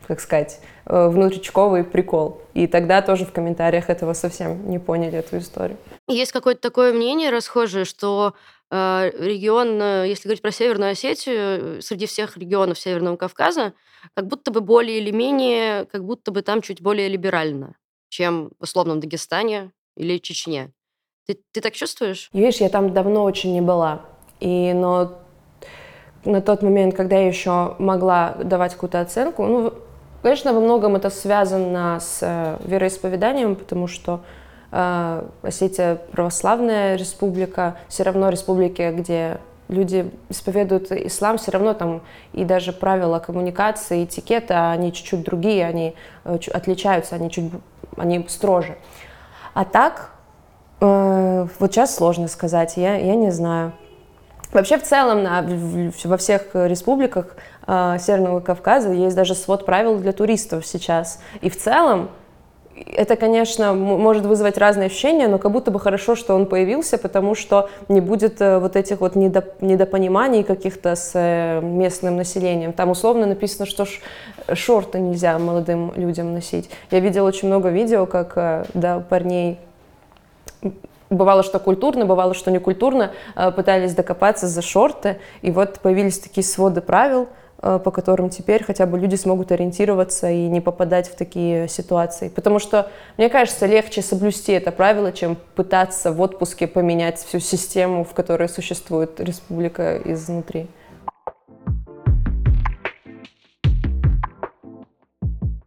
как 0.07 0.19
сказать, 0.19 0.59
э, 0.85 1.07
внутричковый 1.07 1.83
прикол. 1.83 2.41
И 2.53 2.67
тогда 2.67 3.01
тоже 3.01 3.25
в 3.25 3.31
комментариях 3.31 3.89
этого 3.89 4.13
совсем 4.13 4.69
не 4.69 4.79
поняли, 4.79 5.17
эту 5.17 5.37
историю. 5.37 5.77
Есть 6.07 6.31
какое-то 6.31 6.61
такое 6.61 6.93
мнение 6.93 7.29
расхожее, 7.29 7.85
что 7.85 8.33
регион, 8.69 10.03
если 10.03 10.23
говорить 10.23 10.41
про 10.41 10.51
Северную 10.51 10.91
Осетию, 10.91 11.81
среди 11.81 12.05
всех 12.05 12.35
регионов 12.35 12.77
Северного 12.77 13.15
Кавказа, 13.15 13.71
как 14.13 14.27
будто 14.27 14.51
бы 14.51 14.59
более 14.59 14.97
или 14.97 15.09
менее, 15.11 15.85
как 15.85 16.03
будто 16.03 16.31
бы 16.31 16.41
там 16.41 16.61
чуть 16.61 16.81
более 16.81 17.07
либерально, 17.07 17.77
чем 18.09 18.51
в 18.59 18.63
условном 18.63 18.99
Дагестане 18.99 19.71
или 19.95 20.17
Чечне. 20.17 20.73
Ты, 21.27 21.37
ты 21.51 21.59
так 21.59 21.73
чувствуешь? 21.73 22.29
Видишь, 22.31 22.61
я 22.61 22.69
там 22.69 22.93
давно 22.93 23.23
очень 23.23 23.51
не 23.51 23.59
была. 23.59 23.99
И, 24.39 24.71
но 24.73 25.19
на 26.23 26.41
тот 26.41 26.61
момент, 26.61 26.95
когда 26.95 27.17
я 27.17 27.27
еще 27.27 27.75
могла 27.79 28.35
давать 28.41 28.73
какую-то 28.75 29.01
оценку, 29.01 29.43
ну, 29.43 29.73
конечно, 30.21 30.53
во 30.53 30.61
многом 30.61 30.95
это 30.95 31.09
связано 31.09 31.99
с 31.99 32.19
э, 32.21 32.57
вероисповеданием, 32.63 33.57
потому 33.57 33.87
что 33.87 34.21
э, 34.71 35.27
Осетия 35.41 35.95
православная 36.13 36.95
республика, 36.95 37.77
все 37.89 38.03
равно 38.03 38.29
республики, 38.29 38.93
где 38.95 39.41
люди 39.67 40.09
исповедуют 40.29 40.93
ислам, 40.93 41.37
все 41.37 41.51
равно 41.51 41.73
там 41.73 42.03
и 42.31 42.45
даже 42.45 42.71
правила 42.71 43.19
коммуникации, 43.19 44.05
этикета, 44.05 44.71
они 44.71 44.93
чуть-чуть 44.93 45.23
другие, 45.23 45.65
они 45.65 45.93
э, 46.23 46.37
отличаются, 46.53 47.15
они 47.15 47.29
чуть 47.29 47.51
они 47.97 48.25
строже. 48.29 48.77
А 49.53 49.65
так, 49.65 50.16
э, 50.81 51.47
вот 51.59 51.71
сейчас 51.73 51.95
сложно 51.95 52.27
сказать, 52.27 52.73
я, 52.77 52.95
я 52.95 53.15
не 53.15 53.31
знаю. 53.31 53.73
Вообще 54.53 54.77
в 54.77 54.83
целом 54.83 55.23
на- 55.23 55.41
в- 55.41 56.05
во 56.05 56.17
всех 56.17 56.53
республиках 56.53 57.35
э, 57.67 57.97
Северного 57.99 58.39
Кавказа 58.39 58.91
есть 58.91 59.15
даже 59.15 59.35
свод 59.35 59.65
правил 59.65 59.97
для 59.97 60.13
туристов 60.13 60.65
сейчас. 60.65 61.19
И 61.41 61.49
в 61.49 61.57
целом 61.57 62.09
это, 62.95 63.15
конечно, 63.15 63.73
может 63.73 64.25
вызвать 64.25 64.57
разные 64.57 64.85
ощущения, 64.85 65.27
но 65.27 65.39
как 65.39 65.51
будто 65.51 65.71
бы 65.71 65.79
хорошо, 65.79 66.15
что 66.15 66.35
он 66.35 66.45
появился, 66.45 66.97
потому 66.99 67.33
что 67.33 67.69
не 67.89 67.99
будет 68.01 68.39
э, 68.39 68.59
вот 68.59 68.75
этих 68.75 69.01
вот 69.01 69.15
недоп- 69.15 69.55
недопониманий 69.61 70.43
каких-то 70.43 70.95
с 70.95 71.11
э, 71.15 71.59
местным 71.61 72.15
населением. 72.15 72.71
Там 72.71 72.91
условно 72.91 73.25
написано, 73.25 73.65
что 73.65 73.85
шорты 74.53 74.99
нельзя 74.99 75.37
молодым 75.39 75.91
людям 75.95 76.33
носить. 76.33 76.69
Я 76.91 76.99
видела 77.01 77.27
очень 77.27 77.47
много 77.49 77.69
видео, 77.69 78.05
как 78.05 78.67
да, 78.73 79.03
парней 79.09 79.59
бывало, 81.09 81.43
что 81.43 81.59
культурно, 81.59 82.05
бывало, 82.05 82.33
что 82.33 82.51
не 82.51 82.59
культурно, 82.59 83.11
э, 83.35 83.51
пытались 83.51 83.93
докопаться 83.93 84.47
за 84.47 84.61
шорты, 84.61 85.17
и 85.41 85.51
вот 85.51 85.79
появились 85.79 86.19
такие 86.19 86.43
своды 86.43 86.81
правил, 86.81 87.29
э, 87.61 87.79
по 87.83 87.91
которым 87.91 88.29
теперь 88.29 88.63
хотя 88.63 88.85
бы 88.85 88.99
люди 88.99 89.15
смогут 89.15 89.51
ориентироваться 89.51 90.29
и 90.29 90.47
не 90.47 90.61
попадать 90.61 91.09
в 91.09 91.15
такие 91.15 91.67
ситуации. 91.67 92.29
Потому 92.29 92.59
что, 92.59 92.89
мне 93.17 93.29
кажется, 93.29 93.65
легче 93.65 94.01
соблюсти 94.01 94.51
это 94.51 94.71
правило, 94.71 95.11
чем 95.11 95.37
пытаться 95.55 96.11
в 96.11 96.21
отпуске 96.21 96.67
поменять 96.67 97.19
всю 97.19 97.39
систему, 97.39 98.03
в 98.03 98.13
которой 98.13 98.49
существует 98.49 99.19
республика 99.19 99.97
изнутри. 100.03 100.67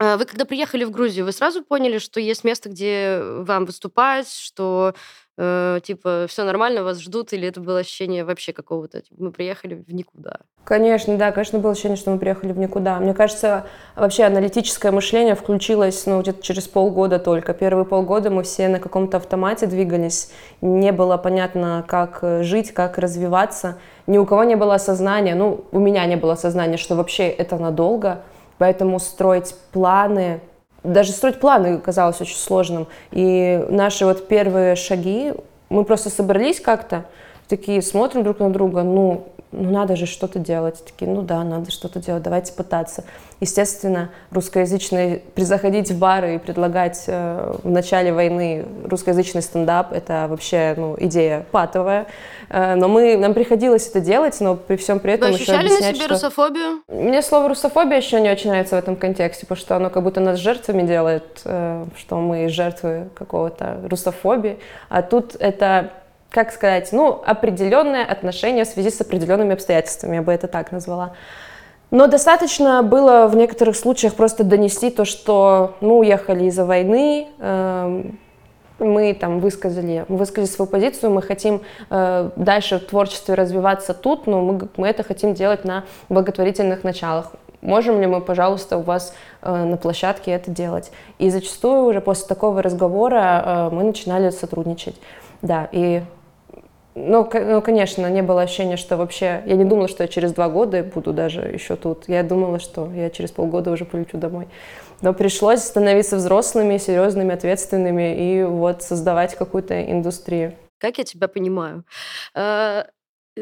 Вы 0.01 0.25
когда 0.25 0.47
приехали 0.47 0.85
в 0.85 0.91
Грузию, 0.91 1.27
вы 1.27 1.33
сразу 1.33 1.63
поняли, 1.63 1.99
что 1.99 2.21
есть 2.21 2.43
место, 2.43 2.71
где 2.71 3.21
вам 3.23 3.67
выступать, 3.67 4.33
что 4.33 4.95
э, 5.37 5.81
типа 5.83 6.27
все 6.27 6.45
нормально, 6.45 6.85
вас 6.85 7.01
ждут, 7.01 7.35
или 7.35 7.47
это 7.47 7.61
было 7.61 7.81
ощущение 7.81 8.25
вообще 8.25 8.55
какого-то, 8.55 9.03
типа, 9.03 9.17
мы 9.23 9.33
приехали 9.33 9.75
в 9.75 9.93
никуда? 9.93 10.39
Конечно, 10.65 11.17
да, 11.17 11.33
конечно, 11.33 11.59
было 11.59 11.73
ощущение, 11.73 11.97
что 11.97 12.11
мы 12.11 12.19
приехали 12.19 12.53
в 12.53 12.59
никуда. 12.59 13.01
Мне 13.01 13.15
кажется, 13.15 13.67
вообще 13.97 14.25
аналитическое 14.25 14.93
мышление 14.93 15.35
включилось, 15.35 16.07
ну, 16.07 16.21
где-то 16.21 16.43
через 16.43 16.69
полгода 16.69 17.19
только. 17.19 17.55
Первые 17.55 17.87
полгода 17.87 18.31
мы 18.31 18.43
все 18.43 18.69
на 18.69 18.79
каком-то 18.79 19.17
автомате 19.17 19.67
двигались, 19.67 20.31
не 20.61 20.93
было 20.93 21.17
понятно, 21.17 21.85
как 21.89 22.21
э, 22.23 22.43
жить, 22.43 22.73
как 22.73 22.99
развиваться. 22.99 23.79
Ни 24.07 24.19
у 24.19 24.27
кого 24.27 24.45
не 24.45 24.57
было 24.57 24.75
осознания, 24.75 25.35
ну, 25.35 25.65
у 25.73 25.79
меня 25.79 26.05
не 26.07 26.17
было 26.17 26.35
осознания, 26.35 26.77
что 26.77 26.95
вообще 26.95 27.29
это 27.29 27.57
надолго, 27.57 28.23
поэтому 28.61 29.01
строить 29.01 29.55
планы, 29.73 30.41
даже 30.85 31.13
строить 31.13 31.41
планы 31.41 31.79
казалось 31.79 32.21
очень 32.21 32.37
сложным. 32.37 32.89
И 33.11 33.65
наши 33.71 34.05
вот 34.05 34.29
первые 34.29 34.77
шаги, 34.77 35.33
мы 35.71 35.83
просто 35.85 36.11
собрались 36.11 36.61
как-то, 36.61 37.07
такие 37.49 37.81
смотрим 37.81 38.23
друг 38.23 38.39
на 38.39 38.51
друга, 38.51 38.83
ну, 38.83 39.29
ну 39.53 39.71
надо 39.71 39.97
же 39.97 40.07
что-то 40.07 40.39
делать. 40.39 40.83
Такие, 40.85 41.11
ну 41.11 41.23
да, 41.23 41.43
надо 41.43 41.71
что-то 41.71 42.01
делать, 42.01 42.23
давайте 42.23 42.53
пытаться. 42.53 43.05
Естественно, 43.41 44.11
русскоязычные, 44.31 45.23
заходить 45.37 45.91
в 45.91 45.99
бары 45.99 46.37
и 46.37 46.39
предлагать 46.39 47.05
э, 47.07 47.55
в 47.63 47.71
начале 47.71 48.13
войны 48.13 48.65
русскоязычный 48.85 49.43
стендап, 49.43 49.93
это 49.93 50.27
вообще 50.29 50.75
ну, 50.77 50.97
идея 51.01 51.47
патовая. 51.51 52.07
Э, 52.51 52.75
но 52.75 52.89
мы, 52.89 53.17
нам 53.17 53.35
приходилось 53.35 53.89
это 53.89 54.01
делать, 54.01 54.41
но 54.41 54.57
при 54.57 54.77
всем 54.77 55.01
при 55.01 55.15
этом 55.15 55.33
Вы 55.33 55.39
еще 55.39 55.57
на 55.57 55.69
себе 55.69 55.95
что... 55.95 56.09
русофобию? 56.09 56.83
Мне 56.89 57.23
слово 57.23 57.49
русофобия 57.49 57.97
еще 57.97 58.21
не 58.21 58.31
очень 58.31 58.51
нравится 58.51 58.77
в 58.77 58.79
этом 58.79 58.97
контексте, 58.97 59.47
потому 59.47 59.61
что 59.61 59.77
оно 59.77 59.91
как 59.91 60.03
будто 60.03 60.21
нас 60.21 60.39
жертвами 60.39 60.83
делает, 60.83 61.41
э, 61.45 61.87
что 61.97 62.17
мы 62.17 62.49
жертвы 62.49 63.09
какого-то 63.15 63.81
русофобии. 63.89 64.59
А 64.89 65.03
тут 65.03 65.35
это, 65.39 65.91
как 66.31 66.53
сказать, 66.53 66.91
ну, 66.93 67.21
определенное 67.27 68.05
отношение 68.05 68.65
в 68.65 68.69
связи 68.69 68.91
с 68.91 69.01
определенными 69.01 69.53
обстоятельствами, 69.53 70.17
я 70.17 70.23
бы 70.23 70.33
это 70.33 70.47
так 70.49 70.73
назвала. 70.73 71.13
Но 71.91 72.07
достаточно 72.07 72.83
было 72.85 73.27
в 73.27 73.35
некоторых 73.35 73.77
случаях 73.77 74.15
просто 74.15 74.45
донести 74.45 74.91
то, 74.91 75.05
что 75.05 75.75
мы 75.81 75.99
уехали 75.99 76.45
из-за 76.45 76.65
войны, 76.65 77.27
эм, 77.41 78.19
мы 78.79 79.13
там 79.13 79.41
высказали, 79.41 80.05
высказали 80.09 80.47
свою 80.47 80.71
позицию, 80.71 81.11
мы 81.11 81.21
хотим 81.21 81.63
э, 81.91 82.31
дальше 82.37 82.79
в 82.79 82.87
творчестве 82.87 83.35
развиваться 83.35 83.93
тут, 83.93 84.27
но 84.27 84.41
мы, 84.41 84.69
мы 84.77 84.89
это 84.89 85.03
хотим 85.03 85.35
делать 85.35 85.65
на 85.65 85.85
благотворительных 86.09 86.85
началах. 86.85 87.33
Можем 87.61 88.01
ли 88.01 88.07
мы, 88.07 88.21
пожалуйста, 88.23 88.79
у 88.79 88.83
вас 88.83 89.13
э, 89.43 89.65
на 89.65 89.77
площадке 89.77 90.31
это 90.31 90.51
делать? 90.51 90.93
И 91.19 91.29
зачастую 91.29 91.85
уже 91.85 92.01
после 92.01 92.27
такого 92.27 92.63
разговора 92.63 93.43
э, 93.45 93.75
мы 93.75 93.83
начинали 93.83 94.31
сотрудничать. 94.31 94.97
Да, 95.43 95.69
и 95.73 96.03
ну, 96.95 97.29
ну, 97.33 97.63
конечно, 97.63 98.11
не 98.11 98.23
было 98.23 98.43
ощущения, 98.43 98.77
что 98.77 98.97
вообще... 98.97 99.43
Я 99.47 99.57
не 99.57 99.65
думала, 99.65 99.89
что 99.89 100.03
я 100.03 100.09
через 100.09 100.33
два 100.33 100.49
года 100.49 100.83
буду 100.83 101.13
даже 101.13 101.41
еще 101.41 101.77
тут. 101.77 102.09
Я 102.09 102.23
думала, 102.23 102.59
что 102.59 102.91
я 102.93 103.11
через 103.11 103.31
полгода 103.31 103.71
уже 103.71 103.85
полечу 103.85 104.19
домой. 104.19 104.49
Но 105.01 105.15
пришлось 105.15 105.61
становиться 105.61 106.17
взрослыми, 106.17 106.79
серьезными, 106.79 107.33
ответственными 107.33 108.17
и 108.17 108.45
вот 108.45 108.83
создавать 108.83 109.35
какую-то 109.35 109.81
индустрию. 109.91 110.55
Как 110.79 110.99
я 110.99 111.05
тебя 111.05 111.29
понимаю? 111.29 111.85
Э, 112.35 112.85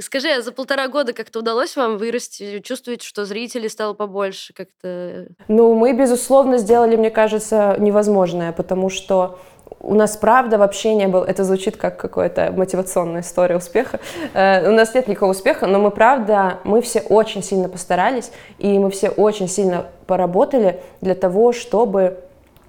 Скажи, 0.00 0.28
а 0.28 0.42
за 0.42 0.52
полтора 0.52 0.86
года 0.88 1.12
как-то 1.14 1.38
удалось 1.38 1.74
вам 1.74 1.96
вырасти? 1.96 2.60
Чувствуете, 2.60 3.06
что 3.06 3.24
зрителей 3.24 3.70
стало 3.70 3.94
побольше? 3.94 4.52
Как-то 4.52 5.28
Ну, 5.48 5.74
мы, 5.74 5.92
безусловно, 5.94 6.58
сделали, 6.58 6.94
мне 6.96 7.10
кажется, 7.10 7.74
невозможное, 7.78 8.52
потому 8.52 8.90
что 8.90 9.38
у 9.80 9.94
нас 9.94 10.16
правда 10.16 10.58
вообще 10.58 10.94
не 10.94 11.08
было, 11.08 11.24
это 11.24 11.44
звучит 11.44 11.76
как 11.76 11.96
какая-то 11.96 12.52
мотивационная 12.52 13.20
история 13.22 13.56
успеха, 13.56 14.00
Э, 14.34 14.68
у 14.68 14.72
нас 14.72 14.94
нет 14.94 15.08
никакого 15.08 15.30
успеха, 15.30 15.66
но 15.66 15.78
мы 15.78 15.90
правда, 15.90 16.58
мы 16.64 16.80
все 16.82 17.00
очень 17.00 17.42
сильно 17.42 17.68
постарались, 17.68 18.30
и 18.58 18.78
мы 18.78 18.90
все 18.90 19.08
очень 19.08 19.48
сильно 19.48 19.86
поработали 20.06 20.80
для 21.00 21.14
того, 21.14 21.52
чтобы 21.52 22.18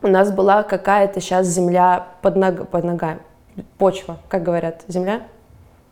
у 0.02 0.08
нас 0.08 0.32
была 0.32 0.64
какая-то 0.64 1.20
сейчас 1.20 1.48
земля 1.48 2.08
под, 2.22 2.36
ног- 2.36 2.68
под 2.68 2.84
ногами, 2.84 3.20
почва, 3.78 4.18
как 4.30 4.44
говорят, 4.44 4.82
земля 4.88 5.22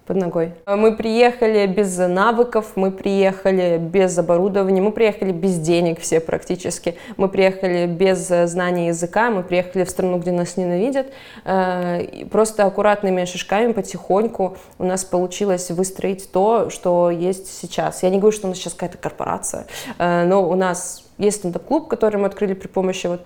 под 0.07 0.17
ногой. 0.17 0.53
Мы 0.65 0.95
приехали 0.95 1.67
без 1.67 1.97
навыков, 1.97 2.71
мы 2.75 2.91
приехали 2.91 3.77
без 3.77 4.17
оборудования, 4.17 4.81
мы 4.81 4.91
приехали 4.91 5.31
без 5.31 5.59
денег 5.59 5.99
все 5.99 6.19
практически, 6.19 6.95
мы 7.17 7.27
приехали 7.27 7.85
без 7.85 8.31
э, 8.31 8.47
знания 8.47 8.87
языка, 8.87 9.29
мы 9.29 9.43
приехали 9.43 9.83
в 9.83 9.89
страну, 9.89 10.17
где 10.17 10.31
нас 10.31 10.55
ненавидят. 10.55 11.07
Э, 11.43 12.01
и 12.01 12.25
Просто 12.25 12.65
аккуратными 12.65 13.25
шажками, 13.25 13.73
потихоньку 13.73 14.57
у 14.79 14.85
нас 14.85 15.03
получилось 15.03 15.69
выстроить 15.71 16.31
то, 16.31 16.69
что 16.69 17.11
есть 17.11 17.47
сейчас. 17.47 18.03
Я 18.03 18.09
не 18.09 18.19
говорю, 18.19 18.35
что 18.35 18.47
у 18.47 18.49
нас 18.49 18.57
сейчас 18.57 18.73
какая-то 18.73 18.97
корпорация, 18.97 19.67
э, 19.97 20.23
но 20.25 20.47
у 20.47 20.55
нас 20.55 21.03
есть 21.17 21.37
стендап-клуб, 21.37 21.87
который 21.87 22.17
мы 22.17 22.27
открыли 22.27 22.53
при 22.53 22.67
помощи 22.67 23.07
вот 23.07 23.21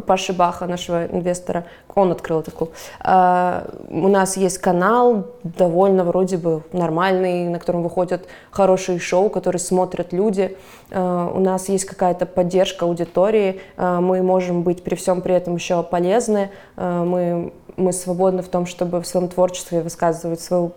Паши 0.00 0.32
Баха, 0.32 0.66
нашего 0.66 1.06
инвестора, 1.06 1.64
он 1.94 2.10
открыл 2.12 2.40
этот 2.40 2.54
клуб. 2.54 2.72
А, 3.00 3.66
У 3.88 4.08
нас 4.08 4.36
есть 4.36 4.58
канал, 4.58 5.26
довольно 5.42 6.04
вроде 6.04 6.36
бы 6.36 6.62
нормальный, 6.72 7.48
на 7.48 7.58
котором 7.58 7.82
выходят 7.82 8.26
хорошие 8.50 8.98
шоу, 8.98 9.30
которые 9.30 9.60
смотрят 9.60 10.12
люди. 10.12 10.56
А, 10.90 11.30
У 11.34 11.40
нас 11.40 11.68
есть 11.68 11.84
какая-то 11.84 12.26
поддержка 12.26 12.84
аудитории, 12.84 13.60
А, 13.76 14.00
мы 14.00 14.22
можем 14.22 14.62
быть 14.62 14.82
при 14.82 14.94
всем 14.94 15.20
при 15.20 15.34
этом 15.34 15.54
еще 15.54 15.82
полезны, 15.82 16.50
мы, 16.76 17.52
мы 17.76 17.92
свободны 17.92 18.42
в 18.42 18.48
том, 18.48 18.66
чтобы 18.66 19.00
в 19.00 19.06
своем 19.06 19.28
творчестве 19.28 19.80
высказывать 19.80 20.40
свою 20.40 20.72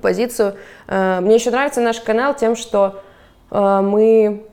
позицию. 0.00 0.54
Мне 0.88 1.34
еще 1.34 1.50
нравится 1.50 1.80
наш 1.80 2.00
канал 2.00 2.34
тем, 2.34 2.56
что 2.56 3.00
мы 3.50 4.44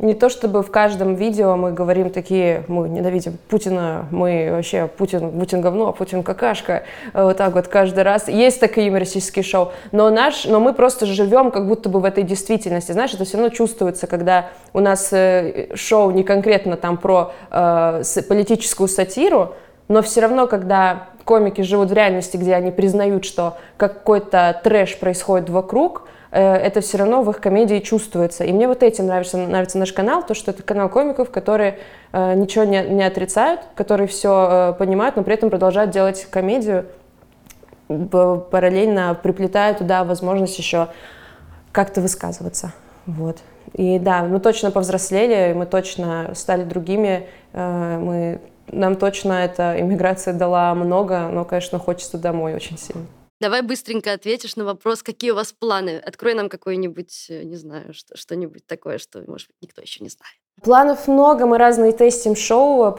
не 0.00 0.14
то 0.14 0.30
чтобы 0.30 0.62
в 0.62 0.70
каждом 0.70 1.14
видео 1.14 1.56
мы 1.56 1.72
говорим 1.72 2.10
такие, 2.10 2.64
мы 2.68 2.88
ненавидим 2.88 3.38
Путина, 3.48 4.06
мы 4.10 4.48
вообще 4.50 4.88
Путин, 4.88 5.30
Путин 5.30 5.60
говно, 5.60 5.88
а 5.88 5.92
Путин 5.92 6.22
какашка, 6.22 6.84
э, 7.12 7.22
вот 7.22 7.36
так 7.36 7.54
вот 7.54 7.68
каждый 7.68 8.02
раз. 8.02 8.26
Есть 8.28 8.60
такие 8.60 8.86
юмористические 8.86 9.42
шоу, 9.42 9.72
но 9.92 10.08
наш, 10.10 10.46
но 10.46 10.58
мы 10.58 10.72
просто 10.72 11.04
живем 11.04 11.50
как 11.50 11.66
будто 11.68 11.90
бы 11.90 12.00
в 12.00 12.04
этой 12.06 12.24
действительности, 12.24 12.92
знаешь, 12.92 13.12
это 13.12 13.24
все 13.24 13.36
равно 13.36 13.50
чувствуется, 13.54 14.06
когда 14.06 14.48
у 14.72 14.80
нас 14.80 15.12
э, 15.12 15.68
шоу 15.74 16.10
не 16.10 16.22
конкретно 16.22 16.76
там 16.76 16.96
про 16.96 17.32
э, 17.50 18.02
политическую 18.26 18.88
сатиру, 18.88 19.54
но 19.88 20.02
все 20.02 20.22
равно, 20.22 20.46
когда 20.46 21.08
комики 21.24 21.60
живут 21.60 21.90
в 21.90 21.92
реальности, 21.92 22.36
где 22.38 22.54
они 22.54 22.70
признают, 22.70 23.24
что 23.24 23.58
какой-то 23.76 24.58
трэш 24.64 24.98
происходит 24.98 25.50
вокруг, 25.50 26.08
это 26.36 26.80
все 26.80 26.98
равно 26.98 27.22
в 27.22 27.30
их 27.30 27.40
комедии 27.40 27.80
чувствуется. 27.80 28.44
И 28.44 28.52
мне 28.52 28.68
вот 28.68 28.82
этим 28.82 29.06
нравится, 29.06 29.36
нравится 29.36 29.78
наш 29.78 29.92
канал, 29.92 30.24
то, 30.24 30.34
что 30.34 30.52
это 30.52 30.62
канал 30.62 30.88
комиков, 30.88 31.30
которые 31.30 31.78
э, 32.12 32.34
ничего 32.34 32.64
не, 32.64 32.82
не 32.82 33.02
отрицают, 33.02 33.62
которые 33.74 34.06
все 34.06 34.74
понимают, 34.78 35.16
но 35.16 35.24
при 35.24 35.34
этом 35.34 35.50
продолжают 35.50 35.90
делать 35.90 36.26
комедию, 36.30 36.86
параллельно 37.88 39.18
приплетая 39.20 39.74
туда 39.74 40.04
возможность 40.04 40.56
еще 40.58 40.88
как-то 41.72 42.00
высказываться. 42.00 42.72
Вот. 43.06 43.38
И 43.74 43.98
да, 43.98 44.22
мы 44.22 44.40
точно 44.40 44.70
повзрослели, 44.70 45.52
мы 45.52 45.66
точно 45.66 46.32
стали 46.34 46.64
другими, 46.64 47.26
э, 47.52 47.98
мы, 47.98 48.40
нам 48.68 48.96
точно 48.96 49.32
эта 49.44 49.76
иммиграция 49.78 50.34
дала 50.34 50.74
много, 50.74 51.28
но, 51.28 51.44
конечно, 51.44 51.78
хочется 51.78 52.18
домой 52.18 52.54
очень 52.54 52.78
сильно. 52.78 53.06
Давай 53.40 53.62
быстренько 53.62 54.12
ответишь 54.12 54.56
на 54.56 54.64
вопрос, 54.64 55.02
какие 55.02 55.30
у 55.30 55.34
вас 55.34 55.52
планы. 55.52 55.98
Открой 55.98 56.34
нам 56.34 56.48
какой-нибудь, 56.48 57.26
э, 57.30 57.42
не 57.44 57.56
знаю, 57.56 57.94
что- 57.94 58.16
что-нибудь 58.16 58.66
такое, 58.66 58.98
что, 58.98 59.22
может 59.26 59.48
быть, 59.48 59.56
никто 59.62 59.82
еще 59.82 60.04
не 60.04 60.10
знает. 60.10 60.34
Планов 60.62 61.08
много, 61.08 61.46
мы 61.46 61.58
разные 61.58 61.92
тестим 61.92 62.36
шоу, 62.36 62.84
а 62.84 62.92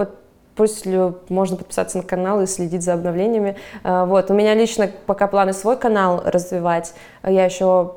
После 0.56 1.14
можно 1.30 1.56
подписаться 1.56 1.98
на 1.98 2.04
канал 2.04 2.42
и 2.42 2.46
следить 2.46 2.84
за 2.84 2.94
обновлениями. 2.94 3.56
А, 3.84 4.06
Вот. 4.06 4.30
У 4.30 4.34
меня 4.34 4.54
лично 4.54 4.92
пока 5.06 5.28
планы 5.28 5.54
свой 5.54 5.78
канал 5.78 6.22
развивать. 6.26 6.94
А 7.22 7.32
Я 7.32 7.46
еще 7.46 7.96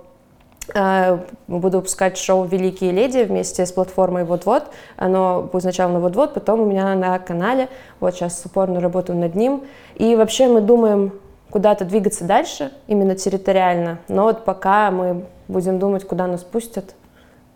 э, 0.74 1.18
буду 1.46 1.78
выпускать 1.78 2.16
шоу 2.16 2.44
«Великие 2.44 2.90
леди» 2.90 3.24
вместе 3.24 3.66
с 3.66 3.72
платформой 3.72 4.24
«Вот-вот». 4.24 4.62
Оно 4.96 5.42
будет 5.42 5.62
сначала 5.62 5.92
на 5.92 6.00
«Вот-вот», 6.00 6.32
потом 6.32 6.60
у 6.60 6.64
меня 6.64 6.94
на 6.94 7.18
канале. 7.18 7.68
Вот 8.00 8.14
сейчас 8.14 8.40
упорно 8.46 8.80
работаю 8.80 9.18
над 9.18 9.34
ним. 9.34 9.64
И 9.96 10.16
вообще 10.16 10.48
мы 10.48 10.62
думаем, 10.62 11.12
куда-то 11.54 11.84
двигаться 11.84 12.24
дальше, 12.24 12.72
именно 12.88 13.14
территориально. 13.14 14.00
Но 14.08 14.24
вот 14.24 14.44
пока 14.44 14.90
мы 14.90 15.24
будем 15.46 15.78
думать, 15.78 16.04
куда 16.04 16.26
нас 16.26 16.42
пустят, 16.42 16.96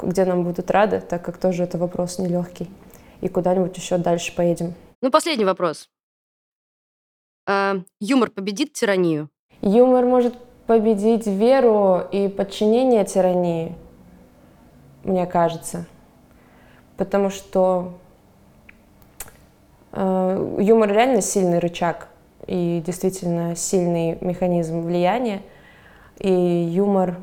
где 0.01 0.25
нам 0.25 0.45
будут 0.45 0.71
рады, 0.71 1.01
так 1.01 1.25
как 1.25 1.37
тоже 1.37 1.65
это 1.65 1.79
вопрос 1.79 2.21
нелегкий. 2.21 2.71
И 3.23 3.29
куда-нибудь 3.29 3.77
еще 3.77 3.99
дальше 3.99 4.33
поедем. 4.37 4.75
Ну, 5.03 5.11
последний 5.11 5.45
вопрос. 5.45 5.89
А, 7.49 7.79
юмор 7.99 8.31
победит 8.31 8.73
тиранию? 8.73 9.31
Юмор 9.63 10.05
может 10.05 10.39
победить 10.69 11.27
веру 11.27 12.01
и 12.13 12.29
подчинение 12.29 13.05
тирании, 13.05 13.75
мне 15.03 15.27
кажется. 15.27 15.87
Потому 16.97 17.31
что 17.31 17.95
э, 19.91 20.57
юмор 20.61 20.89
реально 20.89 21.21
сильный 21.21 21.59
рычаг 21.59 22.08
и 22.49 22.83
действительно 22.85 23.55
сильный 23.55 24.19
механизм 24.21 24.81
влияния. 24.81 25.43
И 26.19 26.33
юмор 26.33 27.17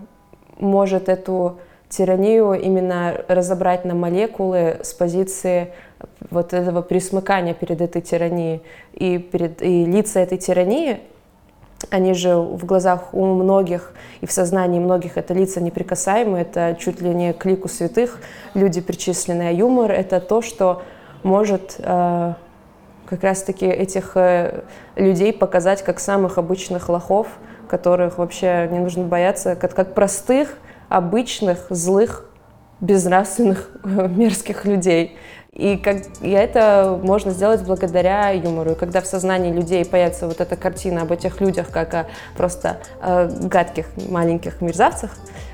может 0.60 1.10
эту 1.10 1.58
тиранию 1.90 2.54
именно 2.54 3.24
разобрать 3.28 3.86
на 3.86 3.96
молекулы 3.96 4.78
с 4.84 4.94
позиции 4.94 5.74
вот 6.30 6.54
этого 6.54 6.82
присмыкания 6.82 7.54
перед 7.54 7.82
этой 7.82 8.02
тиранией. 8.02 8.62
И, 8.94 9.18
перед, 9.18 9.62
и 9.62 9.86
лица 9.86 10.20
этой 10.20 10.38
тирании, 10.38 11.00
они 11.90 12.14
же 12.14 12.36
в 12.38 12.66
глазах 12.66 13.14
у 13.14 13.26
многих 13.26 13.94
и 14.22 14.26
в 14.26 14.32
сознании 14.32 14.80
многих 14.80 15.18
это 15.18 15.34
лица 15.34 15.60
неприкасаемые, 15.60 16.44
это 16.44 16.78
чуть 16.80 17.02
ли 17.02 17.10
не 17.10 17.34
к 17.34 17.46
лику 17.46 17.68
святых 17.68 18.20
люди 18.54 18.80
причисленные. 18.80 19.50
А 19.50 19.52
юмор— 19.52 19.92
это 19.92 20.20
то, 20.20 20.42
что 20.42 20.84
может 21.24 21.76
э, 21.80 22.34
как 23.08 23.24
раз-таки 23.24 23.66
этих 23.66 24.12
э, 24.16 24.64
людей 24.96 25.34
показать 25.34 25.84
как 25.84 26.00
самых 26.00 26.38
обычных 26.38 26.90
лохов, 26.90 27.28
которых 27.68 28.18
вообще 28.18 28.68
не 28.72 28.80
нужно 28.80 29.04
бояться, 29.04 29.56
как, 29.56 29.74
как 29.74 29.94
простых, 29.94 30.58
обычных, 30.90 31.68
злых, 31.70 32.26
безнравственных, 32.82 33.70
мерзких 33.84 34.66
людей. 34.66 35.18
И, 35.52 35.78
как, 35.78 35.98
и 36.22 36.30
это 36.32 37.00
можно 37.02 37.32
сделать 37.32 37.64
благодаря 37.64 38.30
юмору. 38.32 38.72
И 38.72 38.76
когда 38.76 39.00
в 39.00 39.06
сознании 39.06 39.54
людей 39.54 39.86
появится 39.86 40.28
вот 40.28 40.42
эта 40.42 40.58
картина 40.58 41.04
об 41.04 41.14
этих 41.14 41.40
людях, 41.40 41.70
как 41.72 41.94
о 41.94 42.08
просто 42.36 42.80
э, 43.02 43.30
гадких 43.44 43.88
маленьких 44.10 44.60
мерзавцах, 44.60 45.12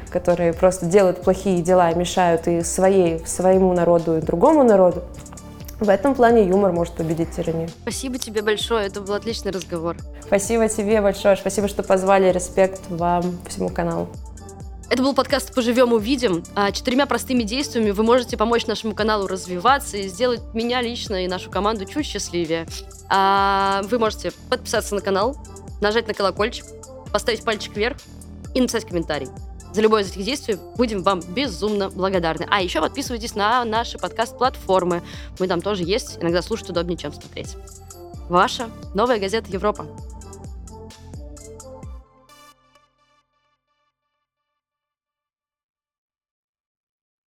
которые 0.09 0.53
просто 0.53 0.87
делают 0.87 1.21
плохие 1.21 1.61
дела 1.61 1.93
мешают 1.93 2.47
и 2.47 2.61
своей, 2.61 3.25
своему 3.27 3.73
народу, 3.73 4.17
и 4.17 4.21
другому 4.21 4.63
народу, 4.63 5.03
в 5.81 5.89
этом 5.89 6.13
плане 6.13 6.47
юмор 6.47 6.71
может 6.71 6.93
победить 6.93 7.31
тиранию. 7.35 7.67
Спасибо 7.81 8.19
тебе 8.19 8.43
большое, 8.43 8.85
это 8.85 9.01
был 9.01 9.15
отличный 9.15 9.51
разговор. 9.51 9.97
Спасибо 10.21 10.69
тебе 10.69 11.01
большое, 11.01 11.35
спасибо, 11.35 11.67
что 11.67 11.81
позвали, 11.81 12.31
респект 12.31 12.81
вам, 12.89 13.39
всему 13.49 13.69
каналу. 13.69 14.07
Это 14.91 15.01
был 15.01 15.15
подкаст 15.15 15.55
«Поживем, 15.55 15.93
увидим». 15.93 16.43
А, 16.53 16.71
четырьмя 16.71 17.07
простыми 17.07 17.43
действиями 17.43 17.91
вы 17.91 18.03
можете 18.03 18.37
помочь 18.37 18.67
нашему 18.67 18.93
каналу 18.93 19.25
развиваться 19.25 19.97
и 19.97 20.07
сделать 20.07 20.41
меня 20.53 20.81
лично 20.81 21.23
и 21.23 21.27
нашу 21.27 21.49
команду 21.49 21.85
чуть 21.85 22.05
счастливее. 22.05 22.67
А, 23.09 23.81
вы 23.85 23.97
можете 23.97 24.33
подписаться 24.49 24.93
на 24.93 25.01
канал, 25.01 25.35
нажать 25.79 26.07
на 26.07 26.13
колокольчик, 26.13 26.65
поставить 27.11 27.43
пальчик 27.43 27.75
вверх 27.75 27.97
и 28.53 28.61
написать 28.61 28.85
комментарий. 28.85 29.29
За 29.73 29.81
любое 29.81 30.03
из 30.03 30.11
этих 30.11 30.25
действий 30.25 30.57
будем 30.75 31.01
вам 31.01 31.21
безумно 31.21 31.89
благодарны. 31.89 32.45
А 32.49 32.61
еще 32.61 32.81
подписывайтесь 32.81 33.35
на 33.35 33.63
наши 33.63 33.97
подкаст-платформы. 33.97 35.01
Мы 35.39 35.47
там 35.47 35.61
тоже 35.61 35.83
есть. 35.83 36.17
Иногда 36.19 36.41
слушать 36.41 36.69
удобнее, 36.69 36.97
чем 36.97 37.13
смотреть. 37.13 37.55
Ваша 38.27 38.69
новая 38.93 39.19
газета 39.19 39.49
«Европа». 39.49 39.87